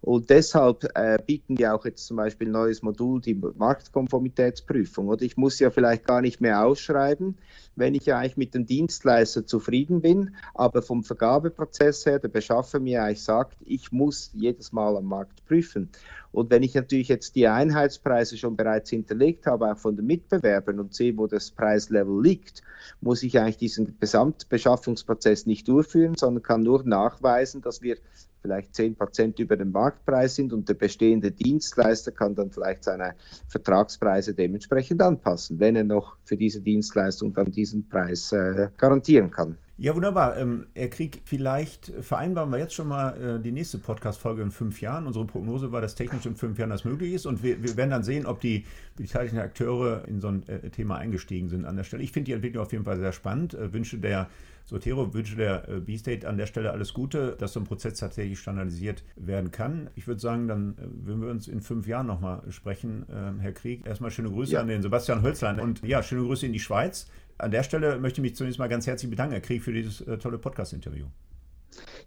Und 0.00 0.30
deshalb 0.30 0.84
äh, 0.94 1.18
bieten 1.26 1.58
wir 1.58 1.74
auch 1.74 1.84
jetzt 1.84 2.06
zum 2.06 2.18
Beispiel 2.18 2.48
ein 2.48 2.52
neues 2.52 2.82
Modul, 2.82 3.20
die 3.20 3.34
Marktkonformitätsprüfung. 3.34 5.08
Oder 5.08 5.22
ich 5.22 5.36
muss 5.36 5.58
ja 5.58 5.70
vielleicht 5.70 6.06
gar 6.06 6.20
nicht 6.20 6.40
mehr 6.40 6.64
ausschreiben, 6.64 7.36
wenn 7.74 7.94
ich 7.94 8.06
ja 8.06 8.18
eigentlich 8.18 8.36
mit 8.36 8.54
dem 8.54 8.64
Dienstleister 8.64 9.44
zufrieden 9.44 10.00
bin, 10.00 10.36
aber 10.54 10.82
vom 10.82 11.02
Vergabeprozess 11.02 12.06
her 12.06 12.20
der 12.20 12.28
Beschaffer 12.28 12.78
mir 12.78 13.02
eigentlich 13.02 13.22
sagt, 13.22 13.56
ich 13.64 13.90
muss 13.90 14.30
jedes 14.34 14.72
Mal 14.72 14.96
am 14.96 15.06
Markt 15.06 15.44
prüfen. 15.46 15.90
Und 16.32 16.50
wenn 16.50 16.62
ich 16.62 16.74
natürlich 16.74 17.08
jetzt 17.08 17.36
die 17.36 17.48
Einheitspreise 17.48 18.36
schon 18.36 18.56
bereits 18.56 18.90
hinterlegt 18.90 19.46
habe, 19.46 19.72
auch 19.72 19.78
von 19.78 19.96
den 19.96 20.06
Mitbewerbern 20.06 20.78
und 20.78 20.94
sehe, 20.94 21.16
wo 21.16 21.26
das 21.26 21.50
Preislevel 21.50 22.22
liegt, 22.22 22.62
muss 23.00 23.22
ich 23.22 23.38
eigentlich 23.38 23.56
diesen 23.56 23.98
Gesamtbeschaffungsprozess 23.98 25.46
nicht 25.46 25.66
durchführen, 25.68 26.14
sondern 26.16 26.42
kann 26.42 26.62
nur 26.62 26.82
nachweisen, 26.84 27.62
dass 27.62 27.82
wir 27.82 27.96
vielleicht 28.42 28.74
10 28.74 28.94
Prozent 28.96 29.38
über 29.38 29.56
dem 29.56 29.72
Marktpreis 29.72 30.36
sind 30.36 30.52
und 30.52 30.68
der 30.68 30.74
bestehende 30.74 31.30
Dienstleister 31.30 32.12
kann 32.12 32.34
dann 32.34 32.50
vielleicht 32.50 32.84
seine 32.84 33.14
Vertragspreise 33.48 34.34
dementsprechend 34.34 35.02
anpassen, 35.02 35.58
wenn 35.58 35.76
er 35.76 35.84
noch 35.84 36.16
für 36.24 36.36
diese 36.36 36.60
Dienstleistung 36.60 37.34
dann 37.34 37.50
diesen 37.50 37.88
Preis 37.88 38.32
äh, 38.32 38.68
garantieren 38.76 39.30
kann. 39.30 39.56
Ja, 39.80 39.94
wunderbar. 39.94 40.36
Ähm, 40.36 40.66
Herr 40.74 40.88
Krieg, 40.88 41.22
vielleicht 41.24 41.92
vereinbaren 42.00 42.50
wir 42.50 42.58
jetzt 42.58 42.74
schon 42.74 42.88
mal 42.88 43.36
äh, 43.36 43.40
die 43.40 43.52
nächste 43.52 43.78
Podcast-Folge 43.78 44.42
in 44.42 44.50
fünf 44.50 44.80
Jahren. 44.80 45.06
Unsere 45.06 45.24
Prognose 45.24 45.70
war, 45.70 45.80
dass 45.80 45.94
technisch 45.94 46.26
in 46.26 46.34
fünf 46.34 46.58
Jahren 46.58 46.70
das 46.70 46.84
möglich 46.84 47.12
ist. 47.12 47.26
Und 47.26 47.44
wir, 47.44 47.62
wir 47.62 47.76
werden 47.76 47.90
dann 47.90 48.02
sehen, 48.02 48.26
ob 48.26 48.40
die 48.40 48.64
beteiligten 48.96 49.38
Akteure 49.38 50.02
in 50.08 50.20
so 50.20 50.26
ein 50.26 50.42
äh, 50.48 50.70
Thema 50.70 50.96
eingestiegen 50.96 51.48
sind 51.48 51.64
an 51.64 51.76
der 51.76 51.84
Stelle. 51.84 52.02
Ich 52.02 52.10
finde 52.10 52.24
die 52.24 52.32
Entwicklung 52.32 52.64
auf 52.64 52.72
jeden 52.72 52.84
Fall 52.84 52.98
sehr 52.98 53.12
spannend. 53.12 53.54
Äh, 53.54 53.72
wünsche 53.72 53.98
der 53.98 54.28
Sotero, 54.68 55.14
wünsche 55.14 55.34
der 55.36 55.68
äh, 55.68 55.80
B-State 55.80 56.28
an 56.28 56.36
der 56.36 56.46
Stelle 56.46 56.72
alles 56.72 56.92
Gute, 56.92 57.36
dass 57.38 57.54
so 57.54 57.60
ein 57.60 57.64
Prozess 57.64 57.98
tatsächlich 57.98 58.38
standardisiert 58.38 59.02
werden 59.16 59.50
kann. 59.50 59.88
Ich 59.94 60.06
würde 60.06 60.20
sagen, 60.20 60.46
dann 60.46 60.76
äh, 60.76 61.06
würden 61.06 61.22
wir 61.22 61.30
uns 61.30 61.48
in 61.48 61.62
fünf 61.62 61.86
Jahren 61.86 62.06
nochmal 62.06 62.42
sprechen, 62.50 63.06
äh, 63.08 63.40
Herr 63.40 63.52
Krieg. 63.52 63.86
Erstmal 63.86 64.10
schöne 64.10 64.30
Grüße 64.30 64.52
ja. 64.52 64.60
an 64.60 64.68
den 64.68 64.82
Sebastian 64.82 65.22
Hölzlein 65.22 65.58
und 65.58 65.82
ja, 65.82 66.02
schöne 66.02 66.22
Grüße 66.22 66.44
in 66.46 66.52
die 66.52 66.60
Schweiz 66.60 67.06
an 67.38 67.52
der 67.52 67.62
Stelle 67.62 67.98
möchte 67.98 68.20
ich 68.20 68.22
mich 68.22 68.36
zunächst 68.36 68.58
mal 68.58 68.68
ganz 68.68 68.86
herzlich 68.86 69.10
bedanken, 69.10 69.32
Herr 69.32 69.40
Krieg, 69.40 69.62
für 69.62 69.72
dieses 69.72 70.00
äh, 70.02 70.18
tolle 70.18 70.38
Podcast-Interview. 70.38 71.06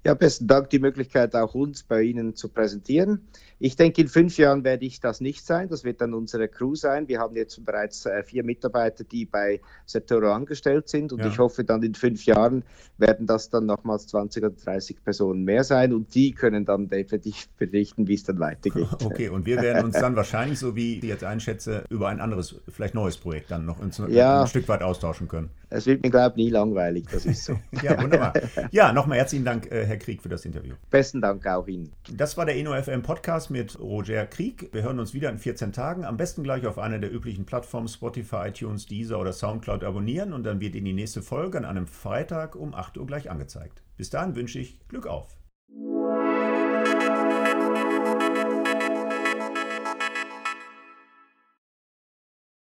Ja, 0.03 0.15
besten 0.15 0.47
Dank, 0.47 0.71
die 0.71 0.79
Möglichkeit 0.79 1.35
auch 1.35 1.53
uns 1.53 1.83
bei 1.83 2.01
Ihnen 2.01 2.35
zu 2.35 2.49
präsentieren. 2.49 3.27
Ich 3.59 3.75
denke, 3.75 4.01
in 4.01 4.07
fünf 4.07 4.39
Jahren 4.39 4.63
werde 4.63 4.83
ich 4.83 4.99
das 4.99 5.21
nicht 5.21 5.45
sein. 5.45 5.69
Das 5.69 5.83
wird 5.83 6.01
dann 6.01 6.15
unsere 6.15 6.47
Crew 6.47 6.73
sein. 6.73 7.07
Wir 7.07 7.19
haben 7.19 7.35
jetzt 7.35 7.63
bereits 7.63 8.07
äh, 8.07 8.23
vier 8.23 8.43
Mitarbeiter, 8.43 9.03
die 9.03 9.25
bei 9.25 9.61
Setoro 9.85 10.31
angestellt 10.31 10.89
sind. 10.89 11.13
Und 11.13 11.19
ja. 11.19 11.27
ich 11.27 11.37
hoffe, 11.37 11.63
dann 11.63 11.83
in 11.83 11.93
fünf 11.93 12.25
Jahren 12.25 12.63
werden 12.97 13.27
das 13.27 13.51
dann 13.51 13.67
nochmals 13.67 14.07
20 14.07 14.43
oder 14.43 14.55
30 14.55 15.03
Personen 15.03 15.43
mehr 15.43 15.63
sein. 15.63 15.93
Und 15.93 16.15
die 16.15 16.31
können 16.31 16.65
dann 16.65 16.89
definitiv 16.89 17.49
berichten, 17.59 18.07
wie 18.07 18.15
es 18.15 18.23
dann 18.23 18.39
weitergeht. 18.39 18.87
Okay, 19.11 19.29
und 19.29 19.45
wir 19.45 19.61
werden 19.61 19.83
uns 19.83 19.95
dann 19.95 20.15
wahrscheinlich, 20.15 20.57
so 20.57 20.75
wie 20.75 20.97
ich 20.97 21.03
jetzt 21.03 21.23
einschätze, 21.23 21.83
über 21.89 22.07
ein 22.07 22.21
anderes, 22.21 22.55
vielleicht 22.69 22.95
neues 22.95 23.17
Projekt 23.17 23.51
dann 23.51 23.65
noch 23.65 23.77
ja. 24.09 24.41
ein 24.41 24.47
Stück 24.47 24.67
weit 24.69 24.81
austauschen 24.81 25.27
können. 25.27 25.49
Es 25.73 25.85
wird 25.85 26.03
mir, 26.03 26.09
glaube 26.09 26.31
ich, 26.31 26.45
nie 26.45 26.49
langweilig. 26.49 27.05
Das 27.11 27.25
ist 27.25 27.45
so. 27.45 27.57
ja, 27.81 27.99
wunderbar. 28.01 28.33
Ja, 28.71 28.91
nochmal 28.91 29.17
herzlichen 29.17 29.45
Dank, 29.45 29.71
äh, 29.71 29.85
Herr 29.91 29.97
Krieg, 29.97 30.21
für 30.21 30.29
das 30.29 30.45
Interview. 30.45 30.75
Besten 30.89 31.21
Dank 31.21 31.45
auch 31.45 31.67
Ihnen. 31.67 31.91
Das 32.09 32.37
war 32.37 32.45
der 32.45 32.55
InnoFM 32.55 33.01
Podcast 33.01 33.51
mit 33.51 33.77
Roger 33.79 34.25
Krieg. 34.25 34.69
Wir 34.71 34.83
hören 34.83 34.99
uns 34.99 35.13
wieder 35.13 35.29
in 35.29 35.37
14 35.37 35.73
Tagen. 35.73 36.05
Am 36.05 36.17
besten 36.17 36.43
gleich 36.43 36.65
auf 36.65 36.79
einer 36.79 36.97
der 36.99 37.13
üblichen 37.13 37.45
Plattformen 37.45 37.87
Spotify, 37.87 38.47
iTunes, 38.47 38.85
Deezer 38.85 39.19
oder 39.19 39.33
Soundcloud 39.33 39.83
abonnieren 39.83 40.33
und 40.33 40.43
dann 40.43 40.59
wird 40.61 40.75
Ihnen 40.75 40.85
die 40.85 40.93
nächste 40.93 41.21
Folge 41.21 41.57
an 41.57 41.65
einem 41.65 41.87
Freitag 41.87 42.55
um 42.55 42.73
8 42.73 42.97
Uhr 42.97 43.05
gleich 43.05 43.29
angezeigt. 43.29 43.83
Bis 43.97 44.09
dahin 44.09 44.35
wünsche 44.35 44.59
ich 44.59 44.79
Glück 44.87 45.07
auf. 45.07 45.40